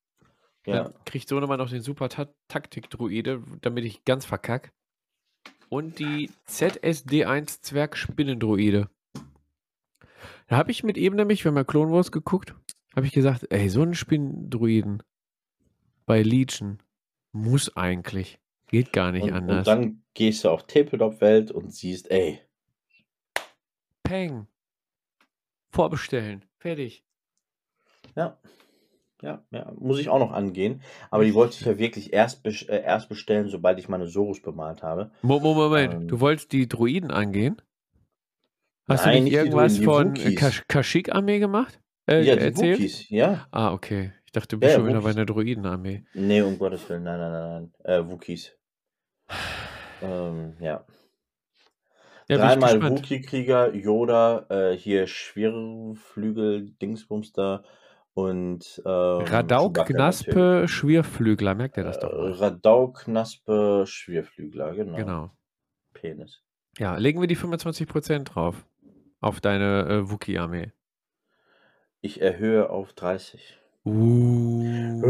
Ja. 0.66 0.85
Dann 0.85 0.95
kriegt 1.05 1.29
Sohnemann 1.29 1.59
noch 1.59 1.68
den 1.68 1.83
Super 1.83 2.09
Ta 2.09 2.27
Taktik-Druide, 2.49 3.43
damit 3.61 3.85
ich 3.85 4.05
ganz 4.05 4.25
verkack. 4.25 4.72
Und 5.69 5.99
die 5.99 6.31
ZSD1 6.49 7.62
Zwerg-Spinnendruide. 7.62 8.89
Da 10.47 10.57
habe 10.57 10.71
ich 10.71 10.85
mit 10.85 10.97
ihm 10.97 11.15
nämlich, 11.15 11.45
wenn 11.45 11.55
wir 11.55 11.65
Clone 11.65 11.93
Wars 11.93 12.12
geguckt, 12.12 12.55
habe 12.95 13.07
ich 13.07 13.12
gesagt, 13.12 13.47
ey, 13.51 13.69
so 13.69 13.83
einen 13.83 13.95
Spinnendruiden 13.95 15.03
bei 16.07 16.23
Legion 16.23 16.79
muss 17.33 17.77
eigentlich. 17.77 18.39
Geht 18.69 18.93
gar 18.93 19.12
nicht 19.12 19.25
Und, 19.25 19.33
anders. 19.33 19.67
und 19.69 19.75
dann 19.75 20.03
gehst 20.15 20.45
du 20.45 20.51
auf 20.51 20.67
Tabletop-Welt 20.67 21.51
und 21.51 21.73
siehst, 21.75 22.11
ey, 22.11 22.41
Peng. 24.03 24.47
Vorbestellen. 25.71 26.45
Fertig. 26.59 27.05
ja. 28.15 28.39
Ja, 29.25 29.43
ja, 29.51 29.72
muss 29.79 29.99
ich 30.01 30.11
auch 30.11 30.18
noch 30.18 30.33
angehen. 30.33 30.83
Aber 31.11 31.25
die 31.25 31.33
wollte 31.33 31.57
ich 31.59 31.64
ja 31.64 31.79
wirklich 31.79 32.12
erst, 32.12 32.45
bes- 32.45 32.68
äh, 32.68 32.83
erst 32.83 33.09
bestellen, 33.09 33.49
sobald 33.49 33.79
ich 33.79 33.89
meine 33.89 34.07
Sorus 34.07 34.43
bemalt 34.43 34.83
habe. 34.83 35.12
Mo 35.22 35.41
Mo- 35.41 35.55
Moment, 35.55 35.95
Ähm. 35.95 36.09
du 36.09 36.20
wolltest 36.20 36.53
die 36.53 36.68
Druiden 36.68 37.11
angehen? 37.11 37.57
Hast 38.87 39.07
Nein, 39.07 39.16
du 39.18 39.25
nicht 39.25 39.33
irgendwas 39.33 39.77
Druiden, 39.77 39.85
von 39.85 40.09
Wookies. 40.11 40.37
Kash 40.39 40.62
Kashyyyk-Armee 40.68 41.39
gemacht? 41.39 41.81
Äh, 42.07 42.22
ja, 42.22 42.37
die 42.37 42.43
erzählt? 42.43 42.79
Wookies, 42.81 43.09
ja. 43.09 43.47
Ah, 43.51 43.72
okay. 43.72 44.12
Ich 44.27 44.33
dachte, 44.33 44.57
du 44.57 44.61
bist 44.61 44.72
Ja, 44.72 44.79
schon 44.79 44.89
wieder 44.89 45.01
bei 45.01 45.11
einer 45.11 45.25
Druidenarmee. 45.25 46.05
Nee, 46.12 46.43
um 46.43 46.59
Gottes 46.59 46.87
Willen, 46.91 47.05
nein, 47.05 47.18
nein, 47.18 47.33
nein, 47.33 47.70
nein. 47.83 48.05
Äh, 48.07 48.07
Wookies. 48.07 48.53
Ähm, 50.03 50.55
ja. 50.61 50.85
Ja, 52.29 52.37
Dreimal. 52.37 52.91
Wookie-Krieger, 52.91 53.75
Yoda, 53.75 54.47
äh, 54.51 54.77
hier 54.77 55.07
Schwirrflügel, 55.07 56.72
Dingsbumster 56.83 57.64
und 58.15 58.83
ähm, 58.87 59.21
Radauk, 59.27 59.77
natürlich. 59.77 60.71
Schwirrflügler. 60.71 61.55
Merkt 61.55 61.77
ihr 61.77 61.85
das 61.85 61.99
doch 61.99 62.12
Äh, 62.12 62.17
mal. 62.17 62.33
Radauk, 62.33 63.01
Knaspe, 63.01 63.85
Schwirrflügler, 63.87 64.75
genau. 64.75 64.97
Genau. 64.97 65.31
Penis. 65.93 66.41
Ja, 66.79 66.97
legen 66.97 67.21
wir 67.21 67.29
die 67.29 67.37
25% 67.37 68.25
drauf. 68.25 68.67
Auf 69.21 69.41
deine 69.41 69.87
äh, 69.89 70.11
Wookie-Armee. 70.11 70.73
Ich 72.01 72.21
erhöhe 72.21 72.69
auf 72.71 72.93
30. 72.93 73.59
Uh. 73.85 75.01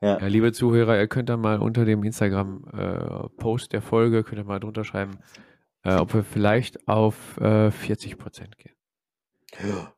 Ja. 0.00 0.18
Ja, 0.20 0.26
liebe 0.26 0.52
Zuhörer, 0.52 0.96
ihr 0.98 1.08
könnt 1.08 1.28
da 1.28 1.36
mal 1.36 1.58
unter 1.58 1.84
dem 1.84 2.04
Instagram-Post 2.04 3.72
der 3.72 3.82
Folge, 3.82 4.22
könnt 4.22 4.38
ihr 4.40 4.44
mal 4.44 4.60
drunter 4.60 4.84
schreiben, 4.84 5.18
äh, 5.82 5.96
ob 5.96 6.14
wir 6.14 6.22
vielleicht 6.22 6.86
auf 6.86 7.36
äh, 7.38 7.68
40% 7.70 8.56
gehen. 8.56 8.76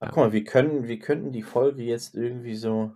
Ach, 0.00 0.08
guck 0.08 0.16
mal, 0.16 0.32
wir 0.32 0.44
können, 0.44 0.88
wir 0.88 0.98
könnten 0.98 1.32
die 1.32 1.42
Folge 1.42 1.82
jetzt 1.82 2.14
irgendwie 2.14 2.54
so. 2.56 2.94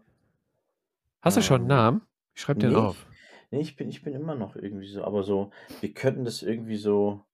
Hast 1.22 1.36
du 1.36 1.42
schon 1.42 1.62
einen 1.62 1.70
Ähm, 1.70 1.76
Namen? 1.76 2.02
Ich 2.34 2.42
schreib 2.42 2.58
den 2.58 2.70
nee, 2.70 2.76
auf. 2.76 3.06
Nee, 3.50 3.60
ich 3.60 3.76
bin, 3.76 3.88
ich 3.88 4.02
bin 4.02 4.14
immer 4.14 4.34
noch 4.34 4.56
irgendwie 4.56 4.88
so, 4.88 5.04
aber 5.04 5.22
so, 5.22 5.50
wir 5.80 5.92
könnten 5.92 6.24
das 6.24 6.42
irgendwie 6.42 6.76
so 6.76 7.24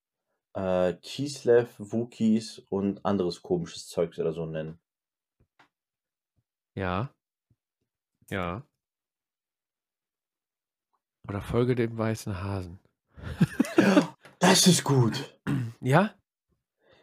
äh, 0.54 0.94
Kislev, 1.02 1.74
Wookies 1.78 2.60
und 2.70 3.04
anderes 3.04 3.42
komisches 3.42 3.88
Zeugs 3.88 4.18
oder 4.18 4.32
so 4.32 4.46
nennen. 4.46 4.78
Ja. 6.74 7.10
Ja. 8.30 8.62
Oder 11.28 11.40
folge 11.42 11.74
dem 11.74 11.96
weißen 11.98 12.42
Hasen. 12.42 12.78
Das 14.38 14.66
ist 14.66 14.84
gut. 14.84 15.38
Ja? 15.80 16.14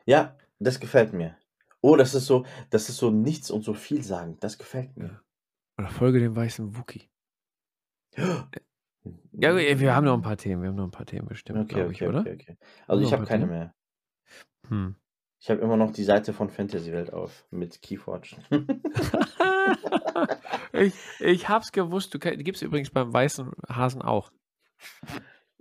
Ja, 0.06 0.38
das 0.60 0.80
gefällt 0.80 1.14
mir. 1.14 1.36
Oh, 1.86 1.98
das 1.98 2.16
ist 2.16 2.28
so, 2.28 2.46
das 2.70 2.88
ist 2.88 2.96
so 2.96 3.12
nichts 3.12 3.52
und 3.52 3.64
so 3.64 3.74
viel 3.74 4.04
sagen. 4.04 4.38
Das 4.40 4.58
gefällt 4.58 4.96
mir. 4.96 5.22
Oder 5.78 5.90
folge 5.90 6.20
dem 6.22 6.34
weißen 6.34 6.78
Wookie. 6.78 7.10
Ja, 9.34 9.56
wir 9.56 9.94
haben 9.94 10.06
noch 10.06 10.14
ein 10.14 10.22
paar 10.22 10.38
Themen. 10.38 10.62
Wir 10.62 10.70
haben 10.70 10.78
noch 10.78 10.86
ein 10.86 10.92
paar 10.92 11.06
Themen 11.06 11.28
bestimmt, 11.28 11.60
Okay, 11.60 11.76
glaube 11.76 11.92
ich, 11.92 12.02
okay, 12.02 12.08
oder? 12.08 12.20
okay. 12.22 12.58
Also 12.88 13.04
ich 13.04 13.12
habe 13.12 13.26
keine 13.26 13.44
Themen? 13.44 13.52
mehr. 13.52 13.76
Hm. 14.70 14.96
Ich 15.42 15.50
habe 15.50 15.60
immer 15.60 15.76
noch 15.76 15.92
die 15.92 16.06
Seite 16.06 16.32
von 16.32 16.50
Fantasy 16.50 16.94
Welt 16.94 17.12
auf 17.12 17.46
mit 17.52 17.82
Keyforge. 17.82 18.38
ich, 20.72 20.94
ich 21.20 21.50
hab's 21.50 21.74
gewusst. 21.74 22.14
Du 22.14 22.20
gibt's 22.20 22.62
übrigens 22.62 22.92
beim 22.92 23.12
weißen 23.12 23.52
Hasen 23.68 24.02
auch. 24.02 24.32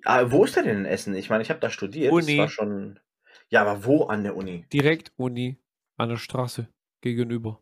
ah, 0.05 0.31
wo 0.31 0.45
ist 0.45 0.55
der 0.55 0.63
denn 0.63 0.79
in 0.79 0.85
Essen? 0.85 1.17
Ich 1.17 1.31
meine, 1.31 1.43
ich 1.43 1.51
habe 1.51 1.59
da 1.59 1.69
studiert. 1.69 2.13
Uni. 2.13 2.37
Das 2.37 2.39
war 2.39 2.49
schon. 2.49 3.01
Ja, 3.49 3.63
aber 3.63 3.85
wo 3.85 4.05
an 4.05 4.23
der 4.23 4.37
Uni? 4.37 4.67
Direkt 4.73 5.13
Uni 5.17 5.59
an 5.97 6.09
der 6.09 6.17
Straße 6.17 6.69
gegenüber. 7.01 7.61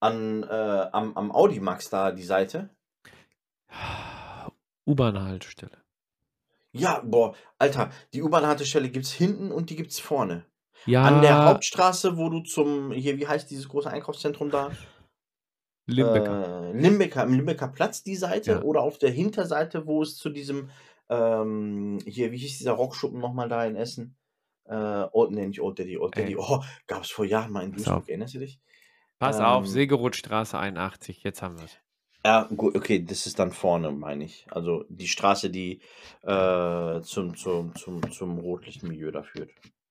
an, 0.00 0.42
äh, 0.42 0.46
am, 0.92 1.16
am 1.16 1.30
Audimax 1.30 1.88
da 1.90 2.10
die 2.10 2.24
Seite. 2.24 2.70
U-Bahn-Haltestelle. 4.86 5.78
Ja, 6.72 7.00
boah, 7.04 7.34
Alter, 7.58 7.90
die 8.12 8.22
U-Bahn-Haltestelle 8.22 8.88
gibt's 8.88 9.12
hinten 9.12 9.52
und 9.52 9.70
die 9.70 9.76
gibt's 9.76 10.00
vorne. 10.00 10.44
Ja, 10.86 11.04
An 11.04 11.22
der 11.22 11.44
Hauptstraße, 11.44 12.16
wo 12.16 12.28
du 12.30 12.40
zum, 12.40 12.90
hier, 12.90 13.16
wie 13.18 13.28
heißt 13.28 13.48
dieses 13.50 13.68
große 13.68 13.88
Einkaufszentrum 13.90 14.50
da? 14.50 14.72
Limbecker. 15.86 16.70
Äh, 16.74 16.80
Limbecker, 16.80 17.22
im 17.22 17.34
Limbecker 17.34 17.68
Platz 17.68 18.02
die 18.02 18.16
Seite 18.16 18.52
Ja. 18.52 18.62
oder 18.62 18.80
auf 18.82 18.98
der 18.98 19.10
Hinterseite, 19.10 19.86
wo 19.86 20.02
es 20.02 20.16
zu 20.16 20.30
diesem, 20.30 20.70
ähm, 21.08 21.98
hier, 22.04 22.32
wie 22.32 22.38
hieß 22.38 22.58
dieser 22.58 22.72
Rockschuppen 22.72 23.20
nochmal 23.20 23.48
da 23.48 23.64
in 23.64 23.76
Essen? 23.76 24.16
Äh, 24.66 25.06
Old, 25.12 25.30
nee, 25.32 25.46
nicht 25.46 25.60
Old 25.60 25.78
Daddy, 25.78 25.98
Old 25.98 26.16
Ey. 26.16 26.22
Daddy. 26.22 26.36
Oh, 26.38 26.62
gab's 26.86 27.10
vor 27.10 27.24
Jahren 27.24 27.50
mal 27.52 27.64
in 27.64 27.72
Duisburg, 27.72 27.96
auf. 27.98 28.08
erinnerst 28.08 28.34
du 28.34 28.38
dich? 28.38 28.60
Pass 29.18 29.38
auf, 29.40 29.64
ähm, 29.64 29.70
Segerothstraße 29.70 30.58
81, 30.58 31.22
jetzt 31.22 31.42
haben 31.42 31.58
wir 31.58 31.64
es. 31.66 31.78
Ja, 32.24 32.48
gut, 32.54 32.76
okay, 32.76 33.04
das 33.04 33.26
ist 33.26 33.38
dann 33.38 33.50
vorne, 33.52 33.90
meine 33.90 34.24
ich. 34.24 34.46
Also 34.50 34.84
die 34.88 35.08
Straße, 35.08 35.50
die 35.50 35.80
äh, 36.22 37.00
zum, 37.00 37.36
zum, 37.36 37.74
zum, 37.74 38.10
zum 38.12 38.38
Rotlichtmilieu 38.38 39.10
da 39.10 39.22
führt. 39.24 39.50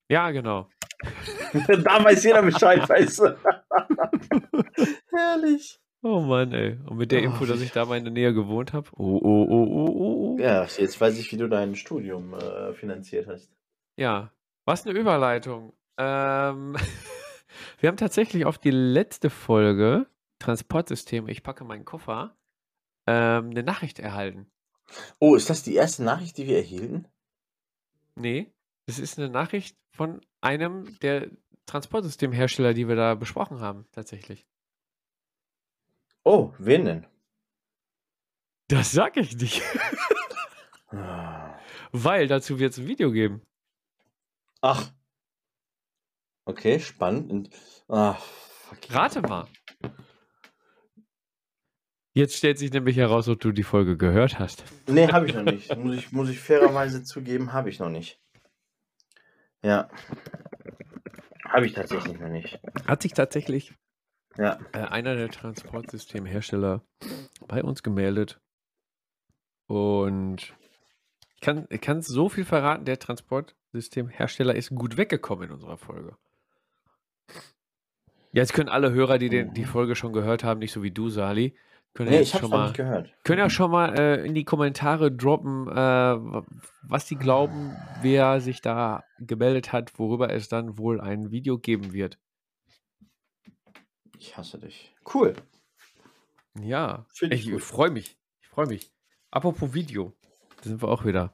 Ja, 0.09 0.31
genau. 0.31 0.67
da 1.67 2.03
weiß 2.03 2.23
jeder 2.23 2.41
Bescheid, 2.41 2.87
weißt 2.89 3.19
du. 3.19 3.37
Herrlich. 5.11 5.79
Oh 6.03 6.19
Mann, 6.21 6.51
ey. 6.53 6.77
Und 6.87 6.97
mit 6.97 7.11
der 7.11 7.21
Oh, 7.21 7.25
Info, 7.25 7.45
dass 7.45 7.59
wie- 7.59 7.65
ich 7.65 7.71
da 7.71 7.85
mal 7.85 7.97
in 7.97 8.05
der 8.05 8.13
Nähe 8.13 8.33
gewohnt 8.33 8.73
habe. 8.73 8.89
Oh, 8.95 9.19
oh, 9.21 9.45
oh, 9.49 9.67
oh, 9.69 9.87
oh, 9.87 10.35
oh. 10.35 10.37
Ja, 10.39 10.63
jetzt 10.65 10.99
weiß 10.99 11.17
ich, 11.19 11.31
wie 11.31 11.37
du 11.37 11.47
dein 11.47 11.75
Studium 11.75 12.33
äh, 12.33 12.73
finanziert 12.73 13.27
hast. 13.27 13.51
Ja, 13.97 14.31
was 14.65 14.85
eine 14.85 14.97
Überleitung. 14.97 15.73
Ähm, 15.97 16.75
wir 17.79 17.89
haben 17.89 17.97
tatsächlich 17.97 18.45
auf 18.45 18.57
die 18.57 18.71
letzte 18.71 19.29
Folge 19.29 20.07
Transportsystem, 20.39 21.27
ich 21.27 21.43
packe 21.43 21.63
meinen 21.63 21.85
Koffer, 21.85 22.35
ähm, 23.07 23.51
eine 23.51 23.63
Nachricht 23.63 23.99
erhalten. 23.99 24.51
Oh, 25.19 25.35
ist 25.35 25.49
das 25.49 25.63
die 25.63 25.75
erste 25.75 26.03
Nachricht, 26.03 26.37
die 26.37 26.47
wir 26.47 26.57
erhielten? 26.57 27.07
Nee, 28.15 28.51
das 28.87 28.99
ist 28.99 29.17
eine 29.17 29.29
Nachricht 29.29 29.77
von 29.91 30.21
einem 30.41 30.97
der 30.99 31.29
Transportsystemhersteller, 31.65 32.73
die 32.73 32.87
wir 32.87 32.95
da 32.95 33.15
besprochen 33.15 33.61
haben, 33.61 33.85
tatsächlich. 33.91 34.45
Oh, 36.23 36.53
wen 36.57 36.85
denn? 36.85 37.07
Das 38.67 38.91
sag 38.91 39.17
ich 39.17 39.37
nicht, 39.37 39.61
weil 41.91 42.27
dazu 42.27 42.59
wird 42.59 42.73
es 42.73 42.79
ein 42.79 42.87
Video 42.87 43.11
geben. 43.11 43.41
Ach. 44.61 44.91
Okay, 46.45 46.79
spannend. 46.79 47.49
Ah, 47.87 48.13
fuck. 48.13 48.79
Rate 48.89 49.21
mal. 49.21 49.47
Jetzt 52.13 52.35
stellt 52.35 52.57
sich 52.57 52.71
nämlich 52.71 52.97
heraus, 52.97 53.29
ob 53.29 53.39
du 53.39 53.51
die 53.51 53.63
Folge 53.63 53.95
gehört 53.97 54.37
hast. 54.37 54.63
Nee, 54.87 55.07
habe 55.07 55.27
ich 55.27 55.33
noch 55.33 55.43
nicht. 55.43 55.75
muss, 55.77 55.95
ich, 55.95 56.11
muss 56.11 56.29
ich 56.29 56.39
fairerweise 56.39 57.03
zugeben, 57.03 57.53
habe 57.53 57.69
ich 57.69 57.79
noch 57.79 57.89
nicht. 57.89 58.19
Ja. 59.63 59.89
Habe 61.45 61.65
ich 61.67 61.73
tatsächlich 61.73 62.19
noch 62.19 62.27
nicht. 62.29 62.59
Hat 62.85 63.01
sich 63.01 63.13
tatsächlich 63.13 63.73
Ja. 64.37 64.59
äh, 64.73 64.79
einer 64.79 65.15
der 65.15 65.29
Transportsystemhersteller 65.29 66.83
bei 67.47 67.63
uns 67.63 67.81
gemeldet. 67.83 68.41
Und 69.67 70.53
ich 71.41 71.45
kann, 71.45 71.65
ich 71.71 71.81
kann 71.81 72.03
so 72.03 72.29
viel 72.29 72.45
verraten, 72.45 72.85
der 72.85 72.99
Transportsystemhersteller 72.99 74.53
ist 74.53 74.69
gut 74.75 74.95
weggekommen 74.97 75.45
in 75.47 75.51
unserer 75.55 75.77
Folge. 75.77 76.15
Jetzt 78.31 78.53
können 78.53 78.69
alle 78.69 78.91
Hörer, 78.91 79.17
die 79.17 79.29
den, 79.29 79.51
die 79.55 79.65
Folge 79.65 79.95
schon 79.95 80.13
gehört 80.13 80.43
haben, 80.43 80.59
nicht 80.59 80.71
so 80.71 80.83
wie 80.83 80.91
du, 80.91 81.09
Sali, 81.09 81.57
können 81.95 82.11
Nee, 82.11 82.25
schon 82.25 82.49
mal 82.51 82.65
nicht 82.67 82.77
gehört. 82.77 83.11
können 83.23 83.39
ja 83.39 83.49
schon 83.49 83.71
mal 83.71 83.97
äh, 83.97 84.23
in 84.25 84.35
die 84.35 84.45
Kommentare 84.45 85.11
droppen, 85.11 85.67
äh, 85.67 85.73
wa- 85.75 86.45
was 86.83 87.07
sie 87.07 87.15
glauben, 87.15 87.75
wer 88.03 88.39
sich 88.39 88.61
da 88.61 89.03
gemeldet 89.19 89.73
hat, 89.73 89.97
worüber 89.97 90.31
es 90.31 90.47
dann 90.47 90.77
wohl 90.77 91.01
ein 91.01 91.31
Video 91.31 91.57
geben 91.57 91.91
wird. 91.91 92.19
Ich 94.19 94.37
hasse 94.37 94.59
dich. 94.59 94.93
Cool. 95.11 95.33
Ja, 96.61 97.05
Find 97.09 97.33
ich 97.33 97.49
ich 97.49 97.63
freue 97.63 97.89
mich. 97.89 98.15
Ich 98.41 98.47
freue 98.47 98.67
mich. 98.67 98.91
Apropos 99.31 99.73
Video, 99.73 100.13
da 100.61 100.69
sind 100.69 100.81
wir 100.81 100.89
auch 100.89 101.05
wieder. 101.05 101.33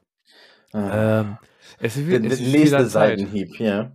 Ah. 0.72 1.20
Ähm, 1.20 1.38
es 1.80 1.96
ist, 1.96 2.08
es 2.08 2.40
ist 2.40 2.40
nächste 2.40 2.60
wieder 2.60 2.88
Zeit. 2.88 3.18
Seitenhieb, 3.18 3.58
ja. 3.60 3.92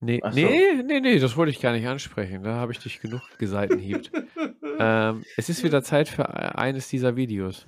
Nee, 0.00 0.20
so. 0.22 0.30
nee, 0.30 0.82
nee, 0.82 1.00
nee, 1.00 1.18
das 1.18 1.36
wollte 1.36 1.50
ich 1.50 1.60
gar 1.60 1.72
nicht 1.72 1.86
ansprechen. 1.86 2.42
Da 2.42 2.54
habe 2.54 2.72
ich 2.72 2.78
dich 2.78 3.00
genug 3.00 3.20
geseitenhiebt. 3.38 4.10
ähm, 4.78 5.24
es 5.36 5.48
ist 5.50 5.62
wieder 5.62 5.82
Zeit 5.82 6.08
für 6.08 6.28
eines 6.58 6.88
dieser 6.88 7.16
Videos. 7.16 7.66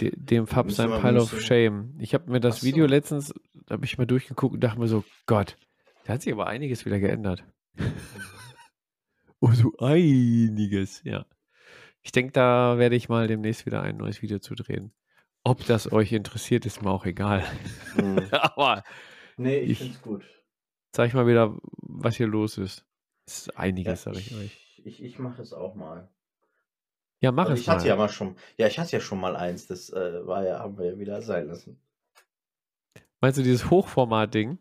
De, 0.00 0.12
dem 0.14 0.46
Fab 0.46 0.70
sein 0.72 0.90
Pile 1.00 1.22
of 1.22 1.40
Shame. 1.40 1.94
Ich 2.00 2.14
habe 2.14 2.30
mir 2.30 2.40
das 2.40 2.60
so. 2.60 2.66
Video 2.66 2.84
letztens, 2.86 3.32
da 3.66 3.74
habe 3.74 3.84
ich 3.84 3.96
mal 3.96 4.06
durchgeguckt 4.06 4.54
und 4.54 4.60
dachte 4.60 4.78
mir 4.78 4.88
so, 4.88 5.04
Gott, 5.26 5.56
da 6.04 6.14
hat 6.14 6.22
sich 6.22 6.32
aber 6.32 6.48
einiges 6.48 6.84
wieder 6.84 6.98
geändert. 6.98 7.44
oh, 9.40 9.52
so 9.52 9.72
einiges, 9.78 11.02
ja. 11.04 11.24
Ich 12.02 12.12
denke, 12.12 12.32
da 12.32 12.78
werde 12.78 12.96
ich 12.96 13.08
mal 13.08 13.26
demnächst 13.28 13.64
wieder 13.66 13.82
ein 13.82 13.96
neues 13.96 14.22
Video 14.22 14.38
zu 14.38 14.54
drehen. 14.54 14.92
Ob 15.44 15.64
das 15.66 15.90
euch 15.92 16.12
interessiert, 16.12 16.66
ist 16.66 16.82
mir 16.82 16.90
auch 16.90 17.04
egal. 17.06 17.44
Hm. 17.94 18.28
aber 18.32 18.82
Nee, 19.36 19.58
ich, 19.58 19.70
Ich- 19.72 19.78
finde 19.78 19.94
es 19.94 20.02
gut. 20.02 20.24
zeig 20.92 21.14
mal 21.14 21.26
wieder, 21.26 21.56
was 21.78 22.16
hier 22.16 22.26
los 22.26 22.58
ist. 22.58 22.84
Es 23.26 23.38
ist 23.38 23.46
Ja, 23.48 23.58
einiges, 23.60 24.02
sage 24.02 24.18
ich 24.18 24.34
euch. 24.34 24.76
ich, 24.76 24.86
ich, 24.86 25.02
ich 25.02 25.18
mache 25.18 25.40
es 25.42 25.52
auch 25.52 25.74
mal. 25.74 26.08
Ja, 27.20 27.30
mach 27.32 27.44
Also 27.44 27.54
es 27.54 27.60
ich 27.60 27.66
mal. 27.68 27.74
hatte 27.74 27.88
ja 27.88 27.96
mal 27.96 28.08
schon, 28.08 28.36
ja, 28.56 28.66
ich 28.66 28.78
hatte 28.80 28.92
ja 28.92 29.00
schon 29.00 29.20
mal 29.20 29.36
eins, 29.36 29.66
das 29.68 29.90
äh, 29.90 30.26
war 30.26 30.44
ja, 30.44 30.58
haben 30.58 30.76
wir 30.76 30.86
ja 30.92 30.98
wieder 30.98 31.22
sein 31.22 31.46
lassen. 31.46 31.80
Meinst 33.20 33.38
du 33.38 33.42
dieses 33.42 33.70
Hochformat-Ding? 33.70 34.58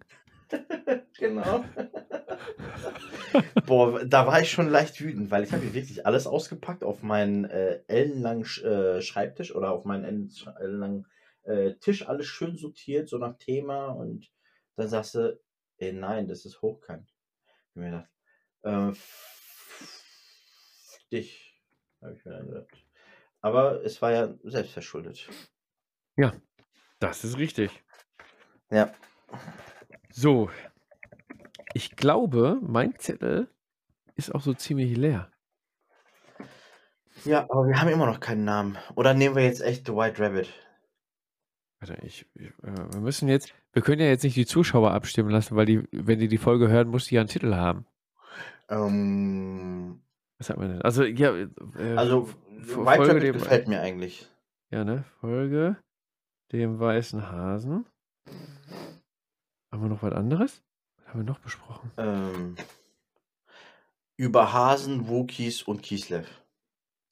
Genau. 1.17 1.63
Boah, 3.65 4.03
da 4.05 4.27
war 4.27 4.41
ich 4.41 4.51
schon 4.51 4.69
leicht 4.69 4.99
wütend, 5.01 5.31
weil 5.31 5.43
ich 5.43 5.51
habe 5.51 5.63
hier 5.63 5.73
wirklich 5.73 6.05
alles 6.05 6.27
ausgepackt 6.27 6.83
auf 6.83 7.03
meinen 7.03 7.45
äh, 7.45 7.81
ellenlangen 7.87 8.43
äh, 8.63 9.01
Schreibtisch 9.01 9.55
oder 9.55 9.71
auf 9.71 9.85
meinen 9.85 10.05
ellen- 10.05 10.31
ellenlangen 10.59 11.07
äh, 11.43 11.73
Tisch, 11.75 12.07
alles 12.07 12.27
schön 12.27 12.57
sortiert, 12.57 13.09
so 13.09 13.17
nach 13.17 13.37
Thema 13.37 13.87
und 13.87 14.31
dann 14.75 14.87
sagst 14.87 15.15
du, 15.15 15.39
ey, 15.77 15.93
nein, 15.93 16.27
das 16.27 16.45
ist 16.45 16.61
hochkant. 16.61 17.09
Ich 17.09 17.53
hab 17.69 17.75
mir 17.75 17.91
gedacht, 17.91 18.09
äh, 18.63 18.91
dich, 21.11 21.61
habe 22.01 22.13
ich 22.13 22.25
mir 22.25 22.31
dann 22.33 22.47
gedacht. 22.47 22.85
Aber 23.41 23.83
es 23.83 24.01
war 24.01 24.11
ja 24.11 24.33
selbstverschuldet. 24.43 25.29
Das 26.99 27.23
ist 27.23 27.37
richtig. 27.37 27.71
Ja. 28.69 28.93
So. 30.11 30.49
Ich 31.73 31.95
glaube, 31.95 32.59
mein 32.61 32.97
Zettel 32.99 33.47
ist 34.15 34.33
auch 34.33 34.41
so 34.41 34.53
ziemlich 34.53 34.95
leer. 34.97 35.31
Ja, 37.25 37.43
aber 37.49 37.67
wir 37.67 37.79
haben 37.79 37.89
immer 37.89 38.05
noch 38.05 38.19
keinen 38.19 38.43
Namen. 38.45 38.77
Oder 38.95 39.13
nehmen 39.13 39.35
wir 39.35 39.43
jetzt 39.43 39.61
echt 39.61 39.85
The 39.87 39.93
White 39.93 40.21
Rabbit? 40.21 40.49
Warte, 41.79 41.97
ich, 42.05 42.25
ich, 42.35 42.47
äh, 42.63 42.93
wir 42.93 42.99
müssen 42.99 43.27
jetzt, 43.27 43.53
wir 43.73 43.81
können 43.81 44.01
ja 44.01 44.07
jetzt 44.07 44.23
nicht 44.23 44.35
die 44.35 44.45
Zuschauer 44.45 44.91
abstimmen 44.91 45.29
lassen, 45.29 45.55
weil 45.55 45.65
die, 45.65 45.87
wenn 45.91 46.19
die 46.19 46.27
die 46.27 46.37
Folge 46.37 46.67
hören, 46.69 46.89
muss 46.89 47.07
die 47.07 47.15
ja 47.15 47.21
einen 47.21 47.29
Titel 47.29 47.53
haben. 47.55 47.85
Ähm, 48.69 50.01
Was 50.37 50.49
hat 50.49 50.57
man 50.57 50.69
denn? 50.69 50.81
Also, 50.81 51.03
ja, 51.03 51.35
äh, 51.35 51.95
also, 51.95 52.27
White 52.27 52.73
Folge 52.83 53.07
Rabbit 53.09 53.23
dem- 53.23 53.33
gefällt 53.33 53.67
mir 53.67 53.81
eigentlich. 53.81 54.29
Ja, 54.69 54.83
ne? 54.83 55.03
Folge 55.19 55.77
dem 56.51 56.79
weißen 56.79 57.29
Hasen. 57.31 57.85
Haben 59.71 59.81
wir 59.81 59.89
noch 59.89 60.03
was 60.03 60.13
anderes? 60.13 60.63
Haben 61.11 61.19
wir 61.19 61.33
noch 61.33 61.39
besprochen? 61.39 61.91
Ähm, 61.97 62.55
über 64.15 64.53
Hasen, 64.53 65.09
Wookies 65.09 65.61
und 65.61 65.83
Kislev. 65.83 66.25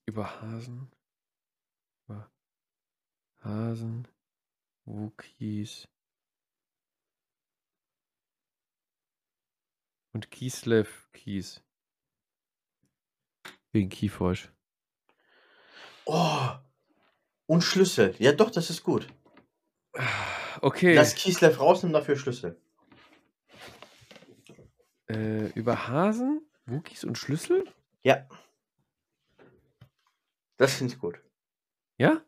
Über 0.06 0.41
Hasen. 0.41 0.89
Über 2.06 2.32
Hasen. 3.43 4.08
Wookies. 4.86 5.89
Und 10.14 10.32
Kislev 10.32 11.10
Kies. 11.12 11.62
Wegen 13.74 13.89
Kieforsch. 13.89 14.50
Oh! 16.06 16.52
Und 17.47 17.66
Schlüssel. 17.66 18.16
Ja, 18.20 18.32
doch, 18.32 18.50
das 18.50 18.70
ist 18.70 18.82
gut. 18.82 19.10
Okay. 20.62 20.95
Lass 20.95 21.16
Kislev 21.16 21.60
raus, 21.60 21.84
nimm 21.84 21.91
dafür 21.91 22.16
Schlüssel. 22.16 22.62
Äh, 25.10 25.47
über 25.53 25.88
Hasen, 25.88 26.41
Wookies 26.66 27.03
und 27.03 27.18
Schlüssel? 27.18 27.64
Ja. 28.03 28.28
Das 30.57 30.76
finde 30.76 30.93
ich 30.93 30.99
gut. 30.99 31.20
Ja? 31.97 32.22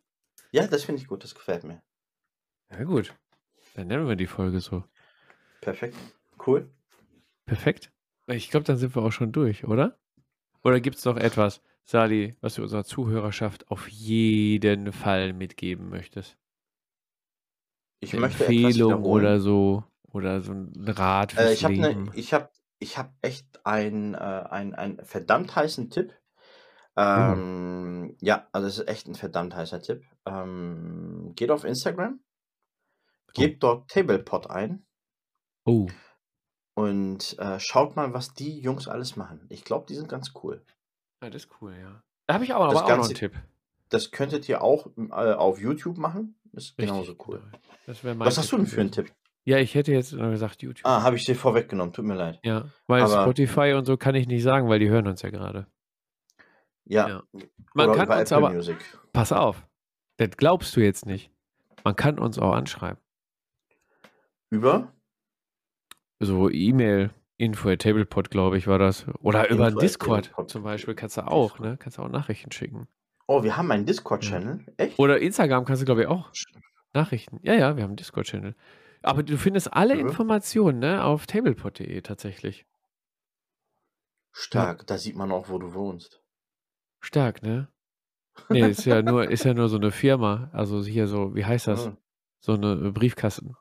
Ja, 0.51 0.67
das 0.67 0.83
finde 0.83 1.01
ich 1.01 1.07
gut. 1.07 1.23
Das 1.23 1.35
gefällt 1.35 1.63
mir. 1.63 1.81
Ja, 2.71 2.83
gut. 2.83 3.13
Dann 3.75 3.87
nennen 3.87 4.07
wir 4.07 4.15
die 4.15 4.27
Folge 4.27 4.59
so. 4.59 4.83
Perfekt. 5.61 5.95
Cool. 6.45 6.69
Perfekt. 7.45 7.91
Ich 8.27 8.49
glaube, 8.49 8.65
dann 8.65 8.77
sind 8.77 8.95
wir 8.95 9.03
auch 9.03 9.11
schon 9.11 9.31
durch, 9.31 9.65
oder? 9.65 9.99
Oder 10.63 10.79
gibt 10.79 10.97
es 10.97 11.05
noch 11.05 11.17
etwas, 11.17 11.61
Sali, 11.83 12.35
was 12.41 12.55
du 12.55 12.61
unserer 12.63 12.83
Zuhörerschaft 12.83 13.69
auf 13.69 13.87
jeden 13.89 14.91
Fall 14.93 15.33
mitgeben 15.33 15.89
möchtest? 15.89 16.37
Ich 17.99 18.13
Eine 18.13 18.21
möchte 18.21 18.45
Empfehlung 18.45 19.03
oder 19.03 19.39
so. 19.39 19.83
Oder 20.13 20.41
so 20.41 20.51
ein 20.51 20.73
Rat 20.87 21.33
Äh, 21.33 21.35
fürs 21.37 21.53
ich 21.53 21.63
habe 21.63 21.75
ne, 21.79 21.89
Leben. 21.89 22.11
ich 22.15 22.33
hab, 22.33 22.51
ich 22.81 22.97
hab 22.97 23.13
echt 23.21 23.65
einen 23.65 24.13
äh, 24.15 24.17
ein, 24.17 24.75
ein 24.75 24.99
verdammt 25.05 25.55
heißen 25.55 25.89
Tipp. 25.89 26.13
Oh. 26.97 27.01
Ähm, 27.01 28.17
ja, 28.19 28.47
also 28.51 28.67
es 28.67 28.79
ist 28.79 28.87
echt 28.89 29.07
ein 29.07 29.15
verdammt 29.15 29.55
heißer 29.55 29.81
Tipp. 29.81 30.03
Ähm, 30.25 31.31
geht 31.35 31.49
auf 31.51 31.63
Instagram, 31.63 32.19
gebt 33.33 33.63
dort 33.63 33.89
Tablepot 33.89 34.49
ein 34.49 34.85
Oh, 35.63 35.87
und 36.73 37.37
äh, 37.39 37.59
schaut 37.59 37.95
mal, 37.95 38.13
was 38.13 38.33
die 38.33 38.59
Jungs 38.59 38.87
alles 38.87 39.15
machen. 39.15 39.45
Ich 39.49 39.63
glaube, 39.63 39.85
die 39.87 39.95
sind 39.95 40.09
ganz 40.09 40.33
cool. 40.43 40.65
ja, 41.23 41.29
das 41.29 41.43
ist 41.45 41.51
cool, 41.61 41.75
ja. 41.79 42.01
Da 42.27 42.33
habe 42.35 42.43
ich 42.43 42.53
aber, 42.53 42.65
Das 42.65 42.75
aber 42.77 42.83
auch 42.85 42.89
noch 42.89 42.93
einen 42.95 43.01
Ganze- 43.03 43.13
Tipp. 43.13 43.35
Das 43.89 44.11
könntet 44.11 44.47
ihr 44.49 44.61
auch 44.63 44.87
äh, 44.97 45.11
auf 45.33 45.59
YouTube 45.59 45.97
machen. 45.97 46.39
Ist 46.53 46.77
genauso 46.77 47.11
Richtig, 47.11 47.27
cool. 47.27 47.39
genau. 47.39 47.57
Das 47.85 48.03
Was 48.03 48.37
hast 48.37 48.51
du 48.51 48.57
denn 48.57 48.65
für 48.65 48.81
einen. 48.81 48.91
Tipp? 48.91 49.11
Ja, 49.43 49.57
ich 49.57 49.73
hätte 49.75 49.91
jetzt 49.91 50.11
gesagt 50.11 50.61
YouTube. 50.61 50.85
Ah, 50.85 51.01
habe 51.01 51.15
ich 51.15 51.25
dir 51.25 51.35
vorweggenommen. 51.35 51.93
Tut 51.93 52.05
mir 52.05 52.13
leid. 52.15 52.39
Ja, 52.43 52.65
weil 52.87 53.01
Aber- 53.03 53.23
Spotify 53.23 53.73
und 53.73 53.85
so 53.85 53.97
kann 53.97 54.13
ich 54.15 54.27
nicht 54.27 54.43
sagen, 54.43 54.69
weil 54.69 54.79
die 54.79 54.89
hören 54.89 55.07
uns 55.07 55.21
ja 55.23 55.29
gerade. 55.31 55.67
Ja. 56.85 57.07
Ja. 57.07 57.23
Man 57.73 57.89
Oder 57.89 57.97
kann 57.97 58.05
über 58.07 58.19
uns 58.19 58.31
Apple 58.31 58.45
aber, 58.47 58.55
Music. 58.55 58.77
pass 59.13 59.31
auf, 59.31 59.65
das 60.17 60.29
glaubst 60.37 60.75
du 60.75 60.81
jetzt 60.81 61.05
nicht. 61.05 61.31
Man 61.83 61.95
kann 61.95 62.19
uns 62.19 62.37
auch 62.37 62.53
anschreiben. 62.53 62.99
Über? 64.49 64.93
So 66.19 66.49
E-Mail, 66.49 67.11
info 67.37 67.69
at 67.69 67.81
tablepod, 67.81 68.29
glaube 68.29 68.57
ich, 68.57 68.67
war 68.67 68.77
das. 68.77 69.07
Oder 69.21 69.49
über 69.49 69.67
Info 69.69 69.77
at 69.77 69.81
Discord 69.83 70.31
zum 70.47 70.63
Beispiel 70.63 70.93
kannst 70.93 71.17
du 71.17 71.21
auch, 71.25 71.57
ne? 71.59 71.77
Kannst 71.79 71.97
du 71.97 72.03
auch 72.03 72.09
Nachrichten 72.09 72.51
schicken. 72.51 72.87
Oh, 73.27 73.43
wir 73.43 73.55
haben 73.57 73.71
einen 73.71 73.85
Discord-Channel. 73.85 74.65
Echt? 74.77 74.99
Oder 74.99 75.19
Instagram 75.19 75.65
kannst 75.65 75.81
du, 75.81 75.85
glaube 75.85 76.01
ich, 76.01 76.07
auch 76.07 76.31
Nachrichten. 76.93 77.39
Ja, 77.43 77.53
ja, 77.53 77.75
wir 77.77 77.83
haben 77.83 77.91
einen 77.91 77.95
Discord-Channel. 77.95 78.55
Aber 79.03 79.23
du 79.23 79.37
findest 79.37 79.73
alle 79.73 79.95
Ja. 79.95 80.01
Informationen, 80.01 80.79
ne, 80.79 81.03
auf 81.03 81.25
tablepod.de 81.27 82.01
tatsächlich. 82.01 82.65
Stark. 84.31 84.87
Da 84.87 84.97
sieht 84.97 85.15
man 85.15 85.31
auch, 85.31 85.49
wo 85.49 85.57
du 85.57 85.73
wohnst. 85.73 86.21
Stark, 87.01 87.41
ne? 87.43 87.67
Nee, 88.49 88.69
ist 88.69 88.85
ja 88.85 89.01
nur, 89.01 89.29
ist 89.29 89.43
ja 89.43 89.53
nur 89.53 89.67
so 89.69 89.77
eine 89.77 89.91
Firma. 89.91 90.49
Also 90.53 90.83
hier 90.83 91.07
so, 91.07 91.35
wie 91.35 91.43
heißt 91.45 91.67
das? 91.67 91.85
Hm. 91.87 91.97
So 92.39 92.53
eine 92.53 92.73
äh, 92.73 92.91
Briefkasten. 92.91 93.55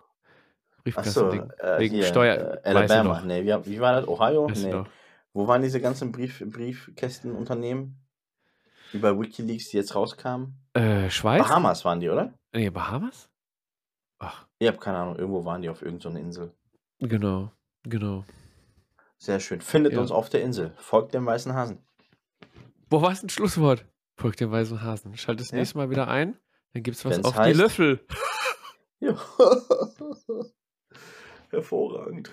Achso, 0.95 1.29
Briefkastending. 1.29 1.51
äh, 1.59 1.79
Wegen 1.81 1.95
hier, 1.97 2.05
Steuer. 2.05 2.61
äh, 2.65 2.75
weißt 2.75 2.91
du 2.91 2.95
Alabama. 2.95 3.21
Nee, 3.23 3.45
wie, 3.45 3.67
wie 3.67 3.81
war 3.81 3.95
das? 4.01 4.09
Ohio? 4.09 4.49
Weißt 4.49 4.65
Nee. 4.65 4.83
Wo 5.33 5.47
waren 5.47 5.63
diese 5.63 5.81
ganzen 5.81 6.11
Brief, 6.13 6.43
Briefkästenunternehmen? 6.45 7.97
Die 8.93 8.99
bei 8.99 9.17
Wikileaks, 9.19 9.69
die 9.69 9.77
jetzt 9.77 9.95
rauskamen? 9.95 10.55
Äh, 10.73 11.11
Schweiz? 11.11 11.43
Bahamas 11.43 11.85
waren 11.85 12.01
die, 12.01 12.09
oder? 12.09 12.35
Nee, 12.53 12.71
Bahamas? 12.71 13.29
Ach, 14.19 14.47
Ich 14.61 14.69
habe 14.69 14.79
keine 14.79 14.99
Ahnung. 14.99 15.17
Irgendwo 15.17 15.45
waren 15.45 15.63
die 15.63 15.69
auf 15.71 15.83
irgendeiner 15.83 16.21
Insel. 16.21 16.53
genau, 17.01 17.51
genau. 17.83 18.25
Sehr 19.19 19.41
schön. 19.41 19.61
Findet 19.61 19.95
Ja. 19.95 20.01
uns 20.01 20.11
auf 20.13 20.29
der 20.31 20.43
Insel. 20.43 20.73
Folgt 20.77 21.13
dem 21.15 21.27
weißen 21.27 21.53
Hasen. 21.55 21.79
Wo 22.89 23.03
war 23.03 23.11
es 23.13 23.23
ein 23.23 23.29
Schlusswort? 23.29 23.85
Folgt 24.17 24.41
dem 24.41 24.51
weißen 24.51 24.83
Hasen. 24.83 25.17
Schaltet 25.17 25.47
das 25.47 25.51
Ja. 25.51 25.59
nächste 25.59 25.77
Mal 25.79 25.91
wieder 25.91 26.09
ein. 26.09 26.39
Dann 26.75 26.83
gibt's 26.83 27.05
was 27.05 27.17
Wenn's 27.17 27.27
auf 27.27 27.35
die 27.35 27.41
heißt- 27.41 27.55
Löffel. 27.57 28.07
Ja. 29.03 29.17
Hervorragend. 31.51 32.31